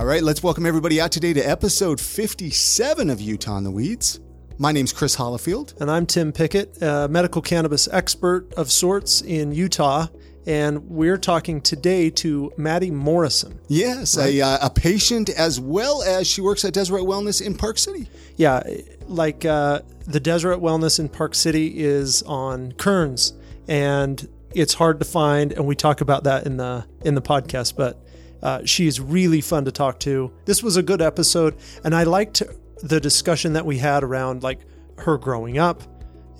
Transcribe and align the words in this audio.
All 0.00 0.06
right, 0.06 0.22
let's 0.22 0.42
welcome 0.42 0.64
everybody 0.64 0.98
out 0.98 1.12
today 1.12 1.34
to 1.34 1.42
episode 1.42 2.00
57 2.00 3.10
of 3.10 3.20
Utah 3.20 3.58
in 3.58 3.64
the 3.64 3.70
Weeds. 3.70 4.18
My 4.56 4.72
name's 4.72 4.94
Chris 4.94 5.14
Hollifield. 5.14 5.78
And 5.78 5.90
I'm 5.90 6.06
Tim 6.06 6.32
Pickett, 6.32 6.80
a 6.80 7.06
medical 7.06 7.42
cannabis 7.42 7.86
expert 7.86 8.50
of 8.54 8.72
sorts 8.72 9.20
in 9.20 9.52
Utah. 9.52 10.06
And 10.46 10.88
we're 10.88 11.18
talking 11.18 11.60
today 11.60 12.08
to 12.12 12.50
Maddie 12.56 12.90
Morrison. 12.90 13.60
Yes, 13.68 14.16
right? 14.16 14.36
a, 14.36 14.40
uh, 14.40 14.68
a 14.68 14.70
patient 14.70 15.28
as 15.28 15.60
well 15.60 16.02
as 16.02 16.26
she 16.26 16.40
works 16.40 16.64
at 16.64 16.72
Deseret 16.72 17.04
Wellness 17.04 17.44
in 17.44 17.54
Park 17.54 17.76
City. 17.76 18.08
Yeah, 18.36 18.62
like 19.06 19.44
uh, 19.44 19.82
the 20.06 20.18
Deseret 20.18 20.60
Wellness 20.60 20.98
in 20.98 21.10
Park 21.10 21.34
City 21.34 21.78
is 21.78 22.22
on 22.22 22.72
Kearns, 22.72 23.34
and 23.68 24.26
it's 24.54 24.72
hard 24.72 24.98
to 25.00 25.04
find. 25.04 25.52
And 25.52 25.66
we 25.66 25.76
talk 25.76 26.00
about 26.00 26.24
that 26.24 26.46
in 26.46 26.56
the 26.56 26.86
in 27.04 27.14
the 27.14 27.22
podcast, 27.22 27.76
but 27.76 28.02
uh, 28.42 28.64
she's 28.64 29.00
really 29.00 29.40
fun 29.40 29.64
to 29.64 29.72
talk 29.72 30.00
to. 30.00 30.32
This 30.44 30.62
was 30.62 30.76
a 30.76 30.82
good 30.82 31.02
episode, 31.02 31.56
and 31.84 31.94
I 31.94 32.04
liked 32.04 32.42
the 32.82 33.00
discussion 33.00 33.52
that 33.54 33.66
we 33.66 33.78
had 33.78 34.02
around 34.02 34.42
like 34.42 34.60
her 34.98 35.18
growing 35.18 35.58
up 35.58 35.82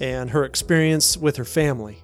and 0.00 0.30
her 0.30 0.44
experience 0.44 1.16
with 1.16 1.36
her 1.36 1.44
family. 1.44 1.98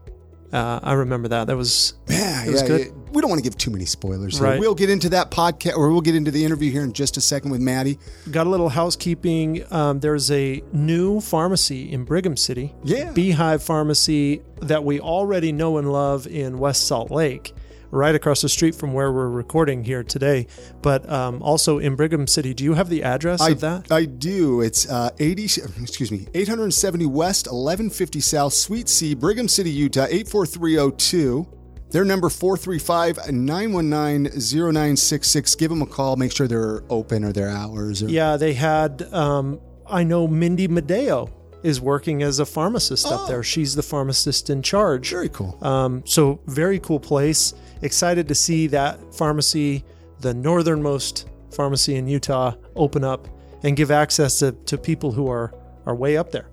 Uh, 0.52 0.78
I 0.82 0.92
remember 0.92 1.28
that. 1.28 1.48
That 1.48 1.56
was 1.56 1.94
yeah, 2.08 2.46
was 2.46 2.62
yeah. 2.62 2.68
good. 2.68 2.92
We 3.12 3.20
don't 3.20 3.30
want 3.30 3.42
to 3.42 3.42
give 3.42 3.56
too 3.58 3.70
many 3.70 3.84
spoilers. 3.84 4.38
Here. 4.38 4.46
Right. 4.46 4.60
We'll 4.60 4.74
get 4.74 4.90
into 4.90 5.08
that 5.10 5.30
podcast, 5.30 5.76
or 5.76 5.90
we'll 5.90 6.00
get 6.00 6.14
into 6.14 6.30
the 6.30 6.44
interview 6.44 6.70
here 6.70 6.84
in 6.84 6.92
just 6.92 7.16
a 7.16 7.20
second 7.20 7.50
with 7.50 7.60
Maddie. 7.60 7.98
Got 8.30 8.46
a 8.46 8.50
little 8.50 8.68
housekeeping. 8.68 9.64
Um, 9.72 10.00
there's 10.00 10.30
a 10.30 10.62
new 10.72 11.20
pharmacy 11.20 11.92
in 11.92 12.04
Brigham 12.04 12.36
City. 12.36 12.74
Yeah, 12.84 13.12
Beehive 13.12 13.62
Pharmacy 13.62 14.42
that 14.60 14.84
we 14.84 15.00
already 15.00 15.50
know 15.52 15.78
and 15.78 15.92
love 15.92 16.26
in 16.26 16.58
West 16.58 16.86
Salt 16.86 17.10
Lake 17.10 17.52
right 17.90 18.14
across 18.14 18.42
the 18.42 18.48
street 18.48 18.74
from 18.74 18.92
where 18.92 19.12
we're 19.12 19.28
recording 19.28 19.84
here 19.84 20.02
today, 20.02 20.46
but 20.82 21.08
um, 21.10 21.42
also 21.42 21.78
in 21.78 21.96
Brigham 21.96 22.26
City. 22.26 22.54
Do 22.54 22.64
you 22.64 22.74
have 22.74 22.88
the 22.88 23.02
address 23.02 23.40
I, 23.40 23.50
of 23.50 23.60
that? 23.60 23.90
I 23.90 24.04
do. 24.04 24.60
It's 24.60 24.88
uh, 24.88 25.10
80, 25.18 25.44
excuse 25.44 26.10
me, 26.10 26.26
870 26.34 27.06
West, 27.06 27.46
1150 27.46 28.20
South, 28.20 28.52
Suite 28.52 28.88
C, 28.88 29.14
Brigham 29.14 29.48
City, 29.48 29.70
Utah, 29.70 30.06
84302. 30.08 31.52
Their 31.88 32.04
number 32.04 32.28
435 32.28 33.32
919 33.32 34.24
0966. 34.24 35.54
Give 35.54 35.70
them 35.70 35.82
a 35.82 35.86
call. 35.86 36.16
Make 36.16 36.32
sure 36.32 36.48
they're 36.48 36.82
open 36.90 37.24
or 37.24 37.32
their 37.32 37.48
hours. 37.48 38.02
Or... 38.02 38.08
Yeah, 38.08 38.36
they 38.36 38.54
had, 38.54 39.02
um, 39.14 39.60
I 39.88 40.02
know 40.02 40.26
Mindy 40.26 40.66
Medeo 40.66 41.30
is 41.62 41.80
working 41.80 42.22
as 42.22 42.38
a 42.38 42.46
pharmacist 42.46 43.06
Oh. 43.08 43.14
up 43.22 43.28
there. 43.28 43.42
She's 43.42 43.74
the 43.74 43.82
pharmacist 43.82 44.50
in 44.50 44.62
charge. 44.62 45.10
Very 45.10 45.28
cool. 45.28 45.58
Um, 45.62 46.02
so, 46.06 46.40
very 46.46 46.78
cool 46.78 47.00
place. 47.00 47.54
Excited 47.82 48.28
to 48.28 48.34
see 48.34 48.66
that 48.68 49.14
pharmacy, 49.14 49.84
the 50.20 50.32
northernmost 50.34 51.28
pharmacy 51.50 51.96
in 51.96 52.06
Utah, 52.06 52.54
open 52.74 53.04
up 53.04 53.28
and 53.62 53.76
give 53.76 53.90
access 53.90 54.38
to, 54.40 54.52
to 54.52 54.78
people 54.78 55.12
who 55.12 55.28
are, 55.28 55.52
are 55.86 55.94
way 55.94 56.16
up 56.16 56.30
there. 56.30 56.46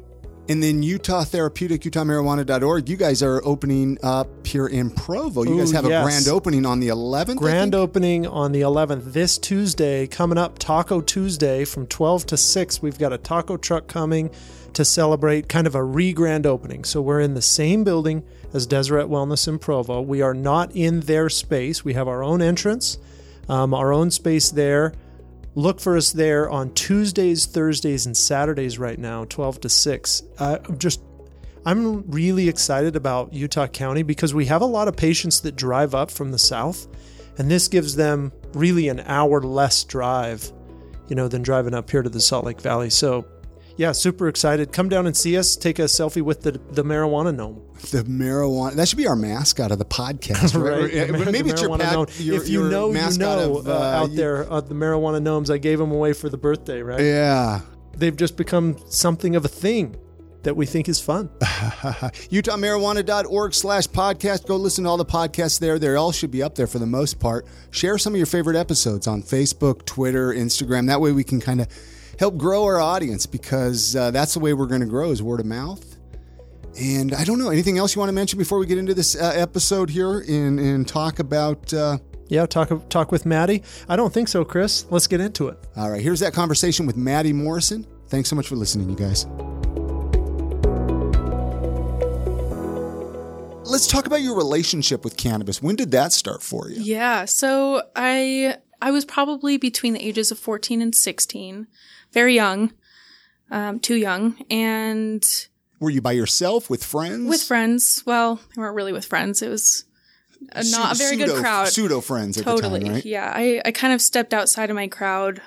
And 0.49 0.61
then 0.61 0.83
Utah 0.83 1.23
Therapeutic, 1.23 1.81
UtahMarijuana.org. 1.83 2.89
You 2.89 2.97
guys 2.97 3.23
are 3.23 3.41
opening 3.45 3.97
up 4.03 4.27
here 4.45 4.67
in 4.67 4.89
Provo. 4.89 5.43
You 5.43 5.57
guys 5.57 5.71
Ooh, 5.71 5.75
have 5.75 5.85
a 5.85 6.03
grand 6.03 6.27
opening 6.27 6.65
on 6.65 6.81
the 6.81 6.89
11th. 6.89 7.37
Grand 7.37 7.73
opening 7.73 8.27
on 8.27 8.51
the 8.51 8.59
11th. 8.59 9.13
This 9.13 9.37
Tuesday, 9.37 10.05
coming 10.05 10.37
up, 10.37 10.59
Taco 10.59 10.99
Tuesday 10.99 11.63
from 11.63 11.87
12 11.87 12.25
to 12.25 12.37
6. 12.37 12.81
We've 12.81 12.99
got 12.99 13.13
a 13.13 13.17
taco 13.17 13.55
truck 13.55 13.87
coming 13.87 14.31
to 14.73 14.83
celebrate 14.83 15.47
kind 15.47 15.65
of 15.65 15.75
a 15.75 15.83
re 15.83 16.11
grand 16.11 16.45
opening. 16.45 16.83
So 16.83 17.01
we're 17.01 17.21
in 17.21 17.35
the 17.35 17.41
same 17.41 17.85
building 17.85 18.23
as 18.53 18.67
Deseret 18.67 19.07
Wellness 19.07 19.47
in 19.47 19.59
Provo. 19.59 20.01
We 20.01 20.21
are 20.21 20.33
not 20.33 20.75
in 20.75 21.01
their 21.01 21.29
space, 21.29 21.85
we 21.85 21.93
have 21.93 22.09
our 22.09 22.21
own 22.21 22.41
entrance, 22.41 22.97
um, 23.47 23.73
our 23.73 23.93
own 23.93 24.11
space 24.11 24.51
there. 24.51 24.93
Look 25.55 25.79
for 25.79 25.95
us 25.95 26.11
there 26.11 26.49
on 26.49 26.73
Tuesdays, 26.73 27.45
Thursdays, 27.45 28.05
and 28.05 28.17
Saturdays 28.17 28.79
right 28.79 28.97
now, 28.97 29.25
12 29.25 29.61
to 29.61 29.69
6. 29.69 30.23
Uh, 30.39 30.57
I'm 30.67 30.77
just 30.79 31.01
I'm 31.65 32.09
really 32.11 32.49
excited 32.49 32.95
about 32.95 33.33
Utah 33.33 33.67
County 33.67 34.03
because 34.03 34.33
we 34.33 34.45
have 34.47 34.61
a 34.61 34.65
lot 34.65 34.87
of 34.87 34.97
patients 34.97 35.41
that 35.41 35.55
drive 35.55 35.95
up 35.95 36.11
from 36.11 36.31
the 36.31 36.39
south, 36.39 36.87
and 37.37 37.49
this 37.49 37.67
gives 37.67 37.95
them 37.95 38.33
really 38.53 38.89
an 38.89 38.99
hour 39.01 39.41
less 39.41 39.83
drive, 39.83 40.51
you 41.07 41.15
know, 41.15 41.27
than 41.27 41.41
driving 41.41 41.73
up 41.73 41.89
here 41.89 42.01
to 42.01 42.09
the 42.09 42.19
Salt 42.19 42.45
Lake 42.45 42.59
Valley. 42.59 42.89
So, 42.89 43.25
yeah, 43.77 43.93
super 43.93 44.27
excited. 44.27 44.73
Come 44.73 44.89
down 44.89 45.07
and 45.07 45.15
see 45.15 45.37
us. 45.37 45.55
Take 45.55 45.79
a 45.79 45.83
selfie 45.83 46.21
with 46.21 46.41
the 46.41 46.51
the 46.71 46.83
marijuana 46.83 47.33
gnome. 47.33 47.61
The 47.91 48.03
marijuana. 48.03 48.73
That 48.75 48.87
should 48.87 48.97
be 48.97 49.07
our 49.07 49.15
mascot 49.15 49.71
of 49.71 49.77
the 49.79 49.85
podcast, 49.85 50.55
right? 50.61 50.83
Right, 50.83 51.07
the 51.25 51.31
Maybe 51.31 51.49
it's 51.51 51.61
your, 51.61 51.77
pat, 51.77 52.19
your 52.19 52.41
if 52.41 52.49
you 52.49 52.61
your 52.61 52.71
know, 52.71 52.87
you 52.93 53.17
know. 53.17 53.57
of, 53.57 53.67
uh, 53.67 53.73
out 53.73 54.11
you- 54.11 54.17
there, 54.17 54.51
uh, 54.51 54.61
the 54.61 54.73
marijuana 54.73 55.21
gnomes. 55.21 55.49
I 55.51 55.57
gave 55.57 55.79
them 55.79 55.91
away 55.91 56.13
for 56.13 56.29
the 56.29 56.37
birthday. 56.37 56.81
Right? 56.81 57.01
Yeah. 57.01 57.61
They've 57.95 58.15
just 58.15 58.37
become 58.37 58.77
something 58.89 59.35
of 59.35 59.45
a 59.45 59.49
thing 59.49 59.95
that 60.43 60.55
we 60.57 60.65
think 60.65 60.89
is 60.89 60.99
fun. 60.99 61.29
UtahMarijuana.org 62.31 63.53
slash 63.53 63.87
podcast. 63.87 64.47
Go 64.47 64.57
listen 64.57 64.83
to 64.83 64.89
all 64.89 64.97
the 64.97 65.05
podcasts 65.05 65.59
there. 65.59 65.79
They 65.79 65.93
all 65.95 66.11
should 66.11 66.31
be 66.31 66.43
up 66.43 66.55
there 66.55 66.67
for 66.67 66.79
the 66.79 66.85
most 66.85 67.19
part. 67.19 67.45
Share 67.71 67.97
some 67.97 68.13
of 68.13 68.17
your 68.17 68.25
favorite 68.25 68.57
episodes 68.57 69.07
on 69.07 69.23
Facebook, 69.23 69.85
Twitter, 69.85 70.33
Instagram. 70.33 70.87
That 70.87 71.01
way 71.01 71.11
we 71.11 71.23
can 71.23 71.39
kind 71.39 71.61
of 71.61 71.67
help 72.19 72.37
grow 72.37 72.63
our 72.65 72.79
audience 72.79 73.25
because 73.25 73.95
uh, 73.95 74.11
that's 74.11 74.33
the 74.33 74.39
way 74.39 74.53
we're 74.53 74.67
going 74.67 74.81
to 74.81 74.87
grow 74.87 75.11
is 75.11 75.23
word 75.23 75.39
of 75.39 75.45
mouth. 75.45 75.92
And 76.79 77.13
I 77.13 77.23
don't 77.23 77.37
know, 77.37 77.49
anything 77.49 77.77
else 77.77 77.95
you 77.95 77.99
want 77.99 78.09
to 78.09 78.13
mention 78.13 78.39
before 78.39 78.57
we 78.57 78.65
get 78.65 78.77
into 78.77 78.93
this 78.93 79.15
uh, 79.15 79.31
episode 79.35 79.89
here 79.89 80.19
and, 80.19 80.59
and 80.59 80.87
talk 80.87 81.19
about. 81.19 81.71
Uh, 81.73 81.97
Yeah, 82.29 82.45
talk 82.47 82.89
talk 82.89 83.11
with 83.11 83.25
Maddie. 83.25 83.61
I 83.87 83.95
don't 83.95 84.11
think 84.13 84.27
so, 84.27 84.43
Chris. 84.43 84.85
Let's 84.89 85.05
get 85.07 85.19
into 85.21 85.49
it. 85.49 85.57
all 85.75 85.91
right, 85.91 86.01
here's 86.01 86.19
that 86.21 86.33
conversation 86.33 86.87
with 86.87 86.97
Maddie 86.97 87.33
Morrison. 87.33 87.85
Thanks 88.07 88.29
so 88.29 88.35
much 88.35 88.47
for 88.47 88.55
listening, 88.55 88.89
you 88.89 88.95
guys. 88.95 89.27
Let's 93.65 93.87
talk 93.87 94.05
about 94.05 94.21
your 94.21 94.35
relationship 94.35 95.03
with 95.03 95.17
cannabis. 95.17 95.61
When 95.61 95.75
did 95.75 95.91
that 95.91 96.11
start 96.13 96.43
for 96.43 96.69
you? 96.69 96.81
Yeah, 96.81 97.25
so 97.25 97.83
I 97.95 98.57
I 98.81 98.91
was 98.91 99.05
probably 99.05 99.57
between 99.57 99.93
the 99.93 100.05
ages 100.05 100.31
of 100.31 100.37
14 100.39 100.81
and 100.81 100.93
16, 100.93 101.67
very 102.11 102.35
young, 102.35 102.73
um, 103.49 103.79
too 103.79 103.95
young, 103.95 104.35
and 104.51 105.23
Were 105.83 105.89
you 105.89 106.01
by 106.01 106.13
yourself 106.13 106.69
with 106.69 106.81
friends? 106.81 107.27
with 107.27 107.43
friends. 107.43 108.03
Well, 108.05 108.39
we 108.55 108.61
weren't 108.61 108.75
really 108.75 108.93
with 108.93 109.03
friends. 109.03 109.41
It 109.41 109.49
was 109.49 109.83
a, 110.53 110.63
not 110.71 110.95
a 110.95 110.97
very 110.97 111.17
pseudo, 111.17 111.33
good 111.33 111.41
crowd. 111.41 111.67
Pseudo 111.67 111.99
friends 111.99 112.37
at 112.37 112.45
totally, 112.45 112.79
the 112.79 112.85
time, 112.85 112.93
right? 112.95 113.05
yeah. 113.05 113.29
I 113.35 113.61
I 113.65 113.71
kind 113.71 113.91
of 113.93 114.01
stepped 114.01 114.33
outside 114.33 114.69
of 114.69 114.77
my 114.77 114.87
crowd, 114.87 115.41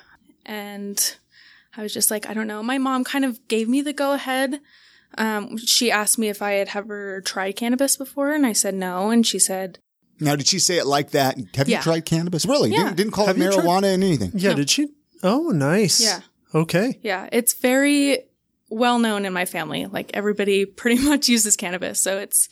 and 0.45 1.17
I 1.75 1.83
was 1.83 1.95
just 1.95 2.11
like, 2.11 2.29
I 2.29 2.35
don't 2.35 2.47
know. 2.47 2.63
My 2.63 2.77
mom 2.77 3.03
kind 3.03 3.25
of 3.25 3.49
gave 3.49 3.67
me 3.67 3.81
the 3.81 3.95
go 3.95 4.13
ahead. 4.13 4.61
Um, 5.17 5.57
she 5.57 5.91
asked 5.91 6.19
me 6.19 6.29
if 6.29 6.43
I 6.43 6.53
had 6.53 6.69
ever 6.75 7.23
tried 7.23 7.57
cannabis 7.57 7.97
before, 7.97 8.33
and 8.33 8.45
I 8.45 8.53
said 8.53 8.75
no. 8.75 9.09
And 9.09 9.27
she 9.27 9.39
said, 9.39 9.79
Now, 10.21 10.37
did 10.37 10.47
she 10.49 10.59
say 10.59 10.77
it 10.77 10.87
like 10.87 11.13
that? 11.13 11.39
Have 11.55 11.71
you 11.71 11.79
tried 11.79 12.05
cannabis? 12.05 12.45
Really? 12.45 12.73
Yeah. 12.73 12.85
Didn't, 12.85 12.97
didn't 12.97 13.13
call 13.13 13.27
Have 13.27 13.39
it 13.41 13.43
you 13.45 13.51
tried- 13.53 13.65
marijuana 13.65 13.95
and 13.95 14.05
anything? 14.05 14.33
Yeah, 14.35 14.53
did 14.53 14.69
she? 14.69 14.89
Oh, 15.23 15.49
nice. 15.49 16.03
Yeah. 16.03 16.21
Okay. 16.55 16.99
Yeah, 17.03 17.29
it's 17.33 17.55
very 17.55 18.26
well 18.69 18.99
known 18.99 19.25
in 19.25 19.33
my 19.33 19.45
family. 19.45 19.87
Like 19.87 20.11
everybody 20.15 20.65
pretty 20.81 21.03
much 21.03 21.29
uses 21.29 21.57
cannabis, 21.57 22.01
so 22.01 22.19
it's 22.19 22.49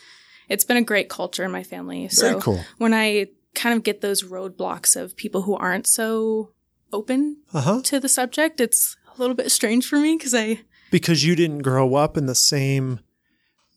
it's 0.48 0.64
been 0.64 0.76
a 0.76 0.82
great 0.82 1.08
culture 1.08 1.44
in 1.44 1.50
my 1.50 1.62
family. 1.62 2.08
So 2.08 2.28
Very 2.30 2.40
cool. 2.42 2.60
when 2.78 2.92
I 2.94 3.28
kind 3.54 3.76
of 3.76 3.82
get 3.82 4.00
those 4.00 4.22
roadblocks 4.22 4.94
of 5.00 5.16
people 5.16 5.42
who 5.42 5.54
aren't 5.56 5.86
so 5.86 6.50
open 6.92 7.38
Uh 7.52 7.60
huh. 7.60 7.80
to 7.84 8.00
the 8.00 8.08
subject, 8.08 8.60
it's 8.60 8.96
a 9.16 9.20
little 9.20 9.34
bit 9.36 9.50
strange 9.50 9.86
for 9.86 9.98
me 9.98 10.16
because 10.16 10.34
I 10.34 10.60
Because 10.90 11.24
you 11.24 11.34
didn't 11.36 11.62
grow 11.62 11.94
up 11.94 12.16
in 12.16 12.26
the 12.26 12.34
same, 12.34 13.00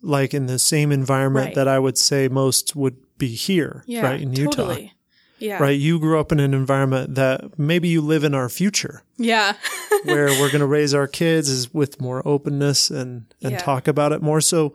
like 0.02 0.34
in 0.34 0.48
the 0.48 0.60
same 0.60 0.92
environment 0.92 1.48
Right. 1.48 1.56
that 1.56 1.68
I 1.68 1.80
would 1.80 1.98
say 1.98 2.28
most 2.28 2.76
would 2.76 2.98
be 3.18 3.28
here, 3.30 3.84
yeah 3.88 4.02
right 4.02 4.22
in 4.22 4.34
Utah. 4.34 4.52
totally 4.52 4.94
yeah 5.40 5.62
Right, 5.62 5.80
you 5.80 6.00
grew 6.00 6.20
up 6.20 6.32
in 6.32 6.40
an 6.40 6.54
environment 6.54 7.16
that 7.16 7.58
maybe 7.60 7.88
you 7.88 8.02
live 8.02 8.24
in 8.24 8.34
our 8.34 8.50
future, 8.50 9.04
yeah 9.18 9.54
where 10.04 10.34
we're 10.34 10.50
going 10.50 10.62
to 10.62 10.68
raise 10.68 10.94
our 10.94 11.08
kids 11.08 11.50
is 11.50 11.74
with 11.74 12.00
more 12.02 12.22
openness 12.28 12.90
and 12.90 13.26
and 13.42 13.54
Yeah. 13.54 13.58
talk 13.60 13.88
about 13.88 14.12
it 14.12 14.22
more. 14.22 14.42
So, 14.42 14.74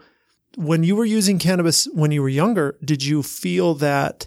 when 0.57 0.83
you 0.85 0.97
were 0.97 1.05
using 1.07 1.39
cannabis 1.39 1.87
when 1.95 2.11
you 2.13 2.23
were 2.23 2.29
younger, 2.29 2.77
did 2.85 3.03
you 3.05 3.23
feel 3.23 3.75
that 3.77 4.27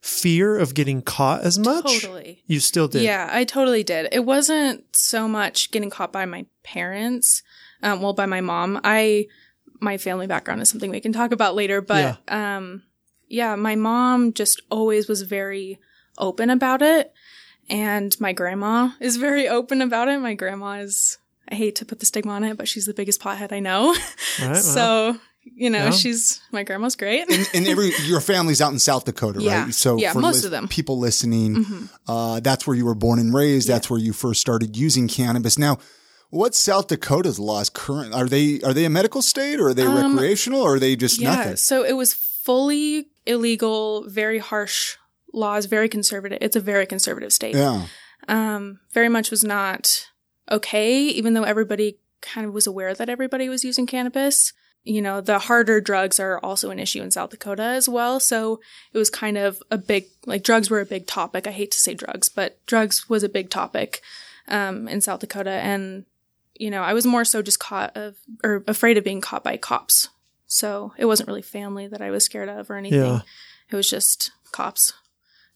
fear 0.00 0.56
of 0.58 0.74
getting 0.74 1.02
caught 1.02 1.40
as 1.42 1.58
much? 1.58 1.82
totally 1.82 2.42
You 2.46 2.60
still 2.60 2.86
did. 2.88 3.02
Yeah, 3.02 3.28
I 3.30 3.44
totally 3.44 3.82
did. 3.82 4.08
It 4.12 4.24
wasn't 4.24 4.84
so 4.96 5.26
much 5.26 5.70
getting 5.72 5.90
caught 5.90 6.12
by 6.12 6.24
my 6.26 6.46
parents, 6.62 7.42
um, 7.82 8.00
well, 8.00 8.12
by 8.12 8.26
my 8.26 8.40
mom. 8.40 8.78
I, 8.84 9.26
my 9.80 9.98
family 9.98 10.26
background 10.28 10.62
is 10.62 10.68
something 10.68 10.90
we 10.90 11.00
can 11.00 11.12
talk 11.12 11.32
about 11.32 11.54
later, 11.56 11.80
but, 11.80 12.18
um, 12.28 12.82
yeah, 13.28 13.54
my 13.56 13.74
mom 13.76 14.32
just 14.32 14.60
always 14.70 15.08
was 15.08 15.22
very 15.22 15.78
open 16.18 16.50
about 16.50 16.82
it. 16.82 17.12
And 17.68 18.14
my 18.20 18.32
grandma 18.32 18.90
is 19.00 19.16
very 19.16 19.48
open 19.58 19.82
about 19.82 20.08
it. 20.08 20.18
My 20.20 20.34
grandma 20.34 20.78
is, 20.80 21.18
I 21.48 21.54
hate 21.56 21.74
to 21.76 21.84
put 21.84 21.98
the 22.00 22.06
stigma 22.06 22.32
on 22.32 22.44
it, 22.44 22.56
but 22.56 22.68
she's 22.68 22.86
the 22.86 22.94
biggest 22.94 23.20
pothead 23.20 23.52
I 23.52 23.60
know. 23.60 23.92
Right, 23.92 24.00
well, 24.40 24.54
so, 24.54 25.16
You 25.42 25.70
know, 25.70 25.84
Yeah. 25.86 25.90
she's 25.90 26.40
my 26.52 26.62
grandma's 26.64 26.96
great. 26.96 27.28
and, 27.30 27.48
and 27.54 27.66
every 27.68 27.92
your 28.04 28.20
family's 28.20 28.60
out 28.62 28.72
in 28.72 28.78
South 28.78 29.04
Dakota, 29.04 29.40
Yeah. 29.42 29.64
right? 29.64 29.74
So 29.74 29.96
Yeah, 29.96 30.12
for 30.12 30.20
most 30.20 30.44
of 30.44 30.50
them. 30.52 30.64
Mm-hmm. 30.64 30.70
people 30.70 30.98
listening, 30.98 31.88
uh, 32.08 32.40
that's 32.40 32.66
where 32.66 32.76
you 32.76 32.84
were 32.84 32.94
born 32.96 33.18
and 33.18 33.32
raised. 33.34 33.68
That's 33.68 33.88
where 33.90 34.00
you 34.00 34.12
first 34.12 34.40
started 34.40 34.76
using 34.76 35.06
cannabis. 35.08 35.56
Now, 35.58 35.78
what's 36.30 36.58
South 36.58 36.86
Dakota's 36.88 37.38
laws 37.38 37.68
current? 37.70 38.12
Are 38.14 38.26
they 38.26 38.60
are 38.62 38.72
they 38.74 38.84
a 38.84 38.90
medical 38.90 39.22
state 39.22 39.58
or 39.60 39.68
are 39.68 39.74
they 39.74 39.86
recreational 39.86 40.62
or 40.62 40.74
are 40.74 40.78
they 40.80 40.94
just 40.96 41.18
Um, 41.18 41.24
yeah. 41.24 41.34
nothing? 41.36 41.56
So 41.56 41.84
it 41.84 41.92
was 41.96 42.12
fully 42.12 43.08
illegal, 43.26 44.08
very 44.08 44.38
harsh 44.38 44.96
laws, 45.32 45.66
very 45.66 45.88
conservative. 45.88 46.38
It's 46.40 46.56
a 46.56 46.60
very 46.60 46.86
conservative 46.86 47.32
state. 47.32 47.54
Yeah. 47.54 47.86
um, 48.28 48.80
very 48.92 49.08
much 49.08 49.30
was 49.30 49.44
not 49.44 50.06
okay, 50.50 51.02
even 51.02 51.34
though 51.34 51.42
everybody 51.42 51.98
kind 52.20 52.46
of 52.46 52.54
was 52.54 52.66
aware 52.66 52.94
that 52.94 53.08
everybody 53.08 53.48
was 53.48 53.64
using 53.64 53.86
cannabis. 53.86 54.52
You 54.84 55.02
know, 55.02 55.20
the 55.20 55.40
harder 55.40 55.80
drugs 55.80 56.20
are 56.20 56.38
also 56.38 56.70
an 56.70 56.78
issue 56.78 57.02
in 57.02 57.10
South 57.10 57.30
Dakota 57.30 57.62
as 57.62 57.88
well. 57.88 58.20
So 58.20 58.60
it 58.92 58.98
was 58.98 59.10
kind 59.10 59.36
of 59.36 59.60
a 59.68 59.76
big, 59.76 60.06
like 60.26 60.44
drugs 60.44 60.70
were 60.70 60.80
a 60.80 60.86
big 60.86 61.08
topic. 61.08 61.46
I 61.48 61.50
hate 61.50 61.72
to 61.72 61.78
say 61.78 61.94
drugs, 61.94 62.28
but 62.28 62.64
drugs 62.66 63.08
was 63.08 63.24
a 63.24 63.28
big 63.28 63.50
topic, 63.50 64.00
um, 64.46 64.86
in 64.86 65.00
South 65.00 65.18
Dakota. 65.20 65.50
And, 65.50 66.04
you 66.54 66.70
know, 66.70 66.82
I 66.82 66.94
was 66.94 67.04
more 67.04 67.24
so 67.24 67.42
just 67.42 67.58
caught 67.58 67.96
of, 67.96 68.14
or 68.44 68.62
afraid 68.68 68.96
of 68.96 69.02
being 69.02 69.20
caught 69.20 69.42
by 69.42 69.56
cops. 69.56 70.08
So 70.56 70.94
it 70.96 71.04
wasn't 71.04 71.28
really 71.28 71.42
family 71.42 71.86
that 71.86 72.00
I 72.00 72.10
was 72.10 72.24
scared 72.24 72.48
of 72.48 72.70
or 72.70 72.76
anything. 72.76 72.98
Yeah. 72.98 73.20
It 73.70 73.76
was 73.76 73.90
just 73.90 74.30
cops. 74.52 74.94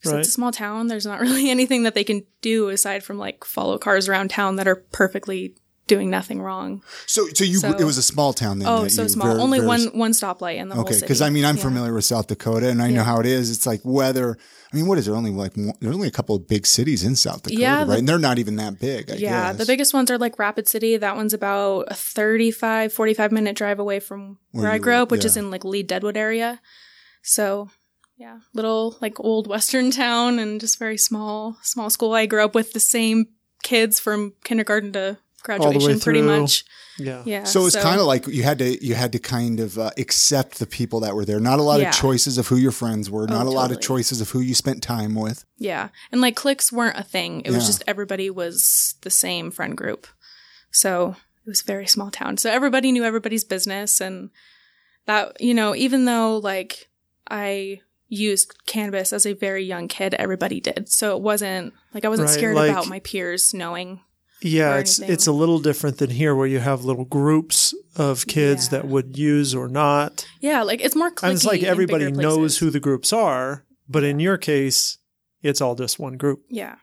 So 0.02 0.10
Right. 0.12 0.20
it's 0.20 0.28
a 0.28 0.32
small 0.32 0.52
town. 0.52 0.88
There's 0.88 1.06
not 1.06 1.20
really 1.26 1.48
anything 1.48 1.84
that 1.84 1.94
they 1.94 2.04
can 2.04 2.24
do 2.42 2.68
aside 2.68 3.02
from 3.02 3.16
like 3.18 3.44
follow 3.44 3.78
cars 3.78 4.08
around 4.08 4.28
town 4.28 4.56
that 4.56 4.68
are 4.68 4.76
perfectly 4.76 5.54
doing 5.90 6.08
nothing 6.08 6.40
wrong. 6.40 6.82
So 7.06 7.26
so 7.34 7.44
you 7.44 7.58
So- 7.58 7.76
it 7.76 7.84
was 7.84 7.98
a 7.98 8.02
small 8.02 8.32
town 8.32 8.60
then. 8.60 8.68
Oh, 8.68 8.88
so 8.88 9.06
small. 9.06 9.28
very- 9.28 9.40
Only 9.40 9.58
very- 9.58 9.68
one 9.68 9.84
one 9.98 10.12
stoplight 10.12 10.56
in 10.56 10.68
the 10.70 10.74
whole 10.76 10.84
Okay, 10.84 10.94
city. 10.94 11.04
because 11.06 11.20
I 11.20 11.28
mean 11.28 11.44
I'm 11.44 11.56
Yeah. 11.56 11.62
familiar 11.68 11.92
with 11.92 12.04
South 12.06 12.26
Dakota 12.28 12.68
and 12.68 12.80
I 12.80 12.90
know 12.90 13.02
how 13.04 13.20
it 13.20 13.26
is. 13.26 13.50
It's 13.50 13.66
like 13.66 13.80
weather. 13.84 14.38
I 14.72 14.76
mean, 14.76 14.86
what 14.86 14.98
is 14.98 15.06
there? 15.06 15.16
Only 15.16 15.32
like 15.32 15.56
one, 15.56 15.72
there's 15.80 15.94
only 15.94 16.06
a 16.06 16.12
couple 16.12 16.36
of 16.36 16.46
big 16.46 16.64
cities 16.64 17.02
in 17.02 17.16
South 17.16 17.42
Dakota, 17.42 17.60
Yeah, 17.60 17.84
right? 17.84 17.98
and 17.98 18.08
they're 18.08 18.20
not 18.20 18.38
even 18.38 18.54
that 18.56 18.78
big. 18.78 19.10
I 19.10 19.14
Yeah, 19.16 19.48
guess. 19.48 19.58
the 19.58 19.66
biggest 19.66 19.92
ones 19.92 20.10
are 20.12 20.18
like 20.18 20.38
Rapid 20.38 20.68
City. 20.68 20.96
That 20.96 21.16
one's 21.16 21.34
about 21.34 21.86
a 21.90 21.94
35, 21.94 22.92
45 22.92 23.32
minute 23.32 23.56
drive 23.56 23.80
away 23.80 23.98
from 23.98 24.38
where, 24.52 24.62
Where 24.64 24.72
I 24.72 24.78
grew 24.78 24.94
up, 24.94 25.10
which 25.10 25.24
is 25.24 25.36
in 25.36 25.50
like 25.50 25.64
Lead 25.64 25.88
Deadwood 25.88 26.16
area. 26.16 26.60
So, 27.22 27.68
yeah, 28.16 28.38
little 28.54 28.96
like 29.00 29.18
old 29.18 29.48
western 29.48 29.90
town 30.04 30.38
and 30.38 30.60
just 30.60 30.78
very 30.78 30.96
small, 30.98 31.58
small 31.62 31.90
school. 31.90 32.12
I 32.14 32.26
grew 32.26 32.44
up 32.44 32.54
with 32.54 32.72
the 32.72 32.80
same 32.80 33.26
kids 33.64 33.98
from 33.98 34.34
kindergarten 34.44 34.92
to 34.92 35.18
graduation 35.42 36.00
pretty 36.00 36.20
through. 36.20 36.40
much. 36.42 36.64
Yeah. 36.98 37.22
Yeah. 37.24 37.44
So 37.44 37.66
it's 37.66 37.76
kind 37.76 37.98
of 38.00 38.06
like 38.06 38.26
you 38.26 38.42
had 38.42 38.58
to 38.58 38.84
you 38.84 38.94
had 38.94 39.12
to 39.12 39.18
kind 39.18 39.58
of 39.60 39.78
uh, 39.78 39.90
accept 39.96 40.58
the 40.58 40.66
people 40.66 41.00
that 41.00 41.14
were 41.14 41.24
there. 41.24 41.40
Not 41.40 41.58
a 41.58 41.62
lot 41.62 41.80
Yeah. 41.80 41.88
of 41.88 41.94
choices 41.94 42.36
of 42.36 42.48
who 42.48 42.56
your 42.56 42.72
friends 42.72 43.10
were. 43.10 43.26
Not 43.26 43.46
a 43.46 43.50
lot 43.50 43.70
of 43.72 43.80
choices 43.80 44.20
of 44.20 44.30
who 44.30 44.40
you 44.40 44.54
spent 44.54 44.82
time 44.82 45.14
with. 45.14 45.44
Yeah. 45.58 45.88
And 46.12 46.20
like 46.20 46.36
cliques 46.36 46.70
weren't 46.70 46.98
a 46.98 47.02
thing. 47.02 47.40
It 47.44 47.50
was 47.52 47.66
just 47.66 47.82
everybody 47.86 48.28
was 48.28 48.96
the 49.00 49.10
same 49.10 49.50
friend 49.50 49.76
group. 49.76 50.06
So 50.70 51.16
it 51.46 51.48
was 51.48 51.62
a 51.62 51.64
very 51.64 51.86
small 51.86 52.10
town. 52.10 52.36
So 52.36 52.50
everybody 52.50 52.92
knew 52.92 53.04
everybody's 53.04 53.44
business 53.44 54.00
and 54.00 54.30
that, 55.06 55.40
you 55.40 55.54
know, 55.54 55.74
even 55.74 56.04
though 56.04 56.36
like 56.36 56.88
I 57.30 57.80
used 58.08 58.54
cannabis 58.66 59.12
as 59.12 59.24
a 59.24 59.32
very 59.32 59.64
young 59.64 59.88
kid, 59.88 60.14
everybody 60.14 60.60
did. 60.60 60.88
So 60.90 61.16
it 61.16 61.22
wasn't 61.22 61.72
like 61.94 62.04
I 62.04 62.08
wasn't 62.08 62.28
Right, 62.28 62.34
scared 62.36 62.56
like- 62.56 62.70
about 62.72 62.88
my 62.88 62.98
peers 63.00 63.54
knowing. 63.54 64.00
Yeah, 64.42 64.76
it's 64.78 64.98
it's 64.98 65.26
a 65.26 65.32
little 65.32 65.58
different 65.58 65.98
than 65.98 66.10
here 66.10 66.34
where 66.34 66.46
you 66.46 66.60
have 66.60 66.84
little 66.84 67.04
groups 67.04 67.74
of 67.96 68.26
kids 68.26 68.66
Yeah. 68.66 68.70
that 68.80 68.88
would 68.88 69.18
use 69.18 69.54
or 69.54 69.68
not. 69.68 70.26
Yeah, 70.40 70.62
like 70.62 70.80
it's 70.80 70.96
more 70.96 71.10
clicky. 71.10 71.24
And 71.28 71.32
it's 71.34 71.44
like 71.44 71.62
everybody 71.62 72.06
bigger 72.06 72.20
knows 72.22 72.58
who 72.58 72.70
the 72.70 72.80
groups 72.80 73.12
are, 73.12 73.64
but 73.88 74.02
in 74.04 74.18
your 74.20 74.38
case, 74.38 74.98
it's 75.42 75.60
all 75.60 75.74
just 75.74 75.98
one 75.98 76.16
group. 76.16 76.42
Yeah. 76.48 76.76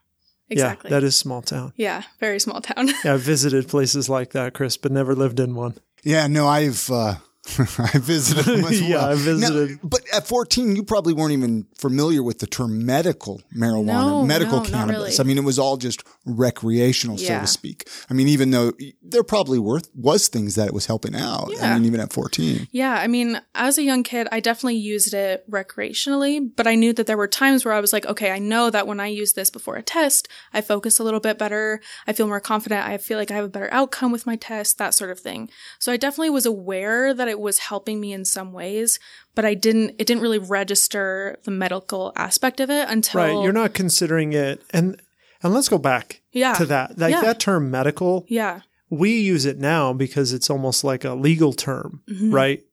Exactly. 0.49 0.89
Yeah, 0.89 0.99
that 0.99 1.03
is 1.05 1.17
small 1.17 1.41
town. 1.41 1.73
yeah, 1.75 2.03
very 2.21 2.39
small 2.39 2.61
town. 2.61 2.87
Yeah, 3.03 3.15
I've 3.15 3.21
visited 3.21 3.67
places 3.67 4.07
like 4.07 4.31
that, 4.31 4.53
Chris, 4.53 4.77
but 4.77 4.91
never 4.93 5.13
lived 5.13 5.39
in 5.41 5.55
one. 5.55 5.75
Yeah, 6.03 6.27
no, 6.27 6.47
I've 6.47 6.89
uh, 6.89 7.15
I 7.79 7.97
visited 7.97 8.45
them 8.45 8.65
as 8.65 8.81
Yeah, 8.87 8.97
well. 8.97 9.05
I 9.11 9.15
visited. 9.15 9.69
Now, 9.71 9.77
but 9.83 10.01
at 10.13 10.27
14, 10.27 10.75
you 10.75 10.83
probably 10.83 11.13
weren't 11.13 11.31
even 11.33 11.65
familiar 11.77 12.21
with 12.21 12.39
the 12.39 12.47
term 12.47 12.85
medical 12.85 13.41
marijuana, 13.55 13.85
No, 13.85 14.25
medical 14.25 14.57
no, 14.57 14.63
not 14.63 14.69
cannabis. 14.71 14.97
really. 14.97 15.19
I 15.19 15.23
mean, 15.23 15.37
it 15.37 15.43
was 15.45 15.57
all 15.59 15.77
just 15.77 16.03
recreational, 16.25 17.17
so 17.17 17.39
to 17.39 17.47
speak. 17.47 17.89
I 18.09 18.13
mean, 18.13 18.27
even 18.27 18.51
though 18.51 18.73
there 19.01 19.23
probably 19.23 19.59
were 19.59 19.81
was 19.95 20.27
things 20.27 20.55
that 20.55 20.67
it 20.67 20.73
was 20.73 20.85
helping 20.85 21.15
out. 21.15 21.49
I 21.61 21.73
mean, 21.75 21.85
even 21.85 21.99
at 21.99 22.13
14. 22.13 22.67
Yeah, 22.71 22.93
I 22.93 23.07
mean, 23.07 23.41
as 23.55 23.77
a 23.77 23.83
young 23.83 24.03
kid, 24.03 24.27
I 24.31 24.39
definitely 24.39 24.77
used 24.77 25.13
it 25.13 25.49
recreationally, 25.49 26.49
but 26.55 26.67
I 26.67 26.75
knew 26.75 26.93
that 26.93 27.07
there 27.07 27.17
were 27.17 27.27
times 27.27 27.65
where 27.65 27.73
I 27.73 27.79
was 27.79 27.93
like, 27.93 28.05
okay, 28.05 28.31
I 28.31 28.39
know 28.39 28.69
that 28.69 28.87
when 28.87 28.99
I 28.99 29.07
use 29.07 29.33
this 29.33 29.49
before 29.49 29.75
a 29.75 29.83
test, 29.83 30.27
I 30.53 30.61
focus 30.61 30.99
a 30.99 31.03
little 31.03 31.19
bit 31.19 31.37
better. 31.37 31.81
I 32.05 32.13
feel 32.13 32.27
more 32.27 32.39
confident. 32.39 32.85
I 32.85 32.97
feel 32.97 33.17
like 33.17 33.31
I 33.31 33.35
have 33.35 33.45
a 33.45 33.49
better 33.49 33.69
outcome 33.71 34.11
with 34.11 34.25
my 34.25 34.35
test, 34.35 34.77
that 34.77 34.93
sort 34.93 35.11
of 35.11 35.19
thing. 35.19 35.49
So 35.79 35.91
I 35.91 35.97
definitely 35.97 36.29
was 36.31 36.45
aware 36.45 37.13
that 37.13 37.27
it 37.27 37.36
was 37.39 37.59
helping 37.59 37.99
me 37.99 38.13
in 38.13 38.25
some 38.25 38.53
ways, 38.53 38.99
but 39.35 39.45
I 39.45 39.53
didn't, 39.53 39.91
it 39.99 40.07
didn't 40.07 40.21
really 40.21 40.39
register 40.39 41.37
the 41.43 41.51
medical 41.51 42.11
aspect 42.15 42.59
of 42.59 42.69
it 42.69 42.87
until. 42.89 43.21
Right. 43.21 43.43
You're 43.43 43.53
not 43.53 43.73
considering 43.73 44.33
it 44.33 44.61
and 44.71 45.01
and 45.43 45.53
let's 45.53 45.69
go 45.69 45.77
back 45.77 46.21
Yeah. 46.31 46.53
to 46.55 46.65
that. 46.65 46.97
Like 46.97 47.11
Yeah. 47.11 47.21
that 47.21 47.39
term 47.39 47.69
medical, 47.69 48.25
Yeah. 48.27 48.61
we 48.89 49.19
use 49.19 49.45
it 49.45 49.59
now 49.59 49.93
because 49.93 50.33
it's 50.33 50.49
almost 50.49 50.83
like 50.83 51.05
a 51.05 51.13
legal 51.13 51.53
term, 51.53 52.01
Mhm. 52.09 52.33
right? 52.33 52.63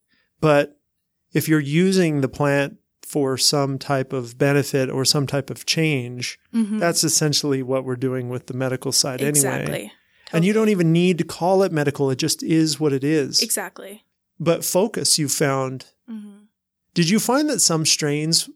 But 0.40 0.78
if 1.34 1.46
you're 1.46 1.60
using 1.60 2.22
the 2.22 2.28
plant 2.28 2.78
for 3.02 3.37
some 3.37 3.78
type 3.78 4.14
of 4.14 4.38
benefit 4.38 4.88
or 4.88 5.05
some 5.05 5.26
type 5.26 5.50
of 5.50 5.67
change, 5.67 6.38
Mhm. 6.55 6.81
that's 6.81 7.05
essentially 7.05 7.62
what 7.62 7.84
we're 7.84 7.96
doing 7.96 8.31
with 8.31 8.46
the 8.46 8.55
medical 8.55 8.93
side 8.93 9.20
Exactly. 9.20 9.75
anyway. 9.75 9.93
And 10.32 10.43
you 10.44 10.55
don't 10.55 10.70
even 10.70 10.90
need 10.90 11.19
to 11.19 11.25
call 11.25 11.62
it 11.64 11.70
medical, 11.70 12.10
it 12.10 12.17
just 12.17 12.43
is 12.43 12.81
what 12.81 12.94
it 12.94 13.05
is. 13.05 13.43
Exactly. 13.43 14.05
But 14.38 14.64
focus 14.64 15.19
you 15.19 15.28
found. 15.28 15.86
Mhm. 16.10 16.46
Did 16.94 17.08
you 17.08 17.19
find 17.19 17.48
that 17.48 17.60
some 17.60 17.84
strains 17.86 18.48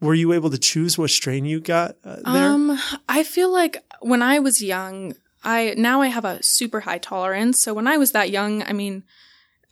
were 0.00 0.14
you 0.14 0.32
able 0.32 0.50
to 0.50 0.58
choose 0.58 0.96
what 0.96 1.10
strain 1.10 1.44
you 1.44 1.60
got 1.60 1.96
uh, 2.04 2.16
there? 2.32 2.48
Um, 2.50 2.78
I 3.08 3.22
feel 3.22 3.50
like 3.52 3.84
when 4.00 4.22
I 4.22 4.38
was 4.38 4.62
young, 4.62 5.14
I 5.44 5.74
now 5.76 6.00
I 6.00 6.08
have 6.08 6.24
a 6.24 6.42
super 6.42 6.80
high 6.80 6.98
tolerance. 6.98 7.60
So 7.60 7.74
when 7.74 7.86
I 7.86 7.96
was 7.96 8.12
that 8.12 8.30
young, 8.30 8.62
I 8.62 8.72
mean, 8.72 9.04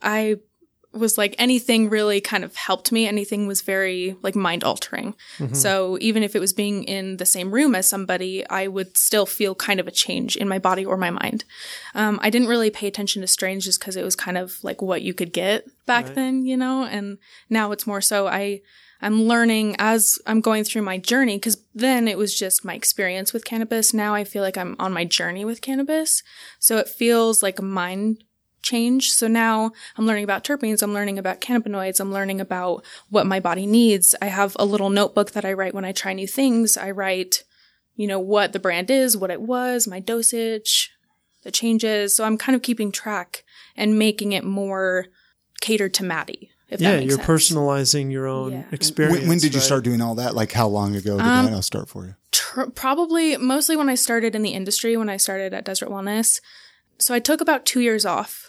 I 0.01 0.37
was 0.91 1.17
like 1.17 1.35
anything 1.37 1.89
really 1.89 2.19
kind 2.19 2.43
of 2.43 2.55
helped 2.55 2.91
me. 2.91 3.07
Anything 3.07 3.45
was 3.45 3.61
very 3.61 4.15
like 4.23 4.35
mind 4.35 4.63
altering. 4.63 5.13
Mm-hmm. 5.37 5.53
So 5.53 5.97
even 6.01 6.23
if 6.23 6.35
it 6.35 6.39
was 6.39 6.51
being 6.51 6.83
in 6.83 7.17
the 7.17 7.25
same 7.25 7.51
room 7.51 7.75
as 7.75 7.87
somebody, 7.87 8.47
I 8.49 8.67
would 8.67 8.97
still 8.97 9.25
feel 9.25 9.53
kind 9.53 9.79
of 9.79 9.87
a 9.87 9.91
change 9.91 10.35
in 10.35 10.47
my 10.47 10.57
body 10.57 10.85
or 10.85 10.97
my 10.97 11.11
mind. 11.11 11.45
Um, 11.93 12.19
I 12.23 12.29
didn't 12.29 12.47
really 12.47 12.71
pay 12.71 12.87
attention 12.87 13.21
to 13.21 13.27
strains 13.27 13.65
just 13.65 13.79
because 13.79 13.95
it 13.95 14.03
was 14.03 14.15
kind 14.15 14.37
of 14.37 14.63
like 14.63 14.81
what 14.81 15.01
you 15.03 15.13
could 15.13 15.31
get 15.31 15.67
back 15.85 16.05
Right. 16.05 16.15
then, 16.15 16.45
you 16.45 16.57
know. 16.57 16.85
And 16.85 17.19
now 17.49 17.71
it's 17.71 17.85
more 17.85 18.01
so 18.01 18.27
I 18.27 18.61
I'm 19.01 19.23
learning 19.23 19.75
as 19.79 20.19
I'm 20.27 20.41
going 20.41 20.63
through 20.65 20.81
my 20.81 20.97
journey 20.97 21.37
because 21.37 21.63
then 21.73 22.07
it 22.07 22.17
was 22.17 22.37
just 22.37 22.65
my 22.65 22.73
experience 22.73 23.31
with 23.31 23.45
cannabis. 23.45 23.93
Now 23.93 24.13
I 24.13 24.23
feel 24.23 24.43
like 24.43 24.57
I'm 24.57 24.75
on 24.77 24.91
my 24.91 25.05
journey 25.05 25.45
with 25.45 25.61
cannabis. 25.61 26.21
So 26.59 26.77
it 26.77 26.89
feels 26.89 27.41
like 27.41 27.59
a 27.59 27.63
mind 27.63 28.23
change. 28.61 29.11
So 29.11 29.27
now 29.27 29.71
I'm 29.97 30.05
learning 30.05 30.23
about 30.23 30.43
terpenes. 30.43 30.81
I'm 30.83 30.93
learning 30.93 31.17
about 31.17 31.41
cannabinoids. 31.41 31.99
I'm 31.99 32.11
learning 32.13 32.41
about 32.41 32.83
what 33.09 33.25
my 33.25 33.39
body 33.39 33.65
needs. 33.65 34.15
I 34.21 34.25
have 34.27 34.55
a 34.59 34.65
little 34.65 34.89
notebook 34.89 35.31
that 35.31 35.45
I 35.45 35.53
write 35.53 35.73
when 35.73 35.85
I 35.85 35.91
try 35.91 36.13
new 36.13 36.27
things. 36.27 36.77
I 36.77 36.91
write, 36.91 37.43
you 37.95 38.07
know, 38.07 38.19
what 38.19 38.53
the 38.53 38.59
brand 38.59 38.89
is, 38.91 39.17
what 39.17 39.31
it 39.31 39.41
was, 39.41 39.87
my 39.87 39.99
dosage, 39.99 40.91
the 41.43 41.51
changes. 41.51 42.15
So 42.15 42.23
I'm 42.23 42.37
kind 42.37 42.55
of 42.55 42.61
keeping 42.61 42.91
track 42.91 43.43
and 43.75 43.97
making 43.97 44.33
it 44.33 44.43
more 44.43 45.05
catered 45.61 45.93
to 45.95 46.03
Maddie. 46.03 46.51
If 46.69 46.79
yeah, 46.81 46.99
you're 46.99 47.17
sense. 47.17 47.27
personalizing 47.27 48.11
your 48.11 48.27
own 48.27 48.51
Yeah. 48.51 48.63
experience. 48.71 49.19
When, 49.21 49.29
when 49.29 49.37
did 49.39 49.55
you 49.55 49.59
start 49.59 49.83
doing 49.83 50.01
all 50.01 50.13
that? 50.15 50.35
Like 50.35 50.51
how 50.51 50.67
long 50.67 50.95
ago 50.95 51.17
did 51.17 51.25
Um, 51.25 51.51
that 51.51 51.63
start 51.63 51.89
for 51.89 52.05
you? 52.05 52.15
tr- 52.31 52.69
probably 52.75 53.37
mostly 53.37 53.75
when 53.75 53.89
I 53.89 53.95
started 53.95 54.35
in 54.35 54.43
the 54.43 54.51
industry, 54.51 54.95
when 54.95 55.09
I 55.09 55.17
started 55.17 55.51
at 55.53 55.65
Deseret 55.65 55.91
Wellness. 55.91 56.41
So 56.99 57.15
I 57.15 57.19
took 57.19 57.41
about 57.41 57.65
two 57.65 57.79
years 57.79 58.05
off 58.05 58.48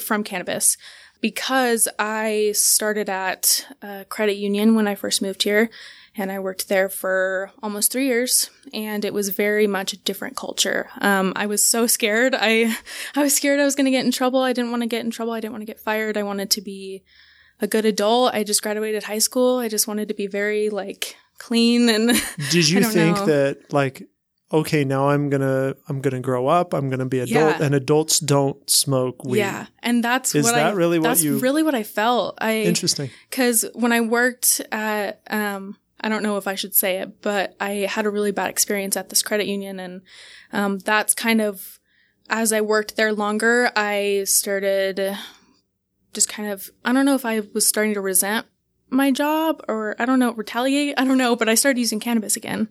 from 0.00 0.24
cannabis 0.24 0.76
because 1.20 1.88
I 1.98 2.52
started 2.54 3.08
at 3.08 3.66
a 3.80 4.04
credit 4.08 4.36
union 4.36 4.74
when 4.74 4.88
I 4.88 4.94
first 4.94 5.22
moved 5.22 5.44
here. 5.44 5.70
And 6.14 6.30
I 6.30 6.40
worked 6.40 6.68
there 6.68 6.90
for 6.90 7.50
almost 7.62 7.90
three 7.90 8.04
years, 8.04 8.50
and 8.74 9.02
it 9.02 9.14
was 9.14 9.30
very 9.30 9.66
much 9.66 9.94
a 9.94 9.96
different 9.96 10.36
culture. 10.36 10.90
Um, 11.00 11.32
I 11.36 11.46
was 11.46 11.64
so 11.64 11.86
scared. 11.86 12.34
I, 12.38 12.76
I 13.16 13.22
was 13.22 13.34
scared 13.34 13.60
I 13.60 13.64
was 13.64 13.74
going 13.74 13.86
to 13.86 13.90
get 13.90 14.04
in 14.04 14.10
trouble. 14.10 14.40
I 14.40 14.52
didn't 14.52 14.72
want 14.72 14.82
to 14.82 14.88
get 14.88 15.06
in 15.06 15.10
trouble. 15.10 15.32
I 15.32 15.40
didn't 15.40 15.52
want 15.52 15.62
to 15.62 15.66
get 15.66 15.80
fired. 15.80 16.18
I 16.18 16.22
wanted 16.22 16.50
to 16.50 16.60
be 16.60 17.02
a 17.60 17.66
good 17.66 17.86
adult. 17.86 18.34
I 18.34 18.44
just 18.44 18.62
graduated 18.62 19.04
high 19.04 19.20
school. 19.20 19.58
I 19.58 19.68
just 19.68 19.88
wanted 19.88 20.08
to 20.08 20.14
be 20.14 20.26
very 20.26 20.68
like 20.68 21.16
clean 21.38 21.88
and 21.88 22.08
Did 22.50 22.68
you 22.68 22.82
think 22.84 23.16
know. 23.16 23.26
that 23.26 23.72
like 23.72 24.06
okay, 24.52 24.84
now 24.84 25.08
I'm 25.08 25.30
gonna 25.30 25.74
I'm 25.88 26.00
gonna 26.00 26.20
grow 26.20 26.46
up. 26.46 26.74
I'm 26.74 26.90
gonna 26.90 27.06
be 27.06 27.20
adult, 27.20 27.58
Yeah. 27.58 27.64
and 27.64 27.74
adults 27.74 28.18
don't 28.20 28.68
smoke 28.68 29.24
weed. 29.24 29.38
Yeah, 29.38 29.66
and 29.82 30.02
that's 30.04 30.34
Is 30.34 30.44
what 30.44 30.54
that 30.54 30.66
I. 30.66 30.70
really 30.72 30.98
what 30.98 31.08
that's 31.08 31.22
you- 31.22 31.38
really 31.38 31.62
what 31.62 31.74
I 31.74 31.82
felt. 31.82 32.36
I 32.40 32.62
Interesting. 32.62 33.10
because 33.30 33.64
when 33.74 33.92
I 33.92 34.00
worked 34.00 34.60
at, 34.70 35.20
um, 35.30 35.76
I 36.00 36.08
don't 36.08 36.22
know 36.22 36.36
if 36.36 36.46
I 36.46 36.54
should 36.54 36.74
say 36.74 36.98
it, 36.98 37.22
but 37.22 37.54
I 37.60 37.86
had 37.88 38.06
a 38.06 38.10
really 38.10 38.32
bad 38.32 38.50
experience 38.50 38.96
at 38.96 39.08
this 39.08 39.22
credit 39.22 39.46
union, 39.46 39.78
and 39.80 40.02
um, 40.52 40.78
that's 40.80 41.14
kind 41.14 41.40
of 41.40 41.78
as 42.30 42.52
I 42.52 42.60
worked 42.60 42.96
there 42.96 43.12
longer, 43.12 43.70
I 43.76 44.22
started 44.26 45.16
just 46.14 46.28
kind 46.28 46.50
of. 46.50 46.70
I 46.84 46.92
don't 46.92 47.04
know 47.06 47.14
if 47.14 47.24
I 47.24 47.40
was 47.54 47.66
starting 47.66 47.94
to 47.94 48.00
resent 48.00 48.46
my 48.90 49.10
job 49.10 49.62
or 49.68 49.96
I 49.98 50.04
don't 50.04 50.18
know 50.18 50.32
retaliate. 50.32 50.94
I 50.98 51.04
don't 51.04 51.18
know, 51.18 51.34
but 51.36 51.48
I 51.48 51.54
started 51.54 51.78
using 51.80 52.00
cannabis 52.00 52.36
again. 52.36 52.68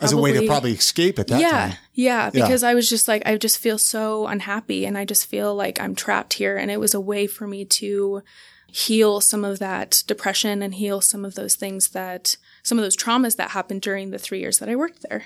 As 0.00 0.12
a 0.12 0.16
way 0.16 0.30
to 0.30 0.34
Probably- 0.36 0.46
probably 0.48 0.72
escape 0.72 1.18
at 1.18 1.26
that 1.28 1.40
yeah, 1.40 1.50
time. 1.50 1.70
Yeah, 1.92 2.30
Yeah. 2.32 2.44
because 2.44 2.62
I 2.62 2.74
was 2.74 2.88
just 2.88 3.08
like, 3.08 3.22
I 3.26 3.36
just 3.36 3.58
feel 3.58 3.78
so 3.78 4.26
unhappy 4.28 4.86
and 4.86 4.96
I 4.96 5.04
just 5.04 5.26
feel 5.26 5.54
like 5.54 5.80
I'm 5.80 5.94
trapped 5.96 6.34
here. 6.34 6.56
And 6.56 6.70
it 6.70 6.78
was 6.78 6.94
a 6.94 7.00
way 7.00 7.26
for 7.26 7.46
me 7.48 7.64
to 7.64 8.22
heal 8.70 9.20
some 9.20 9.44
of 9.44 9.58
that 9.58 10.04
depression 10.06 10.62
and 10.62 10.74
heal 10.74 11.00
some 11.00 11.24
of 11.24 11.34
those 11.34 11.56
things 11.56 11.88
that, 11.88 12.36
some 12.62 12.78
of 12.78 12.84
those 12.84 12.96
traumas 12.96 13.36
that 13.36 13.50
happened 13.50 13.82
during 13.82 14.10
the 14.10 14.18
three 14.18 14.38
years 14.40 14.58
that 14.60 14.68
I 14.68 14.76
worked 14.76 15.04
there. 15.08 15.24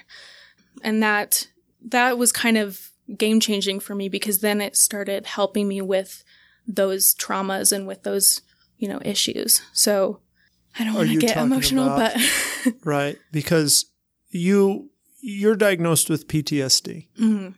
And 0.83 1.03
that, 1.03 1.49
that 1.89 2.17
was 2.17 2.33
kind 2.33 2.57
of 2.57 2.91
game 3.19 3.41
changing 3.41 3.81
for 3.81 3.95
me 3.95 4.09
because 4.09 4.39
then 4.41 4.61
it 4.63 4.77
started 4.77 5.27
helping 5.27 5.69
me 5.69 5.83
with 5.83 6.25
those 6.67 7.15
traumas 7.17 7.73
and 7.73 7.87
with 7.87 8.05
those, 8.05 8.41
you 8.79 8.89
know, 8.89 9.01
issues. 9.05 9.61
So 9.75 10.21
I 10.79 10.85
don't 10.85 10.95
want 10.95 11.11
to 11.11 11.19
get 11.19 11.37
emotional, 11.37 11.87
about- 11.93 12.15
but 12.65 12.75
Right. 12.85 13.19
Because 13.33 13.87
you 14.33 14.91
you're 15.21 15.55
diagnosed 15.55 16.11
with 16.11 16.27
PTSD. 16.27 17.07
Mhm. 17.19 17.55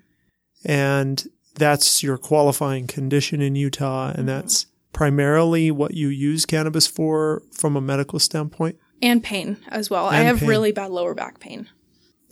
And 0.66 1.26
that's 1.54 2.02
your 2.02 2.18
qualifying 2.18 2.86
condition 2.86 3.40
in 3.40 3.54
Utah 3.56 4.10
Mm-hmm. 4.10 4.20
and 4.20 4.28
that's 4.28 4.66
primarily 4.92 5.70
what 5.70 5.94
you 5.94 6.08
use 6.08 6.44
cannabis 6.46 6.86
for 6.86 7.42
from 7.52 7.74
a 7.76 7.80
medical 7.80 8.18
standpoint. 8.18 8.76
and 9.02 9.22
pain 9.24 9.56
as 9.68 9.90
well. 9.90 10.06
I 10.06 10.18
have 10.18 10.38
pain. 10.40 10.48
really 10.48 10.72
bad 10.72 10.90
lower 10.90 11.14
back 11.14 11.40
pain. 11.40 11.68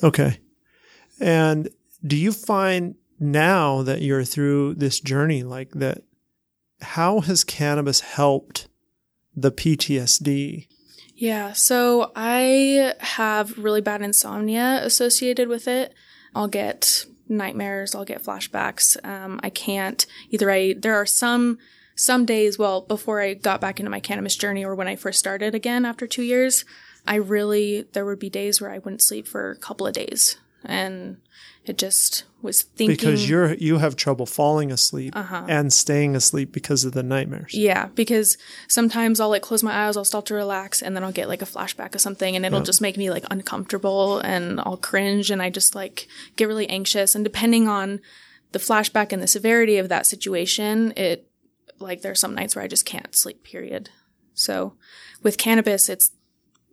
Okay. 0.03 0.39
And 1.21 1.69
do 2.07 2.17
you 2.17 2.33
find 2.33 2.95
now 3.21 3.83
that 3.83 4.01
you're 4.03 4.25
through 4.25 4.75
this 4.75 4.99
journey 5.01 5.43
like 5.43 5.71
that 5.73 6.03
how 6.81 7.21
has 7.21 7.45
cannabis 7.45 8.01
helped 8.01 8.69
the 9.37 9.51
PTSD? 9.53 10.67
Yeah, 11.23 11.53
so 11.53 12.11
I 12.17 12.95
have 12.99 13.57
really 13.57 13.81
bad 13.81 14.03
insomnia 14.03 14.81
associated 14.83 15.47
with 15.47 15.69
it. 15.69 15.95
I'll 16.35 16.49
get 16.49 17.07
nightmares, 17.29 17.95
I'll 17.95 18.05
get 18.05 18.25
flashbacks. 18.25 18.97
Um, 19.07 19.39
I 19.41 19.49
can't 19.49 20.05
either. 20.31 20.51
I 20.51 20.73
there 20.73 20.97
are 20.97 21.07
some 21.07 21.59
some 21.95 22.27
days. 22.27 22.59
Well, 22.59 22.81
before 22.81 23.21
I 23.21 23.35
got 23.35 23.61
back 23.61 23.79
into 23.79 23.89
my 23.89 24.01
cannabis 24.01 24.35
journey, 24.35 24.65
or 24.65 24.75
when 24.75 24.89
I 24.89 24.97
first 24.97 25.21
started 25.21 25.55
again 25.55 25.85
after 25.85 26.09
two 26.09 26.25
years, 26.25 26.65
I 27.07 27.15
really 27.15 27.87
there 27.93 28.05
would 28.05 28.19
be 28.19 28.29
days 28.29 28.61
where 28.61 28.73
I 28.73 28.79
wouldn't 28.79 29.01
sleep 29.01 29.29
for 29.29 29.53
a 29.53 29.57
couple 29.57 29.87
of 29.87 29.95
days, 29.95 30.39
and 30.65 31.19
it 31.65 31.79
just 31.79 32.25
was 32.41 32.63
thinking 32.63 32.97
Because 32.97 33.29
you're 33.29 33.55
you 33.55 33.79
have 33.79 33.95
trouble 33.95 34.27
falling 34.27 34.73
asleep 34.73 35.15
uh-huh. 35.15 35.47
and 35.49 35.73
staying 35.73 36.17
asleep 36.17 36.51
because 36.51 36.85
of 36.85 36.93
the 36.93 37.05
nightmares. 37.05 37.55
Yeah, 37.55 37.87
because 37.95 38.37
sometimes 38.67 39.21
I'll 39.21 39.29
like 39.29 39.43
close 39.43 39.63
my 39.63 39.87
eyes, 39.87 39.97
I'll 39.97 40.05
start 40.05 40.27
to 40.27 40.35
relax, 40.35 40.83
and 40.83 40.97
then 40.97 41.05
I'll 41.05 41.13
get 41.13 41.29
like 41.29 41.41
a 41.41 41.47
flashback 41.47 41.95
of 41.95 42.01
something, 42.01 42.35
and 42.35 42.45
it'll 42.45 42.63
just 42.63 42.81
make 42.81 42.97
me 42.97 43.11
like 43.11 43.25
uncomfortable, 43.31 44.19
and 44.19 44.59
I'll 44.61 44.77
cringe, 44.77 45.31
and 45.31 45.41
I 45.41 45.51
just 45.51 45.75
like 45.77 46.09
get 46.37 46.49
really 46.49 46.69
anxious. 46.69 47.15
And 47.15 47.25
depending 47.25 47.69
on 47.69 48.01
the 48.51 48.59
flashback 48.59 49.13
and 49.13 49.23
the 49.23 49.29
severity 49.29 49.79
of 49.79 49.89
that 49.89 50.07
situation, 50.07 50.93
it 50.97 51.29
like 51.79 52.03
there 52.03 52.13
are 52.13 52.17
some 52.17 52.35
nights 52.35 52.57
where 52.57 52.65
I 52.65 52.69
just 52.69 52.85
can't 52.85 53.15
sleep. 53.15 53.45
Period. 53.45 53.91
So 54.35 54.75
with 55.23 55.39
cannabis, 55.39 55.89
it's 55.89 56.11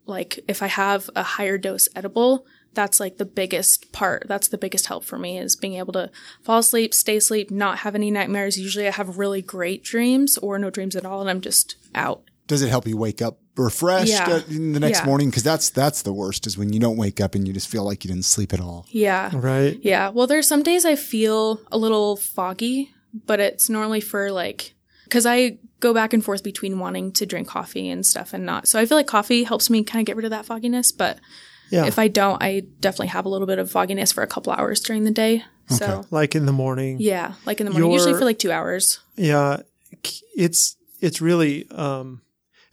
like 0.07 0.39
if 0.47 0.63
I 0.63 0.67
have 0.67 1.11
a 1.15 1.21
higher 1.21 1.59
dose 1.59 1.87
edible, 1.95 2.45
that's 2.73 2.99
like 2.99 3.17
the 3.17 3.25
biggest 3.25 3.91
part. 3.91 4.25
That's 4.27 4.47
the 4.47 4.57
biggest 4.57 4.85
help 4.87 5.03
for 5.03 5.17
me 5.17 5.37
is 5.37 5.55
being 5.55 5.73
able 5.75 5.93
to 5.93 6.11
fall 6.43 6.59
asleep, 6.59 6.93
stay 6.93 7.17
asleep, 7.17 7.49
not 7.51 7.79
have 7.79 7.95
any 7.95 8.11
nightmares. 8.11 8.59
Usually 8.59 8.87
I 8.87 8.91
have 8.91 9.17
really 9.17 9.41
great 9.41 9.83
dreams 9.83 10.37
or 10.37 10.57
no 10.59 10.69
dreams 10.69 10.95
at 10.95 11.05
all 11.05 11.21
and 11.21 11.29
I'm 11.29 11.41
just 11.41 11.75
out. 11.95 12.23
Does 12.47 12.61
it 12.61 12.69
help 12.69 12.87
you 12.87 12.97
wake 12.97 13.21
up 13.21 13.39
refreshed 13.57 14.11
Yeah. 14.13 14.27
uh, 14.29 14.41
in 14.49 14.71
the 14.73 14.79
next 14.79 14.99
Yeah. 15.01 15.05
morning? 15.05 15.29
Because 15.29 15.43
that's 15.43 15.69
that's 15.69 16.01
the 16.03 16.13
worst 16.13 16.47
is 16.47 16.57
when 16.57 16.71
you 16.73 16.79
don't 16.79 16.97
wake 16.97 17.19
up 17.19 17.35
and 17.35 17.47
you 17.47 17.53
just 17.53 17.67
feel 17.67 17.83
like 17.83 18.03
you 18.03 18.09
didn't 18.09 18.25
sleep 18.25 18.53
at 18.53 18.59
all. 18.61 18.85
Yeah. 18.89 19.31
Right? 19.33 19.79
Yeah. 19.83 20.09
Well, 20.09 20.27
there's 20.27 20.47
some 20.47 20.63
days 20.63 20.85
I 20.85 20.95
feel 20.95 21.59
a 21.71 21.77
little 21.77 22.15
foggy, 22.15 22.91
but 23.25 23.39
it's 23.39 23.69
normally 23.69 24.01
for 24.01 24.31
like, 24.31 24.73
cause 25.09 25.25
I 25.25 25.57
go 25.79 25.93
back 25.93 26.13
and 26.13 26.23
forth 26.23 26.43
between 26.43 26.77
wanting 26.79 27.11
to 27.13 27.25
drink 27.25 27.47
coffee 27.47 27.89
and 27.89 28.05
stuff 28.05 28.33
and 28.33 28.45
not. 28.45 28.67
So 28.67 28.79
I 28.79 28.85
feel 28.85 28.97
like 28.97 29.07
coffee 29.07 29.43
helps 29.43 29.69
me 29.69 29.83
kind 29.83 30.01
of 30.01 30.05
get 30.05 30.15
rid 30.15 30.25
of 30.25 30.31
that 30.31 30.45
fogginess, 30.45 30.91
but 30.91 31.19
Yeah. 31.71 31.85
if 31.85 31.99
I 31.99 32.07
don't, 32.07 32.41
I 32.41 32.61
definitely 32.79 33.07
have 33.07 33.25
a 33.25 33.29
little 33.29 33.47
bit 33.47 33.59
of 33.59 33.69
fogginess 33.71 34.11
for 34.11 34.23
a 34.23 34.27
couple 34.27 34.53
hours 34.53 34.79
during 34.79 35.03
the 35.03 35.11
day. 35.11 35.43
So 35.67 36.03
like 36.09 36.33
in 36.33 36.47
the 36.47 36.51
morning. 36.51 36.97
yeah, 36.99 37.33
like 37.45 37.59
in 37.59 37.65
the 37.65 37.71
morning, 37.71 37.91
Your- 37.91 37.99
usually 37.99 38.17
for 38.17 38.25
like 38.25 38.39
two 38.39 38.51
hours. 38.51 38.99
Yeah, 39.15 39.57
it's 40.35 40.75
it's 40.99 41.21
really 41.21 41.69
um, 41.69 42.21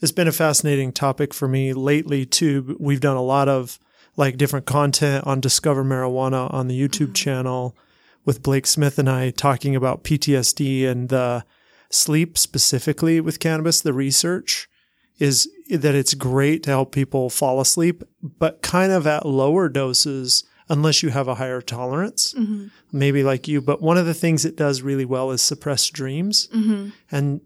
it's 0.00 0.12
been 0.12 0.28
a 0.28 0.32
fascinating 0.32 0.92
topic 0.92 1.34
for 1.34 1.46
me 1.46 1.72
lately 1.74 2.24
too. 2.24 2.76
We've 2.80 3.00
done 3.00 3.16
a 3.16 3.22
lot 3.22 3.48
of 3.48 3.78
like 4.16 4.38
different 4.38 4.64
content 4.64 5.26
on 5.26 5.40
Discover 5.40 5.84
Marijuana 5.84 6.52
on 6.52 6.68
the 6.68 6.80
YouTube 6.88 7.14
channel 7.14 7.76
with 8.24 8.42
Blake 8.42 8.66
Smith 8.66 8.98
and 8.98 9.10
I 9.10 9.30
talking 9.30 9.76
about 9.76 10.02
PTSD 10.02 10.86
and 10.88 11.10
the 11.10 11.44
sleep 11.90 12.38
specifically 12.38 13.20
with 13.20 13.40
cannabis. 13.40 13.82
The 13.82 13.92
research 13.92 14.68
is 15.18 15.48
that 15.70 15.94
it's 15.94 16.14
great 16.14 16.62
to 16.64 16.70
help 16.70 16.92
people 16.92 17.30
fall 17.30 17.60
asleep, 17.60 18.02
but 18.22 18.62
kind 18.62 18.92
of 18.92 19.06
at 19.06 19.26
lower 19.26 19.68
doses 19.68 20.44
unless 20.68 21.02
you 21.02 21.10
have 21.10 21.28
a 21.28 21.36
higher 21.36 21.60
tolerance, 21.60 22.34
mm-hmm. 22.34 22.66
maybe 22.92 23.22
like 23.22 23.46
you. 23.46 23.60
But 23.60 23.80
one 23.80 23.96
of 23.96 24.06
the 24.06 24.14
things 24.14 24.44
it 24.44 24.56
does 24.56 24.82
really 24.82 25.04
well 25.04 25.30
is 25.30 25.40
suppress 25.40 25.88
dreams. 25.88 26.48
Mm-hmm. 26.48 26.88
And, 27.10 27.40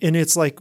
and 0.00 0.16
it's 0.16 0.36
like, 0.36 0.58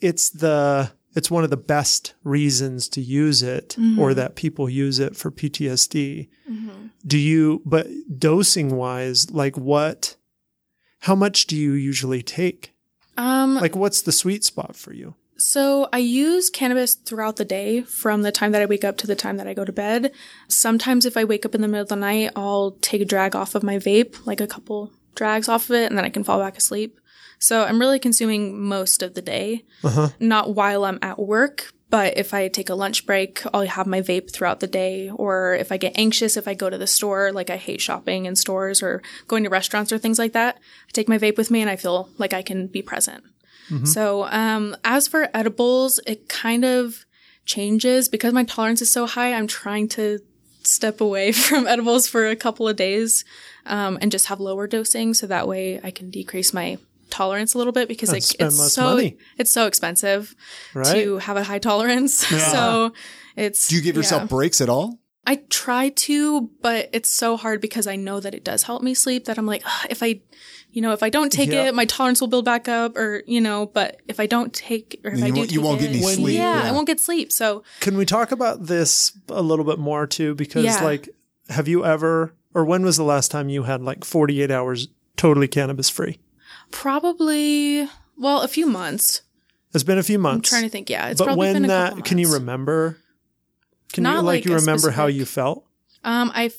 it's 0.00 0.30
the, 0.30 0.92
it's 1.14 1.30
one 1.30 1.44
of 1.44 1.50
the 1.50 1.56
best 1.56 2.14
reasons 2.22 2.88
to 2.90 3.00
use 3.00 3.42
it 3.42 3.70
mm-hmm. 3.70 3.98
or 3.98 4.14
that 4.14 4.36
people 4.36 4.68
use 4.68 4.98
it 4.98 5.16
for 5.16 5.30
PTSD. 5.30 6.28
Do 7.06 7.18
you, 7.18 7.62
but 7.64 7.88
dosing 8.16 8.76
wise, 8.76 9.30
like 9.30 9.56
what, 9.56 10.16
how 11.00 11.14
much 11.14 11.46
do 11.46 11.56
you 11.56 11.72
usually 11.72 12.22
take? 12.22 12.74
Um, 13.16 13.56
Like 13.56 13.76
what's 13.76 14.02
the 14.02 14.12
sweet 14.12 14.44
spot 14.44 14.76
for 14.76 14.92
you? 14.92 15.14
So 15.36 15.88
I 15.92 15.98
use 15.98 16.48
cannabis 16.48 16.94
throughout 16.94 17.36
the 17.36 17.44
day 17.44 17.82
from 17.82 18.22
the 18.22 18.32
time 18.32 18.52
that 18.52 18.62
I 18.62 18.66
wake 18.66 18.84
up 18.84 18.96
to 18.98 19.06
the 19.06 19.16
time 19.16 19.36
that 19.38 19.48
I 19.48 19.54
go 19.54 19.64
to 19.64 19.72
bed. 19.72 20.12
Sometimes 20.48 21.04
if 21.04 21.16
I 21.16 21.24
wake 21.24 21.44
up 21.44 21.54
in 21.54 21.60
the 21.60 21.68
middle 21.68 21.82
of 21.82 21.88
the 21.88 21.96
night, 21.96 22.30
I'll 22.36 22.72
take 22.80 23.00
a 23.00 23.04
drag 23.06 23.34
off 23.34 23.54
of 23.54 23.62
my 23.62 23.76
vape, 23.76 24.24
like 24.26 24.40
a 24.40 24.46
couple 24.46 24.92
drags 25.14 25.48
off 25.48 25.70
of 25.70 25.76
it, 25.76 25.86
and 25.86 25.98
then 25.98 26.04
I 26.04 26.10
can 26.10 26.24
fall 26.24 26.38
back 26.38 26.56
asleep. 26.56 27.00
So 27.38 27.64
I'm 27.64 27.80
really 27.80 27.98
consuming 27.98 28.60
most 28.60 29.02
of 29.02 29.14
the 29.14 29.22
day, 29.22 29.64
uh-huh. 29.82 30.10
not 30.20 30.54
while 30.54 30.84
I'm 30.84 30.98
at 31.02 31.18
work. 31.18 31.72
But 31.90 32.16
if 32.16 32.34
I 32.34 32.48
take 32.48 32.70
a 32.70 32.74
lunch 32.74 33.06
break, 33.06 33.42
I'll 33.52 33.66
have 33.66 33.86
my 33.86 34.00
vape 34.00 34.32
throughout 34.32 34.58
the 34.58 34.66
day. 34.66 35.10
Or 35.10 35.54
if 35.54 35.70
I 35.70 35.76
get 35.76 35.96
anxious, 35.96 36.36
if 36.36 36.48
I 36.48 36.54
go 36.54 36.68
to 36.68 36.78
the 36.78 36.88
store, 36.88 37.30
like 37.30 37.50
I 37.50 37.56
hate 37.56 37.80
shopping 37.80 38.26
in 38.26 38.34
stores 38.34 38.82
or 38.82 39.02
going 39.28 39.44
to 39.44 39.50
restaurants 39.50 39.92
or 39.92 39.98
things 39.98 40.18
like 40.18 40.32
that, 40.32 40.56
I 40.56 40.90
take 40.92 41.08
my 41.08 41.18
vape 41.18 41.36
with 41.36 41.52
me 41.52 41.60
and 41.60 41.70
I 41.70 41.76
feel 41.76 42.08
like 42.18 42.32
I 42.32 42.42
can 42.42 42.66
be 42.66 42.82
present. 42.82 43.22
So, 43.84 44.24
um, 44.24 44.76
as 44.84 45.08
for 45.08 45.28
edibles, 45.34 45.98
it 46.06 46.28
kind 46.28 46.64
of 46.64 47.04
changes 47.46 48.08
because 48.08 48.32
my 48.32 48.44
tolerance 48.44 48.82
is 48.82 48.90
so 48.92 49.06
high. 49.06 49.32
I'm 49.34 49.46
trying 49.46 49.88
to 49.90 50.20
step 50.62 51.00
away 51.00 51.32
from 51.46 51.66
edibles 51.66 52.06
for 52.08 52.26
a 52.26 52.36
couple 52.36 52.68
of 52.68 52.76
days, 52.76 53.24
um, 53.66 53.98
and 54.00 54.10
just 54.12 54.26
have 54.26 54.40
lower 54.40 54.66
dosing. 54.66 55.14
So 55.14 55.26
that 55.26 55.46
way 55.48 55.80
I 55.82 55.90
can 55.90 56.10
decrease 56.10 56.52
my 56.54 56.78
tolerance 57.10 57.54
a 57.54 57.58
little 57.58 57.72
bit 57.72 57.86
because 57.88 58.08
And 58.08 58.18
it, 58.18 58.36
it's 58.40 58.72
so, 58.72 58.94
money. 58.94 59.16
it's 59.38 59.50
so 59.50 59.66
expensive 59.66 60.34
Right? 60.74 60.86
to 60.94 61.18
have 61.18 61.36
a 61.36 61.44
high 61.44 61.58
tolerance. 61.60 62.14
so 62.52 62.92
it's, 63.36 63.68
Do 63.68 63.76
you 63.76 63.82
give 63.82 63.94
yourself 63.96 64.22
yeah. 64.22 64.26
breaks 64.28 64.60
at 64.60 64.68
all? 64.68 64.98
I 65.26 65.36
try 65.48 65.88
to, 65.88 66.50
but 66.60 66.90
it's 66.92 67.08
so 67.10 67.36
hard 67.36 67.60
because 67.60 67.86
I 67.86 67.96
know 67.96 68.20
that 68.20 68.34
it 68.34 68.44
does 68.44 68.64
help 68.64 68.82
me 68.82 68.92
sleep 68.94 69.24
that 69.24 69.38
I'm 69.38 69.46
like, 69.46 69.62
if 69.88 70.02
I, 70.02 70.20
you 70.70 70.82
know, 70.82 70.92
if 70.92 71.02
I 71.02 71.08
don't 71.08 71.32
take 71.32 71.50
Yeah. 71.50 71.68
it, 71.68 71.74
my 71.74 71.86
tolerance 71.86 72.20
will 72.20 72.28
build 72.28 72.44
back 72.44 72.68
up 72.68 72.96
or, 72.96 73.22
you 73.26 73.40
know, 73.40 73.66
but 73.66 74.00
if 74.06 74.20
I 74.20 74.26
don't 74.26 74.52
take, 74.52 75.00
or 75.04 75.12
if 75.12 75.20
Then 75.20 75.24
I 75.24 75.30
do 75.30 75.36
won't- 75.40 75.52
you 75.52 75.58
take 75.60 75.64
won't 75.66 75.80
get 75.80 75.90
it- 75.90 75.96
any 75.96 76.02
sleep. 76.14 76.34
Yeah, 76.36 76.62
yeah. 76.64 76.68
I 76.68 76.72
won't 76.72 76.86
get 76.86 77.00
sleep. 77.00 77.32
So 77.32 77.62
Can 77.80 77.96
we 77.96 78.04
talk 78.04 78.32
about 78.32 78.66
this 78.66 79.12
a 79.28 79.40
little 79.42 79.64
bit 79.64 79.78
more 79.78 80.06
too? 80.06 80.34
Because 80.34 80.64
Yeah. 80.64 80.84
like, 80.84 81.08
have 81.48 81.68
you 81.68 81.84
ever, 81.84 82.34
or 82.52 82.64
when 82.64 82.82
was 82.84 82.96
the 82.98 83.04
last 83.04 83.30
time 83.30 83.48
you 83.48 83.62
had 83.62 83.80
like 83.82 84.04
48 84.04 84.50
hours 84.50 84.88
totally 85.16 85.48
cannabis 85.48 85.88
free? 85.88 86.18
probably, 86.70 87.88
well, 88.18 88.42
a 88.42 88.48
few 88.48 88.66
months. 88.66 89.22
It's 89.72 89.84
been 89.84 89.98
a 89.98 90.02
few 90.02 90.18
months. 90.18 90.52
I'm 90.52 90.58
trying 90.58 90.68
to 90.68 90.70
think. 90.70 90.90
Yeah, 90.90 91.08
it's 91.08 91.18
but 91.18 91.24
probably 91.26 91.46
when 91.46 91.54
been 91.54 91.64
a 91.64 91.68
that, 91.68 92.04
can 92.04 92.18
you 92.18 92.32
remember? 92.32 92.98
Can 93.94 94.04
you 94.04 94.10
like, 94.10 94.24
like 94.24 94.44
you 94.44 94.52
a 94.52 94.56
remember 94.56 94.90
how 94.90 95.06
you 95.06 95.24
felt? 95.24 95.66
Um, 96.02 96.30
I, 96.34 96.46
f- 96.46 96.56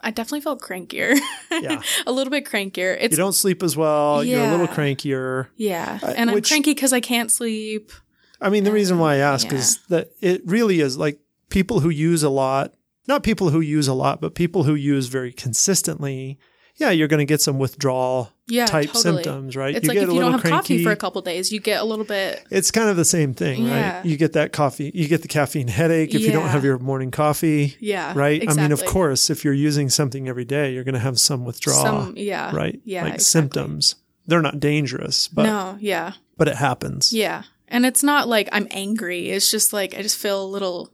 I 0.00 0.10
definitely 0.10 0.42
felt 0.42 0.60
crankier. 0.60 1.18
Yeah. 1.50 1.80
a 2.06 2.12
little 2.12 2.30
bit 2.30 2.44
crankier. 2.44 2.96
It's 3.00 3.12
You 3.12 3.18
don't 3.18 3.32
sleep 3.34 3.62
as 3.62 3.76
well. 3.76 4.24
You're 4.24 4.44
a 4.44 4.50
little 4.50 4.68
crankier. 4.68 5.48
yeah, 5.56 5.98
and 6.02 6.30
I'm 6.30 6.34
which- 6.34 6.48
cranky 6.48 6.74
because 6.74 6.92
I 6.92 7.00
can't 7.00 7.30
sleep. 7.30 7.92
I 8.40 8.48
mean, 8.50 8.64
the 8.64 8.72
reason 8.72 8.98
why 8.98 9.14
I 9.14 9.18
ask 9.18 9.50
yeah. 9.50 9.58
is 9.58 9.78
that 9.88 10.10
it 10.20 10.42
really 10.44 10.80
is 10.80 10.98
like 10.98 11.20
people 11.48 11.80
who 11.80 11.90
use 11.90 12.24
a 12.24 12.28
lot, 12.28 12.74
not 13.06 13.22
people 13.22 13.50
who 13.50 13.60
use 13.60 13.86
a 13.86 13.94
lot, 13.94 14.20
but 14.20 14.34
people 14.34 14.64
who 14.64 14.74
use 14.74 15.06
very 15.06 15.32
consistently. 15.32 16.38
Yeah, 16.76 16.90
you're 16.90 17.06
going 17.06 17.18
to 17.18 17.24
get 17.24 17.40
some 17.40 17.58
withdrawal 17.60 18.32
Yeah, 18.52 18.66
type 18.66 18.88
totally. 18.92 19.22
symptoms, 19.22 19.56
right? 19.56 19.74
It's 19.74 19.84
you 19.84 19.88
like 19.88 19.94
get 19.96 20.02
if 20.04 20.10
a 20.10 20.14
you 20.14 20.20
don't 20.20 20.32
have 20.32 20.42
coffee 20.42 20.84
for 20.84 20.90
a 20.92 20.96
couple 20.96 21.22
days, 21.22 21.50
you 21.50 21.58
get 21.60 21.80
a 21.80 21.84
little 21.84 22.04
bit. 22.04 22.44
It's 22.50 22.70
kind 22.70 22.88
of 22.90 22.96
the 22.96 23.04
same 23.04 23.32
thing, 23.34 23.64
Yeah. 23.66 23.96
right? 23.98 24.04
You 24.06 24.16
get 24.16 24.34
that 24.34 24.52
coffee, 24.52 24.90
you 24.94 25.08
get 25.08 25.22
the 25.22 25.28
caffeine 25.28 25.68
headache 25.68 26.14
if 26.14 26.20
you 26.20 26.32
don't 26.32 26.48
have 26.48 26.62
your 26.64 26.78
morning 26.78 27.10
coffee, 27.10 27.76
Yeah, 27.80 28.12
right? 28.14 28.44
I 28.48 28.52
mean, 28.54 28.72
of 28.72 28.84
course, 28.84 29.30
if 29.30 29.44
you're 29.44 29.54
using 29.54 29.88
something 29.88 30.28
every 30.28 30.44
day, 30.44 30.72
you're 30.74 30.84
going 30.84 30.94
to 30.94 31.00
have 31.00 31.18
some 31.18 31.44
withdrawal, 31.44 31.82
Some 31.84 32.14
yeah, 32.16 32.54
right? 32.54 32.78
Yeah, 32.84 33.04
like 33.04 33.14
exactly. 33.14 33.40
symptoms. 33.40 33.94
They're 34.26 34.42
not 34.42 34.60
dangerous, 34.60 35.28
but 35.28 35.44
no, 35.44 35.76
yeah, 35.80 36.12
but 36.36 36.46
it 36.46 36.56
happens. 36.56 37.12
yeah, 37.12 37.42
and 37.68 37.84
it's 37.86 38.02
not 38.02 38.28
like 38.28 38.48
I'm 38.52 38.68
angry. 38.70 39.30
It's 39.30 39.50
just 39.50 39.72
like 39.72 39.94
I 39.96 40.02
just 40.02 40.16
feel 40.18 40.42
a 40.42 40.46
little 40.46 40.91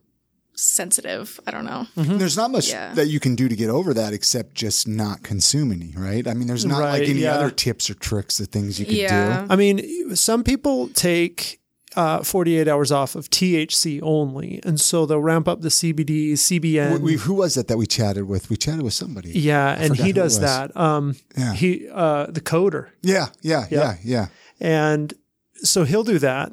sensitive. 0.59 1.41
I 1.47 1.51
don't 1.51 1.65
know. 1.65 1.87
Mm-hmm. 1.97 2.19
There's 2.19 2.37
not 2.37 2.51
much 2.51 2.69
Yeah. 2.71 2.93
that 2.95 3.07
you 3.07 3.21
can 3.21 3.35
do 3.35 3.49
to 3.49 3.57
get 3.57 3.71
over 3.71 3.95
that 3.95 4.13
except 4.13 4.55
just 4.55 4.87
not 4.89 5.23
consume 5.23 5.73
any, 5.73 5.93
right? 5.97 6.27
I 6.27 6.35
mean, 6.35 6.47
there's 6.49 6.65
not 6.67 6.81
Right, 6.81 7.01
like 7.01 7.09
any 7.09 7.21
yeah. 7.21 7.35
other 7.35 7.51
tips 7.51 7.89
or 7.91 7.95
tricks 7.95 8.41
or 8.41 8.45
things 8.47 8.79
you 8.79 8.87
could 8.87 8.95
Yeah. 8.97 9.43
do. 9.43 9.47
I 9.53 9.57
mean, 9.57 10.15
some 10.17 10.43
people 10.45 10.89
take 10.89 11.61
uh, 11.97 12.23
48 12.23 12.69
hours 12.69 12.93
off 12.93 13.17
of 13.17 13.29
THC 13.31 14.01
only, 14.03 14.61
and 14.63 14.79
so 14.81 15.07
they'll 15.07 15.21
ramp 15.23 15.49
up 15.49 15.63
the 15.63 15.71
CBD, 15.71 16.33
CBN. 16.35 17.01
We, 17.01 17.15
who 17.15 17.35
was 17.35 17.57
it 17.57 17.67
that 17.69 17.79
we 17.79 17.87
chatted 17.87 18.25
with? 18.25 18.51
We 18.51 18.57
chatted 18.57 18.83
with 18.83 18.93
somebody. 18.95 19.31
yeah, 19.31 19.75
and 19.77 19.97
he 19.97 20.13
does 20.13 20.39
that. 20.41 20.77
Um, 20.77 21.17
Yeah. 21.37 21.55
he 21.55 21.89
uh, 21.93 22.27
the 22.27 22.41
coder, 22.43 22.89
Yeah, 23.03 23.29
yeah, 23.41 23.67
yeah, 23.71 23.95
yeah. 24.05 24.27
and 24.61 25.15
so 25.63 25.85
he'll 25.85 26.05
do 26.05 26.19
that. 26.21 26.53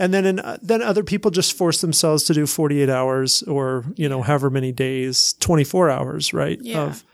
And 0.00 0.12
then, 0.14 0.24
in, 0.24 0.40
then 0.62 0.80
other 0.82 1.04
people 1.04 1.30
just 1.30 1.52
force 1.56 1.80
themselves 1.80 2.24
to 2.24 2.34
do 2.34 2.46
48 2.46 2.88
hours 2.88 3.42
or, 3.44 3.84
you 3.96 4.08
know, 4.08 4.22
however 4.22 4.48
many 4.50 4.72
days, 4.72 5.34
24 5.40 5.90
hours, 5.90 6.32
right? 6.32 6.58
Yeah. 6.62 6.84
Of, 6.86 7.04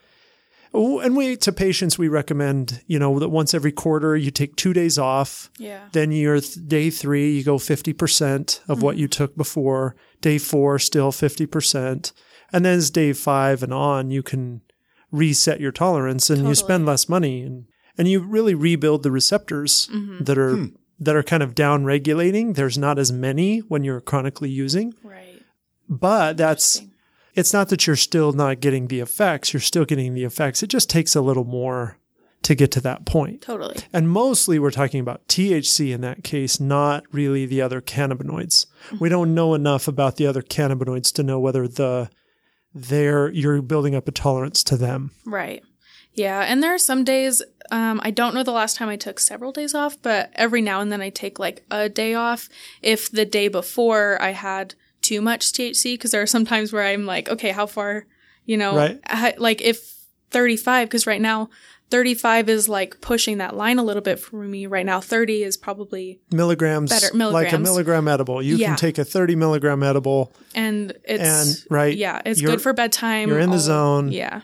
and 0.73 1.17
we, 1.17 1.37
to 1.39 1.53
patients, 1.53 1.99
we 1.99 2.09
recommend, 2.09 2.83
you 2.87 2.99
know, 2.99 3.19
that 3.19 3.31
once 3.31 3.55
every 3.55 3.73
quarter 3.73 4.15
you 4.17 4.31
take 4.31 4.57
two 4.57 4.73
days 4.73 4.99
off. 4.99 5.51
Yeah, 5.59 5.89
Then 5.93 6.13
you're 6.13 6.41
th- 6.41 6.67
day 6.69 6.91
three, 6.91 7.37
you 7.37 7.43
go 7.45 7.57
50% 7.57 8.61
of 8.69 8.77
Mm-hmm. 8.77 8.85
what 8.85 8.97
you 8.97 9.09
took 9.09 9.37
before. 9.37 9.97
Day 10.21 10.39
four, 10.39 10.79
still 10.79 11.11
50%. 11.13 12.13
And 12.53 12.65
then 12.65 12.75
as 12.79 12.91
day 12.91 13.13
five 13.13 13.63
and 13.63 13.73
on, 13.75 14.11
you 14.11 14.23
can 14.23 14.61
reset 15.11 15.61
your 15.61 15.73
tolerance 15.73 16.31
and 16.31 16.47
you 16.47 16.55
spend 16.55 16.85
less 16.87 17.09
money 17.09 17.43
and, 17.43 17.65
and 17.99 18.07
you 18.07 18.21
really 18.21 18.55
rebuild 18.55 19.03
the 19.03 19.11
receptors 19.11 19.89
Mm-hmm. 19.93 20.25
that 20.25 20.39
are, 20.39 20.55
Hmm. 20.57 20.67
That 20.99 21.17
are 21.17 21.23
kind 21.23 21.43
of 21.43 21.55
down 21.55 21.85
regulating. 21.85 22.55
There's 22.55 22.79
not 22.79 22.99
as 22.99 23.13
many 23.13 23.59
when 23.61 23.85
you're 23.85 24.01
chronically 24.01 24.51
using, 24.51 24.95
right. 25.03 25.43
but 25.89 26.37
that's 26.37 26.83
it's 27.35 27.53
not 27.53 27.69
that 27.69 27.87
you're 27.87 27.97
still 27.97 28.33
not 28.33 28.61
getting 28.61 28.89
the 28.89 29.01
effects. 29.01 29.53
You're 29.53 29.61
still 29.61 29.85
getting 29.85 30.15
the 30.15 30.25
effects. 30.25 30.63
It 30.63 30.69
just 30.69 30.89
takes 30.89 31.15
a 31.15 31.21
little 31.21 31.45
more 31.45 31.99
to 32.43 32.55
get 32.55 32.71
to 32.73 32.81
that 32.81 33.05
point. 33.05 33.43
Totally. 33.43 33.77
And 33.93 34.09
mostly 34.09 34.59
we're 34.59 34.71
talking 34.71 35.01
about 35.01 35.27
THC 35.29 35.93
in 35.93 36.01
that 36.03 36.25
case, 36.25 36.61
not 36.61 37.05
really 37.13 37.45
the 37.45 37.61
other 37.61 37.81
cannabinoids. 37.81 38.67
Mm-hmm. 38.67 38.99
We 38.99 39.09
don't 39.09 39.35
know 39.35 39.55
enough 39.55 39.89
about 39.89 40.17
the 40.17 40.27
other 40.27 40.43
cannabinoids 40.43 41.13
to 41.15 41.23
know 41.23 41.39
whether 41.41 41.69
the 41.69 42.09
they're 42.75 43.31
you're 43.31 43.63
building 43.63 43.95
up 43.95 44.07
a 44.07 44.13
tolerance 44.13 44.63
to 44.65 44.77
them. 44.77 45.11
Right. 45.25 45.63
Yeah, 46.17 46.41
and 46.41 46.63
there 46.63 46.75
are 46.75 46.79
some 46.79 47.05
days 47.05 47.43
um, 47.71 48.01
I 48.05 48.11
don't 48.11 48.35
know 48.35 48.43
the 48.45 48.53
last 48.53 48.77
time 48.77 48.89
I 48.89 48.97
took 48.97 49.19
several 49.19 49.51
days 49.53 49.75
off, 49.75 50.01
but 50.01 50.31
every 50.35 50.63
now 50.63 50.81
and 50.81 50.91
then 50.93 51.01
I 51.03 51.11
take 51.11 51.39
like 51.39 51.65
a 51.71 51.89
day 51.89 52.15
off 52.15 52.49
if 52.83 53.11
the 53.11 53.25
day 53.25 53.49
before 53.49 54.21
I 54.23 54.31
had 54.31 54.75
too 55.03 55.21
much 55.21 55.53
THC 55.53 55.95
because 55.95 56.13
there 56.13 56.23
are 56.23 56.27
some 56.27 56.45
times 56.45 56.73
where 56.73 56.85
I'm 56.85 57.07
like, 57.07 57.29
okay, 57.29 57.51
how 57.51 57.67
far, 57.67 58.07
you 58.45 58.57
know, 58.57 58.77
Right. 58.77 59.01
I- 59.07 59.35
like 59.39 59.61
if 59.63 59.95
35 60.31 60.89
because 60.89 61.07
right 61.09 61.21
now 61.21 61.49
35 61.91 62.49
is 62.49 62.69
like 62.69 63.01
pushing 63.01 63.39
that 63.39 63.57
line 63.57 63.79
a 63.79 63.85
little 63.85 64.03
bit 64.03 64.19
for 64.19 64.43
me 64.43 64.67
right 64.67 64.85
now 64.87 65.01
30 65.01 65.43
is 65.45 65.57
probably 65.57 66.21
Milligrams, 66.33 66.91
Better- 66.91 67.17
milligrams. 67.17 67.53
like 67.53 67.53
a 67.53 67.63
milligram 67.63 68.09
edible. 68.09 68.43
You 68.43 68.57
Yeah. 68.57 68.69
can 68.69 68.77
take 68.77 68.99
a 68.99 69.05
30 69.05 69.37
milligram 69.37 69.83
edible. 69.85 70.33
and 70.55 70.93
it's 71.05 71.63
And, 71.63 71.71
right, 71.71 71.97
yeah 71.97 72.23
it's 72.25 72.41
good 72.41 72.61
for 72.63 72.73
bedtime 72.73 73.29
you're 73.29 73.39
in 73.41 73.51
the 73.51 73.59
zone. 73.59 74.11
yeah 74.11 74.43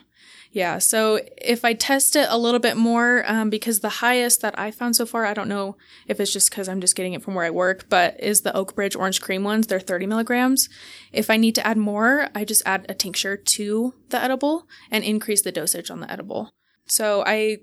yeah 0.52 0.78
so 0.78 1.18
if 1.38 1.64
i 1.64 1.72
test 1.74 2.14
it 2.14 2.26
a 2.30 2.38
little 2.38 2.60
bit 2.60 2.76
more 2.76 3.24
um, 3.26 3.50
because 3.50 3.80
the 3.80 3.88
highest 3.88 4.40
that 4.42 4.56
i 4.58 4.70
found 4.70 4.94
so 4.94 5.04
far 5.04 5.24
i 5.24 5.34
don't 5.34 5.48
know 5.48 5.76
if 6.06 6.20
it's 6.20 6.32
just 6.32 6.50
because 6.50 6.68
i'm 6.68 6.80
just 6.80 6.94
getting 6.94 7.14
it 7.14 7.22
from 7.22 7.34
where 7.34 7.44
i 7.44 7.50
work 7.50 7.86
but 7.88 8.18
is 8.20 8.42
the 8.42 8.54
oak 8.56 8.74
bridge 8.74 8.94
orange 8.94 9.20
cream 9.20 9.42
ones 9.44 9.66
they're 9.66 9.80
30 9.80 10.06
milligrams 10.06 10.68
if 11.12 11.30
i 11.30 11.36
need 11.36 11.54
to 11.54 11.66
add 11.66 11.76
more 11.76 12.28
i 12.34 12.44
just 12.44 12.62
add 12.66 12.86
a 12.88 12.94
tincture 12.94 13.36
to 13.36 13.94
the 14.10 14.22
edible 14.22 14.68
and 14.90 15.02
increase 15.04 15.42
the 15.42 15.52
dosage 15.52 15.90
on 15.90 16.00
the 16.00 16.10
edible 16.10 16.50
so 16.86 17.22
i 17.26 17.58